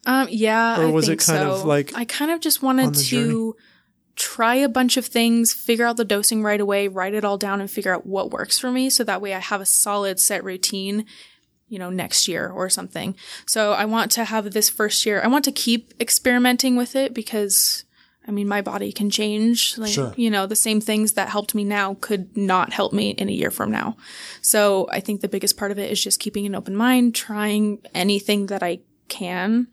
Um, 0.06 0.26
yeah, 0.30 0.80
Or 0.80 0.86
I 0.86 0.90
was 0.90 1.08
it 1.08 1.18
kind 1.20 1.38
so. 1.40 1.52
of 1.52 1.64
like 1.64 1.94
I 1.94 2.04
kind 2.04 2.30
of 2.30 2.40
just 2.40 2.62
wanted 2.62 2.94
to 2.94 3.54
try 4.16 4.54
a 4.54 4.68
bunch 4.68 4.96
of 4.96 5.06
things, 5.06 5.52
figure 5.52 5.86
out 5.86 5.96
the 5.96 6.04
dosing 6.04 6.42
right 6.42 6.60
away, 6.60 6.88
write 6.88 7.14
it 7.14 7.24
all 7.24 7.38
down, 7.38 7.60
and 7.60 7.70
figure 7.70 7.94
out 7.94 8.06
what 8.06 8.30
works 8.30 8.58
for 8.58 8.70
me, 8.70 8.90
so 8.90 9.04
that 9.04 9.20
way 9.20 9.34
I 9.34 9.38
have 9.38 9.60
a 9.60 9.66
solid 9.66 10.18
set 10.18 10.42
routine. 10.42 11.04
You 11.66 11.78
know, 11.78 11.88
next 11.90 12.28
year 12.28 12.50
or 12.50 12.68
something. 12.68 13.16
So 13.46 13.72
I 13.72 13.86
want 13.86 14.12
to 14.12 14.24
have 14.24 14.52
this 14.52 14.68
first 14.68 15.04
year. 15.06 15.20
I 15.24 15.26
want 15.28 15.44
to 15.46 15.50
keep 15.50 15.94
experimenting 15.98 16.76
with 16.76 16.94
it 16.94 17.14
because, 17.14 17.83
I 18.26 18.30
mean, 18.30 18.48
my 18.48 18.62
body 18.62 18.90
can 18.90 19.10
change. 19.10 19.76
Like, 19.76 19.92
Sure. 19.92 20.14
you 20.16 20.30
know, 20.30 20.46
the 20.46 20.56
same 20.56 20.80
things 20.80 21.12
that 21.12 21.28
helped 21.28 21.54
me 21.54 21.62
now 21.64 21.96
could 22.00 22.36
not 22.36 22.72
help 22.72 22.92
me 22.92 23.10
in 23.10 23.28
a 23.28 23.32
year 23.32 23.50
from 23.50 23.70
now. 23.70 23.96
So 24.40 24.88
I 24.90 25.00
think 25.00 25.20
the 25.20 25.28
biggest 25.28 25.56
part 25.56 25.70
of 25.70 25.78
it 25.78 25.90
is 25.90 26.02
just 26.02 26.20
keeping 26.20 26.46
an 26.46 26.54
open 26.54 26.74
mind, 26.74 27.14
trying 27.14 27.80
anything 27.94 28.46
that 28.46 28.62
I 28.62 28.80
can 29.08 29.68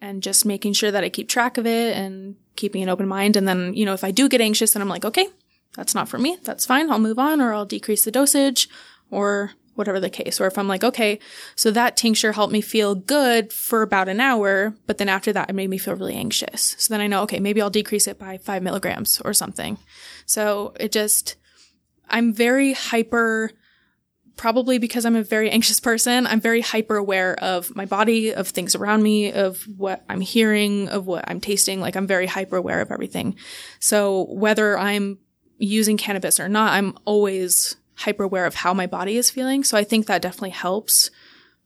and 0.00 0.22
just 0.22 0.46
making 0.46 0.72
sure 0.72 0.90
that 0.90 1.04
I 1.04 1.08
keep 1.10 1.28
track 1.28 1.58
of 1.58 1.66
it 1.66 1.96
and 1.96 2.36
keeping 2.56 2.82
an 2.82 2.88
open 2.88 3.08
mind. 3.08 3.36
And 3.36 3.46
then, 3.46 3.74
you 3.74 3.84
know, 3.84 3.92
if 3.92 4.04
I 4.04 4.10
do 4.10 4.28
get 4.28 4.40
anxious, 4.40 4.72
then 4.72 4.80
I'm 4.82 4.88
like, 4.88 5.04
okay, 5.04 5.28
that's 5.74 5.94
not 5.94 6.08
for 6.08 6.18
me. 6.18 6.38
That's 6.42 6.64
fine. 6.64 6.90
I'll 6.90 6.98
move 6.98 7.18
on 7.18 7.40
or 7.40 7.52
I'll 7.52 7.66
decrease 7.66 8.04
the 8.04 8.10
dosage 8.10 8.68
or 9.10 9.52
whatever 9.76 10.00
the 10.00 10.10
case. 10.10 10.40
Or 10.40 10.46
if 10.46 10.58
I'm 10.58 10.68
like, 10.68 10.82
okay, 10.82 11.18
so 11.54 11.70
that 11.70 11.96
tincture 11.96 12.32
helped 12.32 12.52
me 12.52 12.60
feel 12.60 12.94
good 12.94 13.52
for 13.52 13.82
about 13.82 14.08
an 14.08 14.20
hour, 14.20 14.74
but 14.86 14.98
then 14.98 15.08
after 15.08 15.32
that, 15.32 15.50
it 15.50 15.54
made 15.54 15.70
me 15.70 15.78
feel 15.78 15.94
really 15.94 16.16
anxious. 16.16 16.74
So 16.78 16.92
then 16.92 17.00
I 17.00 17.06
know, 17.06 17.22
okay, 17.22 17.40
maybe 17.40 17.62
I'll 17.62 17.70
decrease 17.70 18.06
it 18.06 18.18
by 18.18 18.38
five 18.38 18.62
milligrams 18.62 19.20
or 19.24 19.32
something. 19.32 19.78
So 20.24 20.74
it 20.80 20.92
just, 20.92 21.36
I'm 22.08 22.32
very 22.32 22.72
hyper 22.72 23.52
probably 24.36 24.76
because 24.78 25.06
I'm 25.06 25.16
a 25.16 25.22
very 25.22 25.50
anxious 25.50 25.80
person, 25.80 26.26
I'm 26.26 26.40
very 26.40 26.60
hyper 26.60 26.96
aware 26.96 27.34
of 27.42 27.74
my 27.74 27.86
body, 27.86 28.34
of 28.34 28.48
things 28.48 28.74
around 28.74 29.02
me, 29.02 29.32
of 29.32 29.62
what 29.78 30.04
I'm 30.10 30.20
hearing, 30.20 30.88
of 30.88 31.06
what 31.06 31.24
I'm 31.26 31.40
tasting. 31.40 31.80
Like 31.80 31.96
I'm 31.96 32.06
very 32.06 32.26
hyper 32.26 32.56
aware 32.56 32.82
of 32.82 32.92
everything. 32.92 33.36
So 33.80 34.26
whether 34.28 34.78
I'm 34.78 35.18
using 35.58 35.96
cannabis 35.96 36.38
or 36.38 36.48
not, 36.48 36.74
I'm 36.74 36.96
always 37.06 37.76
hyper 37.96 38.22
aware 38.22 38.46
of 38.46 38.54
how 38.54 38.72
my 38.72 38.86
body 38.86 39.16
is 39.16 39.30
feeling. 39.30 39.64
So 39.64 39.76
I 39.76 39.84
think 39.84 40.06
that 40.06 40.22
definitely 40.22 40.50
helps 40.50 41.10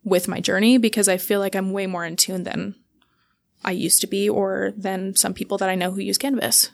with 0.05 0.28
my 0.28 0.41
journey 0.41 0.78
because 0.78 1.09
I 1.09 1.16
feel 1.18 1.41
like 1.41 1.55
I'm 1.55 1.72
way 1.72 1.87
more 1.87 2.05
in 2.05 2.16
tune 2.16 2.45
than 2.45 2.74
I 3.64 3.72
used 3.72 4.01
to 4.01 4.07
be 4.07 4.28
or 4.28 4.72
than 4.76 5.14
some 5.16 5.35
people 5.35 5.59
that 5.59 5.68
I 5.68 5.74
know 5.74 5.91
who 5.91 6.01
use 6.01 6.18
cannabis. 6.18 6.70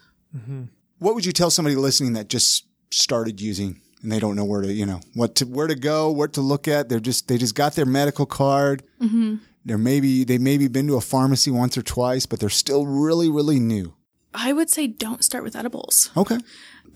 What 0.99 1.15
would 1.15 1.27
you 1.27 1.33
tell 1.33 1.51
somebody 1.51 1.75
listening 1.75 2.13
that 2.13 2.29
just 2.29 2.67
started 2.91 3.41
using 3.41 3.81
and 4.03 4.13
they 4.13 4.21
don't 4.21 4.37
know 4.37 4.45
where 4.45 4.63
to, 4.63 4.73
you 4.73 4.87
know, 4.87 5.01
what 5.15 5.35
to, 5.37 5.47
where 5.47 5.67
to 5.67 5.75
go, 5.75 6.11
what 6.11 6.35
to 6.35 6.41
look 6.41 6.69
at? 6.69 6.89
They're 6.89 7.01
just, 7.01 7.27
they 7.27 7.39
just 7.39 7.55
got 7.55 7.75
their 7.75 7.87
medical 7.87 8.27
card. 8.27 8.83
Mm-hmm. 9.01 9.37
They're 9.65 9.79
maybe, 9.79 10.23
they 10.23 10.39
maybe 10.39 10.69
been 10.69 10.87
to 10.87 10.97
a 10.97 11.01
pharmacy 11.01 11.51
once 11.51 11.77
or 11.77 11.83
twice, 11.83 12.27
but 12.27 12.39
they're 12.39 12.49
still 12.49 12.87
really, 12.87 13.29
really 13.29 13.59
new. 13.59 13.95
I 14.33 14.53
would 14.53 14.71
say 14.71 14.87
don't 14.87 15.25
start 15.25 15.43
with 15.43 15.57
edibles. 15.57 16.11
Okay. 16.17 16.39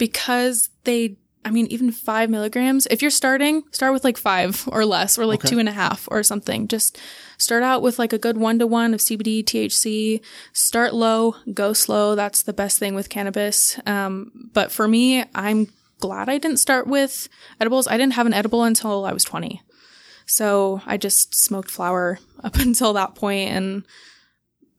because 0.01 0.71
they 0.85 1.17
I 1.45 1.51
mean, 1.51 1.67
even 1.67 1.91
five 1.91 2.29
milligrams. 2.29 2.87
If 2.91 3.01
you're 3.01 3.11
starting, 3.11 3.63
start 3.73 3.93
with 3.95 4.05
like 4.05 4.19
five 4.19 4.69
or 4.71 4.85
less, 4.85 5.19
or 5.19 5.25
like 5.25 5.41
Okay. 5.41 5.49
two 5.49 5.59
and 5.59 5.69
a 5.69 5.73
half 5.73 6.07
or 6.11 6.23
something. 6.23 6.69
Just 6.69 6.99
start 7.39 7.63
out 7.63 7.81
with 7.81 7.99
like 7.99 8.13
a 8.13 8.19
good 8.19 8.37
one 8.37 8.59
to 8.59 8.67
one 8.67 8.93
of 8.93 9.01
CBD, 9.01 9.43
THC. 9.43 10.21
Start 10.53 10.93
low, 10.93 11.37
go 11.55 11.73
slow. 11.73 12.15
That's 12.15 12.43
the 12.43 12.53
best 12.53 12.79
thing 12.79 12.95
with 12.95 13.09
cannabis. 13.09 13.79
Um, 13.87 14.51
but 14.53 14.71
for 14.71 14.87
me, 14.87 15.25
I'm 15.35 15.69
glad 15.99 16.29
I 16.29 16.37
didn't 16.39 16.59
start 16.59 16.87
with 16.87 17.29
edibles. 17.59 17.89
I 17.89 17.97
didn't 17.97 18.15
have 18.15 18.27
an 18.27 18.35
edible 18.35 18.63
until 18.65 19.05
I 19.07 19.13
was 19.13 19.25
20. 19.25 19.63
So 20.27 20.81
I 20.87 20.97
just 20.99 21.35
smoked 21.35 21.71
flower 21.71 22.19
up 22.45 22.57
until 22.57 22.93
that 22.95 23.15
point 23.15 23.51
and 23.51 23.85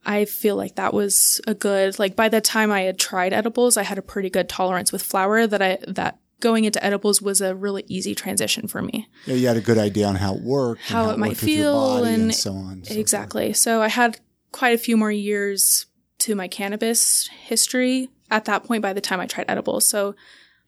I 0.04 0.24
feel 0.24 0.56
like 0.56 0.76
that 0.76 0.92
was 0.94 1.40
a 1.46 1.54
good 1.54 1.98
like 2.00 2.16
by 2.16 2.28
the 2.28 2.40
time 2.40 2.72
I 2.72 2.82
had 2.82 2.98
tried 2.98 3.32
edibles, 3.32 3.76
I 3.76 3.84
had 3.84 3.98
a 3.98 4.02
pretty 4.02 4.30
good 4.30 4.48
tolerance 4.48 4.90
with 4.90 5.02
flower 5.02 5.46
that 5.46 5.62
I 5.62 5.78
that 5.86 6.18
going 6.42 6.64
into 6.64 6.84
edibles 6.84 7.22
was 7.22 7.40
a 7.40 7.54
really 7.54 7.84
easy 7.88 8.14
transition 8.14 8.68
for 8.68 8.82
me. 8.82 9.08
Yeah, 9.24 9.34
you 9.36 9.46
had 9.48 9.56
a 9.56 9.60
good 9.62 9.78
idea 9.78 10.06
on 10.06 10.16
how 10.16 10.34
it 10.34 10.42
worked, 10.42 10.82
and 10.88 10.90
How 10.90 11.08
it 11.10 11.18
might 11.18 11.30
worked 11.30 11.40
with 11.40 11.48
your 11.48 11.56
feel 11.58 11.74
body 12.02 12.08
and, 12.12 12.22
and- 12.24 12.34
so 12.34 12.52
on. 12.52 12.72
and 12.72 12.84
so 12.86 12.90
forth. 12.90 13.00
exactly. 13.00 13.52
So 13.54 13.80
I 13.80 13.88
had 13.88 14.20
quite 14.52 14.74
a 14.74 14.78
few 14.78 14.98
more 14.98 15.10
years 15.10 15.86
to 16.18 16.34
my 16.34 16.46
cannabis 16.48 17.28
history 17.28 18.10
at 18.30 18.44
that 18.44 18.64
point 18.64 18.82
by 18.82 18.92
the 18.92 19.00
time 19.00 19.18
I 19.20 19.26
tried 19.26 19.46
edibles. 19.48 19.88
So 19.88 20.14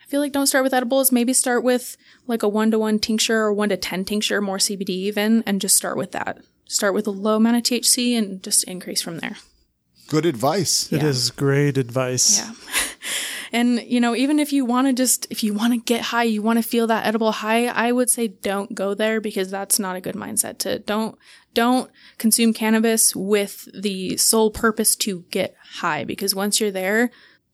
I 0.03 0.07
feel 0.07 0.21
like 0.21 0.33
don't 0.33 0.47
start 0.47 0.65
with 0.65 0.75
edibles. 0.75 1.13
Maybe 1.13 1.33
start 1.33 1.63
with 1.63 1.97
like 2.27 2.43
a 2.43 2.49
one 2.49 2.71
to 2.71 2.79
one 2.79 2.99
tincture 2.99 3.41
or 3.43 3.53
one 3.53 3.69
to 3.69 3.77
10 3.77 4.05
tincture, 4.05 4.41
more 4.41 4.59
CBD 4.59 4.89
even, 4.91 5.43
and 5.47 5.61
just 5.61 5.77
start 5.77 5.97
with 5.97 6.13
that. 6.13 6.39
Start 6.67 6.95
with 6.95 7.07
a 7.07 7.11
low 7.11 7.37
amount 7.37 7.57
of 7.59 7.63
THC 7.63 8.17
and 8.17 8.43
just 8.43 8.65
increase 8.65 9.03
from 9.03 9.19
there. 9.19 9.37
Good 10.09 10.27
advice. 10.27 10.93
It 10.93 11.03
is 11.03 11.31
great 11.31 11.79
advice. 11.79 12.39
Yeah. 12.39 12.53
And, 13.55 13.81
you 13.83 14.01
know, 14.01 14.17
even 14.17 14.41
if 14.41 14.53
you 14.53 14.65
want 14.65 14.89
to 14.89 14.93
just, 14.93 15.29
if 15.31 15.45
you 15.45 15.55
want 15.55 15.73
to 15.73 15.79
get 15.79 16.01
high, 16.03 16.25
you 16.25 16.43
want 16.43 16.59
to 16.59 16.63
feel 16.69 16.89
that 16.89 17.07
edible 17.07 17.31
high, 17.31 17.67
I 17.67 17.93
would 17.93 18.11
say 18.11 18.27
don't 18.27 18.75
go 18.75 18.95
there 18.95 19.21
because 19.21 19.49
that's 19.49 19.79
not 19.79 19.95
a 19.95 20.01
good 20.01 20.17
mindset 20.17 20.59
to 20.59 20.81
don't, 20.81 21.17
don't 21.53 21.89
consume 22.19 22.53
cannabis 22.53 23.15
with 23.15 23.69
the 23.73 24.17
sole 24.17 24.51
purpose 24.51 24.97
to 24.97 25.25
get 25.31 25.55
high 25.75 26.03
because 26.03 26.35
once 26.35 26.61
you're 26.61 26.73
there, 26.73 27.13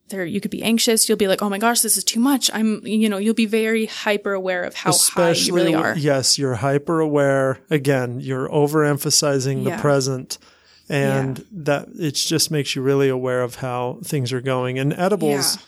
there, 0.08 0.24
you 0.24 0.40
could 0.40 0.50
be 0.50 0.62
anxious. 0.62 1.06
You'll 1.06 1.18
be 1.18 1.28
like, 1.28 1.42
oh 1.42 1.50
my 1.50 1.58
gosh, 1.58 1.82
this 1.82 1.98
is 1.98 2.04
too 2.04 2.18
much. 2.18 2.50
I'm, 2.54 2.80
you 2.86 3.10
know, 3.10 3.18
you'll 3.18 3.34
be 3.34 3.44
very 3.44 3.84
hyper 3.84 4.32
aware 4.32 4.64
of 4.64 4.74
how 4.74 4.92
high 4.92 5.32
you 5.32 5.54
really 5.54 5.74
are. 5.74 5.94
Yes, 5.98 6.38
you're 6.38 6.54
hyper 6.54 7.00
aware. 7.00 7.60
Again, 7.68 8.20
you're 8.20 8.48
overemphasizing 8.48 9.64
the 9.64 9.76
present. 9.76 10.38
And 10.88 11.44
that 11.52 11.88
it 11.94 12.14
just 12.14 12.50
makes 12.50 12.74
you 12.74 12.80
really 12.82 13.10
aware 13.10 13.42
of 13.42 13.56
how 13.56 14.00
things 14.02 14.32
are 14.32 14.40
going. 14.40 14.78
And 14.78 14.92
edibles, 14.94 15.58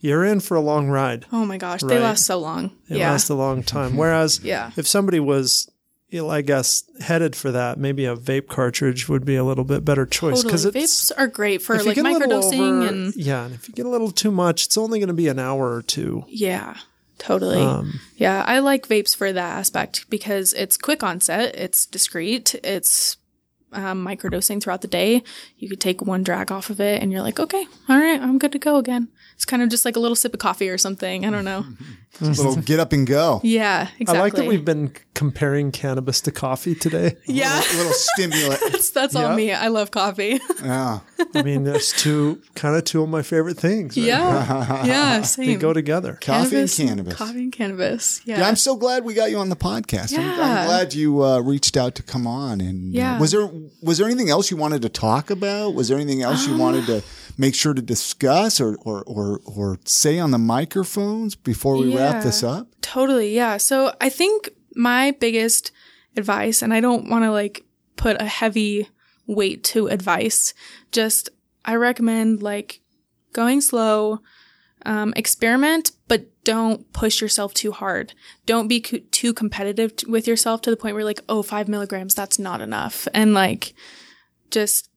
you're 0.00 0.24
in 0.24 0.40
for 0.40 0.56
a 0.56 0.60
long 0.60 0.88
ride. 0.88 1.26
Oh 1.32 1.44
my 1.46 1.58
gosh, 1.58 1.82
Right. 1.82 1.88
they 1.96 1.98
last 2.00 2.26
so 2.26 2.38
long. 2.38 2.66
It 2.88 2.98
yeah. 2.98 3.10
lasts 3.12 3.30
a 3.30 3.34
long 3.34 3.62
time. 3.62 3.96
Whereas 4.02 4.40
Yeah. 4.42 4.70
if 4.76 4.86
somebody 4.86 5.18
was, 5.20 5.70
you 6.10 6.22
know, 6.22 6.30
I 6.30 6.42
guess, 6.42 6.84
headed 7.00 7.34
for 7.34 7.50
that, 7.52 7.78
maybe 7.78 8.04
a 8.04 8.14
vape 8.16 8.46
cartridge 8.48 9.08
would 9.08 9.24
be 9.24 9.36
a 9.36 9.42
little 9.44 9.64
bit 9.64 9.84
better 9.84 10.06
choice 10.06 10.42
Totally. 10.42 10.80
it's 10.80 11.10
Vapes 11.10 11.12
are 11.18 11.26
great 11.26 11.62
for 11.62 11.76
like 11.82 11.96
get 11.96 12.04
a 12.06 12.10
little 12.12 12.28
microdosing 12.42 12.60
over- 12.82 12.86
and 12.88 13.16
yeah, 13.16 13.46
and 13.46 13.54
if 13.54 13.68
you 13.68 13.74
get 13.74 13.86
a 13.86 13.88
little 13.90 14.10
too 14.12 14.30
much, 14.30 14.66
it's 14.66 14.78
only 14.78 14.98
going 15.00 15.08
to 15.08 15.14
be 15.14 15.28
an 15.28 15.38
hour 15.38 15.72
or 15.74 15.82
two. 15.82 16.24
Yeah, 16.28 16.76
totally. 17.18 17.58
Um, 17.60 17.98
yeah, 18.16 18.44
I 18.46 18.60
like 18.60 18.86
vapes 18.86 19.16
for 19.16 19.32
that 19.32 19.58
aspect 19.58 20.08
because 20.10 20.52
it's 20.52 20.76
quick 20.76 21.02
onset, 21.02 21.54
it's 21.56 21.86
discreet, 21.86 22.54
it's 22.62 23.16
um, 23.72 24.06
microdosing 24.06 24.62
throughout 24.62 24.82
the 24.82 24.88
day. 24.88 25.22
You 25.58 25.68
could 25.68 25.80
take 25.80 26.00
one 26.00 26.22
drag 26.22 26.52
off 26.52 26.70
of 26.70 26.80
it 26.80 27.02
and 27.02 27.10
you're 27.10 27.22
like, 27.22 27.40
okay, 27.40 27.66
all 27.88 27.98
right, 27.98 28.20
I'm 28.20 28.38
good 28.38 28.52
to 28.52 28.58
go 28.58 28.76
again. 28.76 29.08
It's 29.36 29.44
kind 29.44 29.62
of 29.62 29.68
just 29.68 29.84
like 29.84 29.96
a 29.96 30.00
little 30.00 30.16
sip 30.16 30.32
of 30.32 30.40
coffee 30.40 30.68
or 30.70 30.78
something. 30.78 31.26
I 31.26 31.30
don't 31.30 31.44
know. 31.44 31.64
little 32.20 32.56
get 32.56 32.80
up 32.80 32.94
and 32.94 33.06
go. 33.06 33.40
Yeah, 33.44 33.88
exactly. 33.98 34.16
I 34.18 34.20
like 34.22 34.32
that 34.34 34.46
we've 34.46 34.64
been 34.64 34.94
comparing 35.14 35.72
cannabis 35.72 36.22
to 36.22 36.32
coffee 36.32 36.74
today. 36.74 37.16
Yeah, 37.26 37.58
A 37.58 37.76
little 37.76 37.92
stimulant. 37.94 38.60
that's, 38.72 38.88
that's 38.90 39.14
all 39.14 39.34
me. 39.34 39.52
I 39.52 39.68
love 39.68 39.90
coffee. 39.90 40.40
Yeah. 40.62 41.00
I 41.34 41.42
mean, 41.42 41.64
there's 41.64 41.92
two 41.92 42.40
kind 42.54 42.76
of 42.76 42.84
two 42.84 43.02
of 43.02 43.10
my 43.10 43.20
favorite 43.20 43.58
things. 43.58 43.94
right? 43.96 44.06
yeah, 44.06 44.84
yeah, 44.86 45.26
They 45.36 45.56
go 45.56 45.74
together. 45.74 46.14
Coffee 46.20 46.40
and 46.56 46.70
Cannabis 46.70 46.76
cannabis. 46.76 47.14
Coffee 47.14 47.42
and 47.42 47.52
cannabis. 47.52 48.22
Yeah. 48.24 48.38
Yeah, 48.38 48.48
I'm 48.48 48.56
so 48.56 48.76
glad 48.76 49.04
we 49.04 49.12
got 49.12 49.30
you 49.30 49.36
on 49.38 49.50
the 49.50 49.56
podcast. 49.56 50.16
I'm, 50.18 50.24
I'm 50.30 50.66
glad 50.66 50.94
you 50.94 51.22
uh, 51.22 51.40
reached 51.40 51.76
out 51.76 51.94
to 51.96 52.02
come 52.02 52.26
on. 52.26 52.62
And 52.62 52.94
uh, 52.94 52.98
Yeah. 52.98 53.20
was 53.20 53.32
there 53.32 53.50
was 53.82 53.98
there 53.98 54.06
anything 54.06 54.30
else 54.30 54.50
you 54.50 54.56
wanted 54.56 54.80
to 54.82 54.88
talk 54.88 55.28
about? 55.30 55.74
Was 55.74 55.88
there 55.88 55.98
anything 55.98 56.22
else 56.22 56.46
you 56.46 56.56
wanted 56.56 56.86
to 56.86 57.02
make 57.36 57.54
sure 57.54 57.74
to 57.74 57.82
discuss 57.82 58.60
or 58.60 58.76
or 58.82 59.02
or, 59.04 59.40
or 59.44 59.78
say 59.84 60.18
on 60.18 60.30
the 60.30 60.38
microphones 60.38 61.34
before 61.34 61.76
we 61.76 61.94
wrap 61.94 62.22
this 62.22 62.42
up? 62.42 62.68
Totally, 62.80 63.34
yeah. 63.34 63.56
So 63.56 63.94
I 64.00 64.08
think 64.08 64.50
my 64.74 65.12
biggest 65.12 65.72
advice, 66.16 66.62
and 66.62 66.72
I 66.72 66.80
don't 66.80 67.08
want 67.08 67.24
to 67.24 67.30
like 67.30 67.64
put 67.96 68.20
a 68.20 68.26
heavy 68.26 68.88
weight 69.26 69.64
to 69.64 69.88
advice, 69.88 70.54
just 70.92 71.30
I 71.64 71.74
recommend 71.74 72.42
like 72.42 72.80
going 73.32 73.60
slow, 73.60 74.20
um, 74.84 75.12
experiment, 75.16 75.92
but 76.08 76.26
don't 76.44 76.90
push 76.92 77.20
yourself 77.20 77.52
too 77.52 77.72
hard. 77.72 78.14
Don't 78.46 78.68
be 78.68 78.80
co- 78.80 79.00
too 79.10 79.34
competitive 79.34 79.96
t- 79.96 80.06
with 80.06 80.26
yourself 80.28 80.62
to 80.62 80.70
the 80.70 80.76
point 80.76 80.94
where 80.94 81.00
you're 81.00 81.10
like, 81.10 81.22
oh, 81.28 81.42
five 81.42 81.68
milligrams, 81.68 82.14
that's 82.14 82.38
not 82.38 82.60
enough. 82.60 83.08
And 83.12 83.34
like, 83.34 83.74
just 84.50 84.88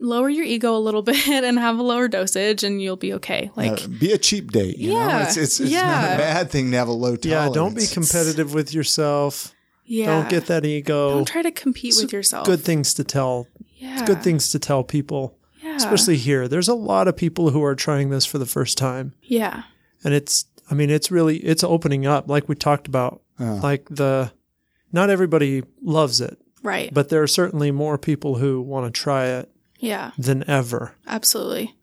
lower 0.00 0.28
your 0.28 0.44
ego 0.44 0.76
a 0.76 0.78
little 0.78 1.02
bit 1.12 1.26
and 1.28 1.58
have 1.58 1.78
a 1.78 1.82
lower 1.82 2.08
dosage 2.08 2.62
and 2.64 2.80
you'll 2.80 2.96
be 2.96 3.12
okay. 3.14 3.50
Like, 3.56 3.84
Uh, 3.84 3.88
be 3.88 4.12
a 4.12 4.18
cheap 4.18 4.52
date. 4.52 4.78
You 4.78 4.92
know, 4.92 4.98
Yeah. 4.98 5.24
it's 5.26 5.36
it's, 5.36 5.60
it's 5.60 5.72
not 5.72 6.14
a 6.14 6.18
bad 6.18 6.50
thing 6.50 6.70
to 6.70 6.76
have 6.76 6.88
a 6.88 6.92
low 6.92 7.16
tolerance. 7.16 7.24
Yeah, 7.26 7.48
don't 7.54 7.74
be 7.76 7.86
competitive 7.86 8.54
with 8.54 8.72
yourself. 8.74 9.54
yeah. 9.84 10.06
Don't 10.06 10.28
get 10.28 10.46
that 10.46 10.64
ego. 10.64 11.10
Don't 11.10 11.26
try 11.28 11.42
to 11.42 11.50
compete 11.50 11.94
with 12.00 12.12
yourself. 12.12 12.46
Good 12.46 12.60
things 12.60 12.94
to 12.94 13.04
tell. 13.04 13.46
Yeah. 13.76 14.04
Good 14.04 14.22
things 14.22 14.50
to 14.50 14.58
tell 14.58 14.82
people, 14.84 15.36
Yeah. 15.62 15.76
especially 15.76 16.16
here. 16.16 16.48
There's 16.48 16.68
a 16.68 16.74
lot 16.74 17.08
of 17.08 17.16
people 17.16 17.50
who 17.50 17.62
are 17.64 17.74
trying 17.74 18.10
this 18.10 18.26
for 18.26 18.38
the 18.38 18.46
first 18.46 18.76
time, 18.78 19.14
Yeah. 19.22 19.62
and 20.04 20.12
it's. 20.14 20.46
I 20.70 20.74
mean, 20.74 20.90
it's 20.90 21.10
really 21.10 21.38
it's 21.38 21.64
opening 21.64 22.04
up, 22.06 22.28
like 22.28 22.46
we 22.48 22.54
talked 22.54 22.86
about. 22.88 23.22
Like 23.38 23.86
the, 23.88 24.32
not 24.92 25.08
everybody 25.10 25.62
loves 25.80 26.20
it, 26.20 26.36
Right. 26.62 26.92
but 26.92 27.08
there 27.08 27.22
are 27.22 27.26
certainly 27.28 27.70
more 27.70 27.96
people 27.96 28.34
who 28.34 28.60
want 28.60 28.84
to 28.92 29.00
try 29.00 29.26
it 29.26 29.48
yeah. 29.78 30.12
than 30.18 30.48
ever. 30.48 30.94
Absolutely. 31.06 31.76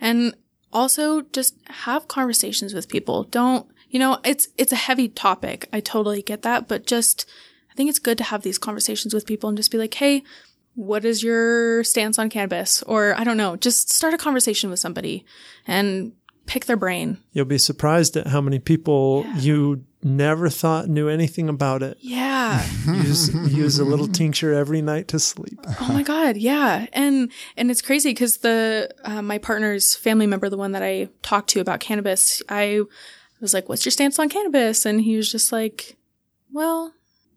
And 0.00 0.34
also 0.72 1.22
just 1.32 1.56
have 1.66 2.08
conversations 2.08 2.74
with 2.74 2.88
people. 2.88 3.24
Don't, 3.24 3.66
you 3.88 3.98
know, 3.98 4.18
it's 4.24 4.48
it's 4.58 4.72
a 4.72 4.76
heavy 4.76 5.08
topic. 5.08 5.68
I 5.72 5.80
totally 5.80 6.22
get 6.22 6.42
that, 6.42 6.68
but 6.68 6.86
just 6.86 7.26
I 7.70 7.74
think 7.74 7.88
it's 7.88 7.98
good 7.98 8.18
to 8.18 8.24
have 8.24 8.42
these 8.42 8.58
conversations 8.58 9.14
with 9.14 9.26
people 9.26 9.48
and 9.48 9.56
just 9.56 9.70
be 9.70 9.78
like, 9.78 9.94
"Hey, 9.94 10.22
what 10.74 11.04
is 11.04 11.22
your 11.22 11.82
stance 11.84 12.18
on 12.18 12.28
cannabis?" 12.28 12.82
Or 12.82 13.14
I 13.18 13.24
don't 13.24 13.36
know, 13.36 13.56
just 13.56 13.90
start 13.90 14.14
a 14.14 14.18
conversation 14.18 14.70
with 14.70 14.80
somebody 14.80 15.24
and 15.66 16.12
pick 16.46 16.66
their 16.66 16.76
brain. 16.76 17.18
You'll 17.32 17.44
be 17.44 17.58
surprised 17.58 18.16
at 18.16 18.28
how 18.28 18.40
many 18.40 18.58
people 18.58 19.26
you 19.36 19.84
never 20.02 20.48
thought 20.48 20.88
knew 20.88 21.08
anything 21.08 21.48
about 21.48 21.82
it. 21.82 21.98
Yeah. 22.00 22.64
Use 22.86 23.34
use 23.52 23.78
a 23.78 23.84
little 23.84 24.06
tincture 24.06 24.54
every 24.54 24.80
night 24.80 25.08
to 25.08 25.18
sleep. 25.18 25.58
Oh 25.80 25.92
my 25.92 26.02
god, 26.02 26.36
yeah, 26.36 26.86
and 26.92 27.30
and 27.56 27.70
it's 27.70 27.82
crazy 27.82 28.10
because 28.10 28.38
the 28.38 28.88
uh, 29.04 29.20
my 29.20 29.38
partner's 29.38 29.96
family 29.96 30.26
member, 30.26 30.48
the 30.48 30.56
one 30.56 30.72
that 30.72 30.82
I 30.82 31.08
talked 31.22 31.50
to 31.50 31.60
about 31.60 31.80
cannabis, 31.80 32.42
I 32.48 32.82
was 33.40 33.52
like, 33.52 33.68
"What's 33.68 33.84
your 33.84 33.90
stance 33.90 34.18
on 34.18 34.28
cannabis?" 34.28 34.86
And 34.86 35.00
he 35.00 35.16
was 35.16 35.30
just 35.30 35.50
like, 35.50 35.96
"Well, 36.52 36.94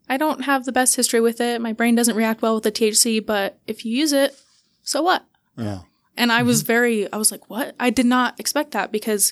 I 0.07 0.17
don't 0.17 0.41
have 0.43 0.65
the 0.65 0.71
best 0.71 0.95
history 0.95 1.21
with 1.21 1.41
it. 1.41 1.61
My 1.61 1.73
brain 1.73 1.95
doesn't 1.95 2.15
react 2.15 2.41
well 2.41 2.55
with 2.55 2.63
the 2.63 2.71
THC, 2.71 3.25
but 3.25 3.57
if 3.65 3.83
you 3.83 3.97
use 3.97 4.13
it, 4.13 4.39
so 4.83 5.01
what?" 5.01 5.25
Yeah. 5.57 5.79
And 6.19 6.33
I 6.33 6.43
was 6.43 6.61
mm-hmm. 6.61 6.67
very, 6.67 7.13
I 7.13 7.17
was 7.17 7.31
like, 7.31 7.49
"What?" 7.49 7.73
I 7.79 7.89
did 7.89 8.05
not 8.05 8.39
expect 8.39 8.71
that 8.71 8.91
because 8.91 9.31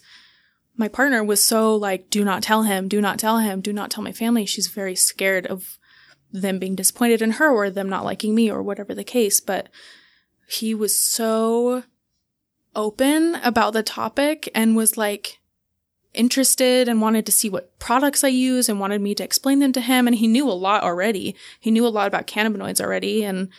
my 0.78 0.88
partner 0.88 1.22
was 1.22 1.44
so 1.44 1.76
like, 1.76 2.10
"Do 2.10 2.24
not 2.24 2.42
tell 2.42 2.64
him, 2.64 2.88
do 2.88 3.02
not 3.02 3.20
tell 3.20 3.40
him, 3.40 3.60
do 3.60 3.74
not 3.74 3.92
tell 3.92 4.04
my 4.04 4.14
family." 4.14 4.46
She's 4.46 4.68
very 4.68 4.96
scared 4.96 5.46
of 5.46 5.78
them 6.32 6.60
being 6.60 6.76
disappointed 6.76 7.22
in 7.22 7.32
her 7.32 7.52
or 7.52 7.70
them 7.70 7.90
not 7.90 8.06
liking 8.06 8.34
me 8.34 8.50
or 8.50 8.64
whatever 8.64 8.96
the 8.96 9.04
case. 9.04 9.42
But 9.42 9.68
he 10.48 10.74
was 10.74 10.98
so 10.98 11.84
open 12.74 13.36
about 13.44 13.74
the 13.74 13.84
topic 13.84 14.50
and 14.56 14.78
was 14.78 14.96
like 14.96 15.40
interested 16.14 16.88
and 16.88 17.02
wanted 17.02 17.26
to 17.26 17.32
see 17.34 17.50
what 17.50 17.78
products 17.80 18.24
I 18.24 18.30
use 18.30 18.70
and 18.70 18.80
wanted 18.80 19.02
me 19.02 19.14
to 19.16 19.24
explain 19.26 19.60
them 19.60 19.74
to 19.74 19.82
him. 19.82 20.08
And 20.08 20.16
he 20.16 20.28
knew 20.28 20.50
a 20.50 20.54
lot 20.54 20.84
already. 20.84 21.36
He 21.60 21.70
knew 21.70 21.86
a 21.86 21.90
lot 21.90 22.08
about 22.08 22.28
cannabinoids 22.28 22.80
already. 22.80 23.26
And 23.26 23.50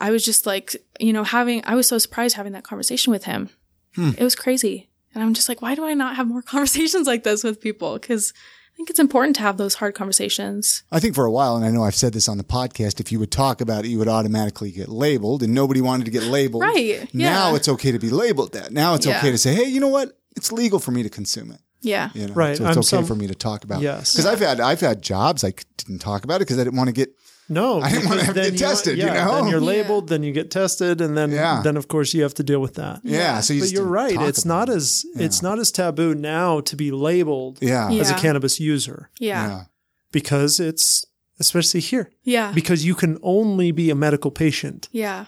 I 0.00 0.10
was 0.10 0.24
just 0.24 0.46
like, 0.46 0.74
you 0.98 1.12
know, 1.12 1.24
having, 1.24 1.62
I 1.64 1.74
was 1.74 1.86
so 1.86 1.98
surprised 1.98 2.36
having 2.36 2.52
that 2.54 2.64
conversation 2.64 3.12
with 3.12 3.24
him. 3.24 3.50
Hmm. 3.94 4.10
It 4.16 4.24
was 4.24 4.34
crazy. 4.34 4.88
And 5.14 5.22
I'm 5.22 5.34
just 5.34 5.48
like, 5.48 5.60
why 5.62 5.74
do 5.74 5.84
I 5.84 5.94
not 5.94 6.16
have 6.16 6.26
more 6.26 6.42
conversations 6.54 7.06
like 7.06 7.22
this 7.22 7.44
with 7.44 7.60
people? 7.60 7.98
Cause 7.98 8.32
I 8.72 8.76
think 8.76 8.88
it's 8.90 8.98
important 8.98 9.36
to 9.36 9.42
have 9.42 9.58
those 9.58 9.74
hard 9.74 9.94
conversations. 9.94 10.84
I 10.90 11.00
think 11.00 11.14
for 11.14 11.26
a 11.26 11.30
while, 11.30 11.54
and 11.56 11.64
I 11.66 11.70
know 11.70 11.82
I've 11.84 11.94
said 11.94 12.14
this 12.14 12.28
on 12.28 12.38
the 12.38 12.44
podcast, 12.44 12.98
if 12.98 13.12
you 13.12 13.18
would 13.18 13.30
talk 13.30 13.60
about 13.60 13.84
it, 13.84 13.88
you 13.88 13.98
would 13.98 14.08
automatically 14.08 14.70
get 14.70 14.88
labeled, 14.88 15.42
and 15.42 15.54
nobody 15.54 15.82
wanted 15.82 16.04
to 16.06 16.10
get 16.10 16.22
labeled. 16.22 16.62
Right, 16.62 17.12
Now 17.12 17.50
yeah. 17.50 17.56
it's 17.56 17.68
okay 17.68 17.92
to 17.92 17.98
be 17.98 18.08
labeled 18.08 18.52
that. 18.54 18.72
Now 18.72 18.94
it's 18.94 19.04
Yeah. 19.04 19.18
okay 19.18 19.30
to 19.32 19.36
say, 19.38 19.54
hey, 19.54 19.64
you 19.64 19.80
know 19.80 19.88
what? 19.88 20.16
It's 20.34 20.50
legal 20.50 20.78
for 20.78 20.92
me 20.92 21.02
to 21.02 21.10
consume 21.10 21.50
it. 21.50 21.60
Yeah. 21.82 22.08
You 22.14 22.28
know, 22.28 22.32
Right, 22.34 22.56
So 22.56 22.64
it's 22.64 22.76
I'm 22.76 22.78
okay 22.80 22.86
some- 22.86 23.06
for 23.06 23.14
me 23.14 23.26
to 23.26 23.34
talk 23.34 23.64
about. 23.64 23.82
Yes. 23.82 24.12
Because 24.14 24.24
I've 24.26 24.38
had 24.40 24.60
I've 24.60 24.80
had 24.80 25.02
jobs 25.02 25.44
I 25.44 25.52
didn't 25.76 25.98
talk 25.98 26.24
about 26.24 26.36
it 26.36 26.46
because 26.46 26.58
I 26.58 26.64
didn't 26.64 26.76
want 26.76 26.88
to 26.88 26.92
get. 26.94 27.10
No, 27.50 27.80
I 27.82 27.90
didn't 27.90 28.08
wanna 28.08 28.24
have 28.24 28.34
to 28.34 28.40
then 28.40 28.50
get 28.52 28.58
tested, 28.60 28.96
you 28.98 29.04
know, 29.06 29.34
then 29.34 29.48
you're 29.48 29.60
Yeah. 29.60 29.66
labeled, 29.66 30.08
then 30.08 30.22
you 30.22 30.32
get 30.32 30.50
tested, 30.50 31.00
and 31.00 31.16
then 31.18 31.30
Yeah. 31.32 31.60
then 31.64 31.76
of 31.76 31.88
course 31.88 32.14
you 32.14 32.22
have 32.22 32.34
to 32.34 32.42
deal 32.44 32.60
with 32.60 32.74
that. 32.74 33.00
Yeah. 33.02 33.40
So 33.40 33.52
you 33.54 33.60
but 33.62 33.72
you're 33.72 33.84
right. 33.84 34.18
It's 34.30 34.44
not 34.44 34.68
it. 34.68 34.76
as 34.76 35.04
it's 35.16 35.42
not 35.42 35.58
as 35.58 35.70
taboo 35.72 36.14
now 36.14 36.60
to 36.60 36.76
be 36.76 36.90
labeled 36.90 37.58
Yeah. 37.60 37.90
Yeah. 37.90 38.00
as 38.02 38.10
a 38.10 38.14
cannabis 38.14 38.60
user 38.60 39.10
Yeah. 39.18 39.48
Yeah. 39.48 39.64
because 40.12 40.60
it's 40.60 41.04
especially 41.40 41.80
here 41.80 42.10
Yeah. 42.22 42.52
because 42.52 42.84
you 42.84 42.94
can 42.94 43.18
only 43.22 43.72
be 43.72 43.90
a 43.90 43.94
medical 43.94 44.30
patient 44.30 44.88
Yeah. 44.92 45.26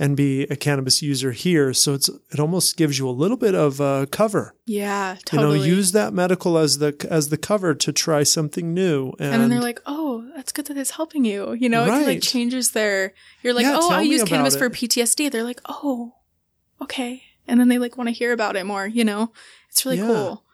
And 0.00 0.16
be 0.16 0.44
a 0.44 0.56
cannabis 0.56 1.02
user 1.02 1.30
here. 1.32 1.74
So 1.74 1.92
it's 1.94 2.08
it 2.32 2.40
almost 2.40 2.76
gives 2.78 2.98
you 2.98 3.06
a 3.08 3.12
little 3.12 3.36
bit 3.36 3.54
of 3.54 3.80
uh, 3.80 4.06
cover. 4.10 4.54
Yeah. 4.66 5.16
Totally. 5.26 5.58
You 5.60 5.66
know, 5.70 5.76
use 5.76 5.92
that 5.92 6.14
medical 6.14 6.56
as 6.58 6.78
the 6.78 6.96
as 7.08 7.28
the 7.28 7.36
cover 7.36 7.74
to 7.74 7.92
try 7.92 8.22
something 8.24 8.72
new. 8.72 9.12
And, 9.18 9.34
and 9.34 9.42
then 9.42 9.50
they're 9.50 9.60
like, 9.60 9.80
"Oh, 9.84 10.26
that's 10.34 10.52
good 10.52 10.64
that 10.66 10.76
it's 10.78 10.92
helping 10.92 11.24
you." 11.26 11.52
You 11.52 11.68
know, 11.68 11.84
it 11.84 12.06
like 12.06 12.22
changes 12.22 12.70
their. 12.72 13.12
You're 13.42 13.52
like, 13.54 13.64
Yeah, 13.64 13.76
"Oh, 13.78 13.92
I 13.92 14.00
use 14.00 14.24
cannabis 14.24 14.56
for. 14.56 14.70
PTSD." 14.70 15.30
They're 15.30 15.44
like, 15.44 15.60
"Oh, 15.68 16.14
okay," 16.80 17.22
and 17.46 17.60
then 17.60 17.68
they 17.68 17.78
like 17.78 17.98
want 17.98 18.08
to 18.08 18.14
hear 18.14 18.32
about 18.32 18.56
it 18.56 18.64
more. 18.64 18.86
You 18.86 19.04
know, 19.04 19.32
it's 19.68 19.84
really 19.84 19.98
Yeah. 19.98 20.06
cool. 20.06 20.44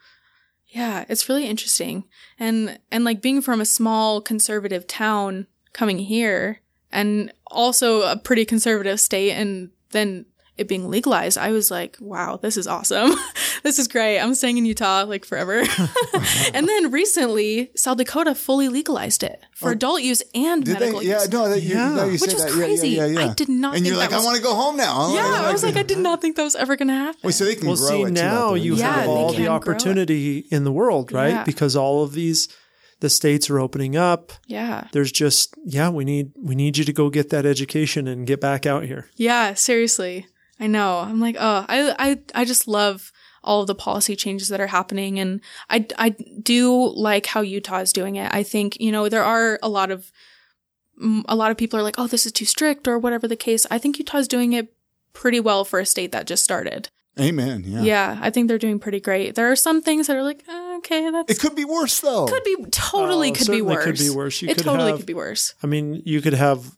Yeah, 0.66 1.04
it's 1.08 1.28
really 1.28 1.46
interesting, 1.46 2.04
and 2.40 2.80
and 2.90 3.04
like 3.04 3.22
being 3.22 3.40
from 3.40 3.60
a 3.60 3.64
small 3.64 4.20
conservative 4.20 4.88
town, 4.88 5.46
coming 5.72 5.98
here, 5.98 6.60
and 6.90 7.32
also 7.50 8.02
a 8.02 8.16
pretty 8.16 8.44
conservative 8.44 9.00
state, 9.00 9.32
and 9.32 9.70
then 9.90 10.26
it 10.56 10.68
being 10.68 10.88
legalized, 10.88 11.36
I 11.36 11.50
was 11.50 11.70
like, 11.70 11.98
wow, 12.00 12.38
this 12.40 12.56
is 12.56 12.66
awesome. 12.66 13.12
this 13.62 13.78
is 13.78 13.88
great. 13.88 14.18
I'm 14.18 14.34
staying 14.34 14.56
in 14.56 14.64
Utah 14.64 15.04
like 15.04 15.26
forever. 15.26 15.62
and 16.54 16.66
then 16.66 16.90
recently, 16.90 17.70
South 17.76 17.98
Dakota 17.98 18.34
fully 18.34 18.70
legalized 18.70 19.22
it 19.22 19.38
for 19.54 19.68
oh. 19.68 19.72
adult 19.72 20.00
use 20.02 20.22
and 20.34 20.64
Did 20.64 20.80
medical 20.80 21.00
they? 21.00 21.06
Yeah, 21.08 21.20
use. 21.20 21.30
no, 21.30 21.48
that, 21.50 21.60
you, 21.60 21.74
Yeah. 21.74 21.90
no, 21.90 22.04
you 22.06 22.12
Which 22.12 22.30
say 22.30 22.36
is 22.36 22.44
that. 22.44 22.52
crazy. 22.52 22.88
Yeah, 22.88 23.04
yeah, 23.04 23.12
yeah, 23.12 23.20
yeah. 23.26 23.30
I 23.32 23.34
did 23.34 23.50
not 23.50 23.74
And 23.74 23.84
think 23.84 23.86
you're 23.88 23.98
like, 23.98 24.10
that 24.10 24.20
I 24.20 24.24
want 24.24 24.38
to 24.38 24.42
go 24.42 24.54
home 24.54 24.76
now. 24.78 25.14
yeah, 25.14 25.42
I 25.46 25.52
was 25.52 25.62
like, 25.62 25.76
I 25.76 25.82
did 25.82 25.98
not 25.98 26.22
think 26.22 26.36
that 26.36 26.42
was 26.44 26.56
ever 26.56 26.74
going 26.74 26.88
to 26.88 26.94
happen. 26.94 27.20
Wait, 27.22 27.32
so 27.34 27.44
they 27.44 27.54
can 27.54 27.66
Well, 27.66 27.76
grow 27.76 27.88
see, 27.88 28.02
it 28.04 28.12
now 28.12 28.48
there. 28.48 28.56
you 28.56 28.76
Yeah, 28.76 28.94
have 28.94 29.08
all 29.10 29.34
the 29.34 29.48
opportunity 29.48 30.46
in 30.50 30.64
the 30.64 30.72
world, 30.72 31.12
right? 31.12 31.28
Yeah. 31.28 31.44
Because 31.44 31.76
all 31.76 32.02
of 32.02 32.12
these, 32.14 32.48
the 33.00 33.10
states 33.10 33.50
are 33.50 33.60
opening 33.60 33.96
up. 33.96 34.32
yeah. 34.46 34.88
There's 34.92 35.12
just, 35.12 35.54
yeah, 35.64 35.90
we 35.90 36.04
need, 36.04 36.32
we 36.40 36.54
need 36.54 36.78
you 36.78 36.84
to 36.84 36.92
go 36.92 37.10
get 37.10 37.30
that 37.30 37.44
education 37.44 38.08
and 38.08 38.26
get 38.26 38.40
back 38.40 38.64
out 38.66 38.84
here. 38.84 39.08
Yeah, 39.16 39.54
seriously. 39.54 40.26
I 40.58 40.66
know. 40.66 41.00
I'm 41.00 41.20
like, 41.20 41.36
oh, 41.38 41.66
I, 41.68 41.94
I, 41.98 42.18
I 42.34 42.44
just 42.46 42.66
love 42.66 43.12
all 43.44 43.60
of 43.60 43.66
the 43.66 43.74
policy 43.74 44.16
changes 44.16 44.48
that 44.48 44.60
are 44.60 44.66
happening. 44.68 45.20
And 45.20 45.40
I, 45.68 45.86
I 45.98 46.08
do 46.42 46.92
like 46.96 47.26
how 47.26 47.42
Utah 47.42 47.80
is 47.80 47.92
doing 47.92 48.16
it. 48.16 48.32
I 48.34 48.42
think, 48.42 48.80
you 48.80 48.90
know, 48.90 49.08
there 49.08 49.22
are 49.24 49.58
a 49.62 49.68
lot 49.68 49.90
of, 49.90 50.10
a 51.28 51.36
lot 51.36 51.50
of 51.50 51.58
people 51.58 51.78
are 51.78 51.82
like, 51.82 51.98
oh, 51.98 52.06
this 52.06 52.24
is 52.24 52.32
too 52.32 52.46
strict 52.46 52.88
or 52.88 52.98
whatever 52.98 53.28
the 53.28 53.36
case. 53.36 53.66
I 53.70 53.78
think 53.78 53.98
Utah's 53.98 54.26
doing 54.26 54.54
it 54.54 54.72
pretty 55.12 55.38
well 55.40 55.64
for 55.64 55.78
a 55.78 55.86
state 55.86 56.12
that 56.12 56.26
just 56.26 56.42
started. 56.42 56.88
Amen. 57.20 57.64
Yeah. 57.66 57.82
Yeah. 57.82 58.18
I 58.20 58.30
think 58.30 58.48
they're 58.48 58.58
doing 58.58 58.78
pretty 58.78 59.00
great. 59.00 59.34
There 59.34 59.50
are 59.50 59.56
some 59.56 59.80
things 59.82 60.06
that 60.06 60.16
are 60.16 60.22
like, 60.22 60.42
eh, 60.48 60.52
okay, 60.86 61.10
that's 61.10 61.30
It 61.32 61.40
could 61.40 61.54
be 61.56 61.64
worse 61.64 62.00
though. 62.00 62.26
could 62.26 62.44
be 62.44 62.56
totally 62.70 63.30
Oh, 63.30 63.32
could 63.32 63.38
be 63.40 63.44
certainly 63.44 63.62
worse. 63.62 63.84
could 63.84 63.98
be 63.98 64.10
worse. 64.10 64.42
You 64.42 64.48
it 64.50 64.56
could 64.58 64.64
totally 64.64 64.90
have- 64.90 64.98
could 65.00 65.06
be 65.06 65.14
worse. 65.14 65.54
I 65.62 65.66
mean, 65.66 66.02
you 66.04 66.20
could 66.22 66.34
have 66.34 66.72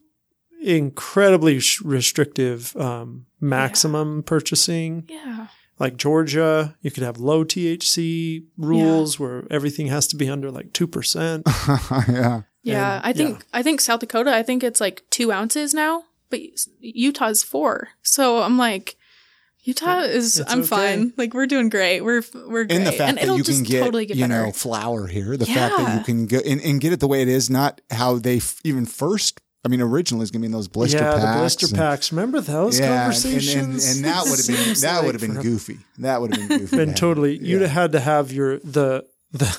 incredibly 0.62 1.60
sh- 1.60 1.80
restrictive 1.82 2.76
um, 2.76 3.26
maximum 3.40 4.22
purchasing, 4.22 5.04
Yeah. 5.08 5.46
like 5.78 5.96
Georgia. 5.96 6.76
You 6.82 6.90
could 6.90 7.02
have 7.04 7.18
low 7.18 7.44
THC 7.44 8.44
rules 8.56 9.18
where 9.20 9.44
everything 9.50 9.86
has 9.88 10.06
to 10.08 10.16
be 10.16 10.28
under 10.28 10.50
like 10.50 10.72
two 10.72 10.86
percent. 10.86 11.44
yeah. 12.08 12.42
Yeah, 12.64 12.96
And- 12.96 13.06
I 13.06 13.12
think 13.12 13.44
I 13.52 13.62
think 13.62 13.80
South 13.80 14.00
Dakota. 14.00 14.34
I 14.34 14.42
think 14.42 14.62
it's 14.64 14.80
like 14.80 15.02
two 15.10 15.30
ounces 15.32 15.72
now, 15.72 16.04
but 16.28 16.40
Utah's 16.80 17.42
four. 17.44 17.88
So 18.02 18.42
I'm 18.42 18.58
like, 18.58 18.96
Utah 19.68 19.98
is. 20.00 20.40
It's 20.40 20.50
I'm 20.52 20.60
okay. 20.60 20.66
fine. 20.68 21.12
Like 21.16 21.34
we're 21.34 21.46
doing 21.46 21.68
great. 21.68 22.00
We're 22.00 22.22
we're 22.34 22.64
great. 22.64 22.72
And 22.78 22.86
the 22.86 22.92
fact 22.92 23.08
and 23.10 23.18
that 23.18 23.22
it'll 23.24 23.36
you 23.36 23.44
can 23.44 23.52
just 23.54 23.66
get, 23.66 23.80
totally 23.84 24.06
get 24.06 24.16
you 24.16 24.26
better. 24.26 24.46
know, 24.46 24.52
flour 24.52 25.06
here, 25.06 25.36
the 25.36 25.44
fact 25.46 25.76
that 25.76 25.98
you 25.98 26.04
can 26.04 26.26
go 26.26 26.38
and, 26.44 26.60
and 26.62 26.80
get 26.80 26.92
it 26.94 27.00
the 27.00 27.06
way 27.08 27.20
it 27.22 27.28
is, 27.28 27.50
not 27.50 27.80
how 27.90 28.18
they 28.18 28.38
f- 28.38 28.60
even 28.64 28.86
first. 28.86 29.40
I 29.64 29.68
mean, 29.68 29.82
originally 29.82 30.22
it's 30.22 30.30
gonna 30.30 30.40
be 30.42 30.46
in 30.46 30.52
those 30.52 30.68
blister 30.68 30.98
yeah, 30.98 31.12
packs. 31.12 31.22
the 31.34 31.38
blister 31.40 31.66
and- 31.66 31.76
packs. 31.76 32.12
Remember 32.12 32.40
those 32.40 32.80
Yeah, 32.80 32.86
and, 32.86 33.00
conversations? 33.14 33.86
and, 33.86 33.96
and 33.96 34.04
that 34.06 34.24
would 34.24 34.38
have 34.38 34.46
been 34.46 34.56
Seems 34.64 34.80
that 34.88 35.04
would 35.04 35.14
have 35.14 35.20
been 35.20 35.42
goofy. 35.42 35.78
That 35.98 36.20
would 36.22 36.34
have 36.34 36.48
been 36.48 36.58
goofy. 36.60 36.76
been 36.76 36.86
to 36.86 36.92
have. 36.92 36.98
totally. 37.00 37.36
You'd 37.38 37.60
have 37.62 37.70
had 37.72 37.92
to 37.92 38.00
have 38.00 38.32
your 38.32 38.58
the 38.60 39.04
the. 39.32 39.58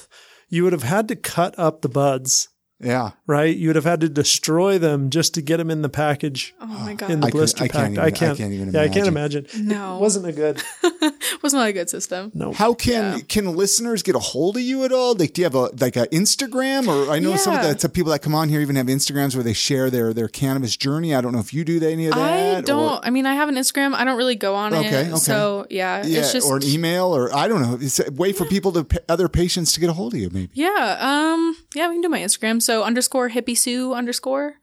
You 0.52 0.64
would 0.64 0.74
have 0.74 0.82
had 0.82 1.08
to 1.10 1.16
cut 1.16 1.54
up 1.60 1.82
the 1.84 1.90
buds, 1.90 2.50
Yeah. 2.82 3.12
right? 3.28 3.56
You 3.56 3.68
would 3.70 3.76
have 3.76 3.86
had 3.86 4.02
to 4.02 4.10
destroy 4.10 4.78
them 4.80 5.10
just 5.10 5.34
to 5.36 5.42
get 5.42 5.58
them 5.58 5.70
in 5.70 5.82
the 5.82 5.90
package 5.90 6.54
oh 6.62 6.66
my 6.68 6.94
god, 7.00 7.12
in 7.12 7.20
the 7.20 7.28
I 7.28 7.32
blister 7.32 7.64
I 7.64 7.68
pack. 7.68 7.74
can't 7.76 7.92
even- 7.94 8.04
I 8.04 8.08
I 8.08 8.12
can't. 8.12 8.38
can't 8.38 8.54
even 8.54 8.72
yeah, 8.72 8.82
I 8.82 8.88
can't 8.88 9.08
imagine. 9.08 9.46
imagine. 9.46 9.68
No. 9.68 9.98
it 9.98 10.02
wasn't 10.02 10.28
a 10.28 10.32
good. 10.32 10.62
was 11.42 11.54
not 11.54 11.68
a 11.68 11.74
good 11.74 11.90
system. 11.90 12.32
No. 12.34 12.52
How 12.54 12.74
can 12.74 13.18
Yeah. 13.18 13.24
can 13.28 13.56
listeners 13.56 14.04
get 14.04 14.16
a 14.16 14.20
hold 14.20 14.56
of 14.58 14.62
you 14.64 14.84
at 14.86 14.92
all? 14.92 15.14
Like, 15.16 15.34
do 15.34 15.42
you 15.42 15.46
have 15.46 15.56
a 15.56 15.70
like 15.80 15.96
a 15.96 16.08
Instagram 16.08 16.88
or 16.88 17.12
I 17.12 17.20
know 17.20 17.36
some 17.36 17.54
of 17.56 17.62
the 17.62 17.78
some 17.80 17.92
people 17.92 18.12
that 18.12 18.20
come 18.22 18.36
on 18.36 18.50
here 18.50 18.62
even 18.62 18.76
have 18.76 18.88
Instagrams 18.88 19.36
where 19.36 19.44
they 19.44 19.54
share 19.54 19.90
their 19.90 20.14
their 20.14 20.28
cannabis 20.28 20.76
journey. 20.78 21.14
I 21.16 21.22
don't 21.22 21.34
know 21.34 21.40
if 21.40 21.54
you 21.54 21.64
do 21.66 21.76
any 21.86 22.08
of 22.08 22.16
that. 22.16 22.58
I 22.58 22.62
don't. 22.62 23.06
I 23.06 23.10
mean, 23.10 23.26
I 23.26 23.34
have 23.36 23.50
an 23.50 23.56
Instagram. 23.56 23.94
I 23.94 24.04
don't 24.04 24.18
really 24.18 24.36
go 24.36 24.56
on 24.56 24.74
Okay, 24.74 24.88
it. 24.88 25.08
okay. 25.08 25.16
So 25.18 25.66
yeah, 25.70 26.06
yeah, 26.06 26.20
it's 26.20 26.34
just 26.34 26.48
or 26.48 26.58
an 26.58 26.64
email, 26.64 27.16
or 27.16 27.34
I 27.36 27.48
don't 27.48 27.62
know. 27.62 27.78
It's 27.82 28.00
a 28.00 28.12
way 28.12 28.32
for 28.34 28.46
people 28.46 28.72
to 28.74 28.86
other 29.10 29.28
patients 29.30 29.74
to 29.74 29.80
get 29.80 29.90
a 29.90 29.94
hold 29.94 30.14
of 30.14 30.20
you. 30.20 30.30
Maybe. 30.32 30.50
Yeah, 30.54 30.98
um, 31.00 31.56
yeah, 31.76 31.88
we 31.90 31.96
can 31.96 32.02
do 32.02 32.10
my 32.10 32.20
Instagram. 32.20 32.62
So 32.62 32.69
underscore 32.84 33.30
hippie 33.30 33.58
Sue 33.58 33.94
underscore. 33.94 34.56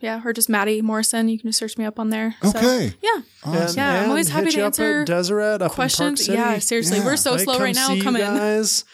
Yeah, 0.00 0.20
or 0.24 0.32
just 0.32 0.48
Maddie 0.48 0.82
Morrison. 0.82 1.28
You 1.28 1.38
can 1.38 1.48
just 1.48 1.60
search 1.60 1.78
me 1.78 1.84
up 1.84 2.00
on 2.00 2.10
there. 2.10 2.34
So, 2.42 2.48
Okay. 2.48 2.92
yeah. 3.00 3.20
And, 3.44 3.76
Yeah, 3.76 4.02
I'm 4.02 4.08
always 4.10 4.28
happy 4.30 4.50
to 4.50 4.56
you 4.58 4.64
answer 4.64 4.96
up 4.96 5.00
at 5.02 5.06
Deseret 5.06 5.62
up 5.62 5.70
Questions. 5.72 6.26
in 6.28 6.34
Park 6.34 6.40
City. 6.44 6.54
Yeah, 6.54 6.58
seriously. 6.58 6.98
Yeah. 6.98 7.04
We're 7.04 7.16
so 7.16 7.32
Right, 7.36 7.40
slow 7.40 7.54
come 7.54 7.62
right 7.62 7.74
now. 7.76 7.86
see 7.88 8.00
Come 8.00 8.16
you 8.16 8.22
in. 8.24 8.36
guys. 8.36 8.84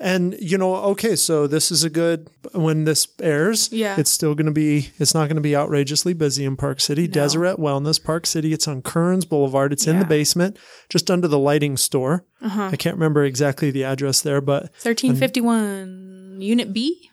And 0.00 0.36
you 0.40 0.58
know, 0.58 0.74
okay, 0.92 1.14
so 1.16 1.46
this 1.48 1.70
is 1.72 1.82
a 1.84 1.90
good 1.90 2.28
when 2.54 2.84
this 2.84 3.06
airs. 3.20 3.70
Yeah. 3.72 3.96
it's 3.98 4.10
still 4.10 4.34
going 4.36 4.46
to 4.46 4.52
be. 4.52 4.90
It's 4.98 5.14
not 5.14 5.26
going 5.26 5.36
to 5.36 5.42
be 5.42 5.54
outrageously 5.56 6.12
busy 6.14 6.44
in 6.44 6.56
Park 6.56 6.80
City. 6.80 7.06
Deseret 7.08 7.56
Wellness 7.58 8.02
Park 8.02 8.26
City. 8.26 8.52
It's 8.52 8.66
on 8.66 8.82
Kearns 8.82 9.24
Boulevard. 9.24 9.72
It's 9.72 9.86
in 9.86 9.98
the 10.00 10.04
basement, 10.04 10.58
just 10.88 11.08
under 11.10 11.26
the 11.28 11.38
lighting 11.38 11.76
store. 11.76 12.24
Uh-huh. 12.40 12.70
I 12.72 12.76
can't 12.76 12.96
remember 12.96 13.24
exactly 13.24 13.70
the 13.72 13.84
address 13.84 14.20
there, 14.22 14.40
but 14.40 14.70
1351 14.82 16.38
Unit 16.40 16.72
B. 16.72 17.10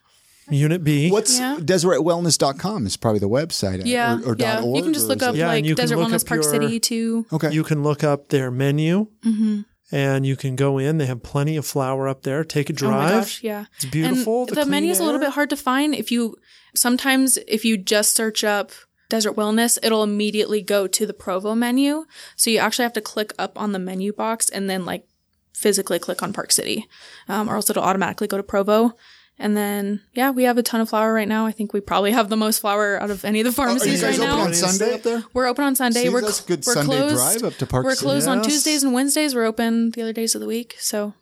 Unit 0.51 0.83
B. 0.83 1.09
What's 1.11 1.39
Yeah. 1.39 1.57
DeseretWellness.com 1.59 2.85
is 2.85 2.97
probably 2.97 3.19
the 3.19 3.29
website. 3.29 3.81
Yeah. 3.85 4.19
Or, 4.21 4.31
or 4.31 4.35
yeah. 4.37 4.55
dot 4.55 4.63
.org, 4.63 4.77
you 4.77 4.83
can 4.83 4.93
just 4.93 5.07
look 5.07 5.21
up 5.21 5.35
it- 5.35 5.39
Yeah, 5.39 5.47
like 5.47 5.63
Deseret 5.65 5.99
Wellness 5.99 6.25
Park 6.25 6.43
your- 6.43 6.51
City 6.51 6.79
too. 6.79 7.25
Okay. 7.31 7.51
You 7.51 7.63
can 7.63 7.83
look 7.83 8.03
up 8.03 8.29
their 8.29 8.51
menu, 8.51 9.07
Mm-hmm. 9.25 9.61
and 9.91 10.25
you 10.25 10.35
can 10.35 10.55
go 10.55 10.77
in. 10.77 10.97
They 10.97 11.05
have 11.07 11.23
plenty 11.23 11.57
of 11.57 11.65
flour 11.65 12.07
up 12.07 12.23
there. 12.23 12.43
Take 12.43 12.69
a 12.69 12.73
drive. 12.73 12.93
Oh 12.93 12.97
my 13.01 13.07
drive. 13.09 13.21
gosh, 13.23 13.43
yeah. 13.43 13.65
It's 13.77 13.85
beautiful. 13.85 14.41
And 14.41 14.49
the 14.49 14.55
the, 14.55 14.61
clean 14.61 14.71
menu's 14.71 14.99
a 14.99 15.03
little 15.03 15.19
bit 15.19 15.31
hard 15.31 15.49
to 15.51 15.57
find. 15.57 15.93
If 15.95 16.11
you 16.11 16.35
sometimes 16.75 17.37
if 17.47 17.65
you 17.65 17.77
just 17.77 18.15
search 18.15 18.43
up 18.43 18.71
Deseret 19.09 19.35
Wellness, 19.35 19.79
it'll 19.81 20.03
immediately 20.03 20.61
go 20.61 20.85
to 20.87 21.05
the 21.05 21.13
Provo 21.13 21.55
menu. 21.55 22.05
So 22.35 22.51
you 22.51 22.59
actually 22.59 22.83
have 22.83 22.93
to 22.93 23.01
click 23.01 23.33
up 23.39 23.57
on 23.59 23.71
the 23.71 23.79
menu 23.79 24.13
box 24.13 24.49
and 24.49 24.69
then 24.69 24.85
like 24.85 25.05
physically 25.53 25.99
click 25.99 26.21
on 26.23 26.31
Park 26.31 26.51
City, 26.51 26.87
um, 27.27 27.49
or 27.49 27.55
else 27.55 27.69
it'll 27.69 27.83
automatically 27.83 28.27
go 28.27 28.37
to 28.37 28.43
Provo. 28.43 28.93
And 29.41 29.55
then 29.55 30.01
yeah, 30.13 30.31
we 30.31 30.43
have 30.43 30.57
a 30.57 30.63
ton 30.63 30.81
of 30.81 30.89
flour 30.89 31.13
right 31.13 31.27
now. 31.27 31.45
I 31.45 31.51
think 31.53 31.71
we 31.71 31.79
probably 31.79 32.11
have 32.11 32.27
the 32.27 32.35
most 32.35 32.59
flour 32.59 33.01
out 33.01 33.09
of 33.09 33.23
any 33.23 33.39
of 33.39 33.45
the 33.45 33.49
Are 33.49 33.51
you 33.51 33.55
pharmacies 33.79 34.01
guys 34.01 34.19
right 34.19 34.27
open 34.27 34.37
now. 34.39 34.45
on 34.45 34.53
Sunday 34.53 34.93
up 34.95 35.03
there? 35.03 35.23
We're 35.33 35.47
open 35.47 35.63
on 35.63 35.75
Sunday. 35.77 36.03
See, 36.03 36.09
we're 36.09 36.21
that's 36.21 36.43
a 36.43 36.47
good 36.47 36.65
we're 36.67 36.73
Sunday 36.73 36.97
closed. 36.97 37.15
drive 37.15 37.43
up 37.45 37.57
to 37.59 37.65
Park 37.65 37.85
We're 37.85 37.95
City. 37.95 38.05
closed 38.05 38.27
on 38.27 38.37
Yes. 38.39 38.47
Tuesdays 38.47 38.83
and 38.83 38.93
Wednesdays. 38.93 39.33
We're 39.33 39.45
open 39.45 39.91
the 39.91 40.01
other 40.01 40.11
days 40.13 40.35
of 40.35 40.41
the 40.41 40.47
week. 40.47 40.75
So 40.79 41.13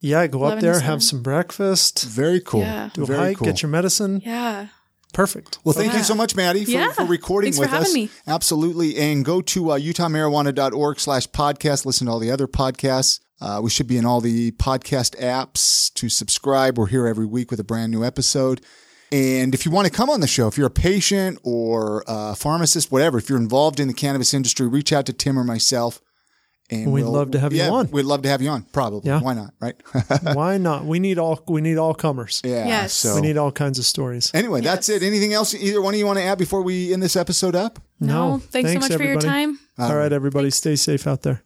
Yeah, 0.00 0.26
go 0.26 0.38
up 0.44 0.52
11 0.52 0.58
to 0.60 0.64
there, 0.64 0.74
7. 0.76 0.86
have 0.86 1.02
some 1.02 1.22
breakfast, 1.22 2.04
Very 2.04 2.40
cool. 2.40 2.60
Yeah. 2.60 2.88
do 2.94 3.02
a 3.02 3.06
Very 3.06 3.18
hike, 3.18 3.36
cool. 3.38 3.44
get 3.46 3.60
your 3.62 3.70
medicine. 3.70 4.22
yeah, 4.24 4.68
Perfect. 5.12 5.58
Well, 5.64 5.72
thank 5.74 5.94
you 5.94 6.02
so 6.02 6.14
much, 6.14 6.34
Maddie, 6.36 6.64
for, 6.66 6.70
Yeah. 6.72 6.92
for 6.92 7.04
recording 7.04 7.48
Thanks 7.52 7.56
for 7.58 7.62
with 7.62 7.70
having 7.70 7.86
us. 7.86 7.94
me. 7.94 8.10
Absolutely. 8.26 8.96
And 8.96 9.24
go 9.24 9.40
to 9.40 9.72
uh, 9.72 9.78
utahmarijuana.org 9.78 11.00
slash 11.00 11.26
podcast. 11.28 11.86
Listen 11.86 12.06
to 12.06 12.12
all 12.12 12.18
the 12.18 12.30
other 12.30 12.46
podcasts. 12.46 13.20
Uh, 13.40 13.60
we 13.62 13.68
should 13.70 13.86
be 13.86 13.98
in 13.98 14.06
all 14.06 14.20
the 14.20 14.50
podcast 14.52 15.18
apps 15.20 15.92
to 15.94 16.08
subscribe. 16.08 16.78
We're 16.78 16.86
here 16.86 17.06
every 17.06 17.26
week 17.26 17.50
with 17.50 17.60
a 17.60 17.64
brand 17.64 17.92
new 17.92 18.02
episode. 18.04 18.60
And 19.12 19.54
if 19.54 19.64
you 19.64 19.70
want 19.70 19.86
to 19.86 19.92
come 19.92 20.10
on 20.10 20.20
the 20.20 20.26
show, 20.26 20.48
if 20.48 20.56
you're 20.58 20.66
a 20.66 20.70
patient 20.70 21.38
or 21.44 22.02
a 22.08 22.34
pharmacist, 22.34 22.90
whatever, 22.90 23.18
if 23.18 23.28
you're 23.28 23.38
involved 23.38 23.78
in 23.78 23.88
the 23.88 23.94
cannabis 23.94 24.34
industry, 24.34 24.66
reach 24.66 24.92
out 24.92 25.06
to 25.06 25.12
Tim 25.12 25.38
or 25.38 25.44
myself. 25.44 26.00
And 26.68 26.90
We'd 26.90 27.04
we'll- 27.04 27.12
love 27.12 27.30
to 27.30 27.38
have 27.38 27.52
you 27.52 27.62
on. 27.62 27.88
We'd 27.92 28.02
love 28.06 28.22
to 28.22 28.28
have 28.28 28.42
you 28.42 28.48
on. 28.50 28.62
Probably. 28.72 29.02
Yeah. 29.08 29.20
Why 29.20 29.34
not? 29.34 29.54
Right? 29.60 29.76
Why 30.34 30.58
not? 30.58 30.84
We 30.84 30.98
need 30.98 31.16
all 31.16 31.40
we 31.46 31.60
need 31.60 31.76
all 31.78 31.94
comers. 31.94 32.40
yeah. 32.44 32.66
Yes. 32.66 32.92
So 32.94 33.14
We 33.14 33.20
need 33.20 33.36
all 33.36 33.52
kinds 33.52 33.78
of 33.78 33.84
stories. 33.84 34.32
anyway, 34.34 34.62
that's 34.62 34.88
it. 34.88 35.04
Anything 35.04 35.32
else 35.32 35.54
either 35.54 35.80
one 35.80 35.94
of 35.94 36.00
you 36.00 36.06
want 36.06 36.18
to 36.18 36.24
add 36.24 36.38
before 36.38 36.62
we 36.62 36.92
end 36.92 37.00
this 37.02 37.14
episode 37.14 37.54
up? 37.54 37.78
no. 38.00 38.30
No, 38.32 38.38
Thanks, 38.38 38.50
thanks, 38.72 38.72
so 38.86 38.92
much 38.94 38.98
for 38.98 39.04
your 39.04 39.20
time. 39.20 39.60
All 39.78 39.94
right, 39.94 40.12
everybody, 40.12 40.50
stay 40.50 40.74
safe 40.74 41.06
out 41.06 41.22
there. 41.22 41.44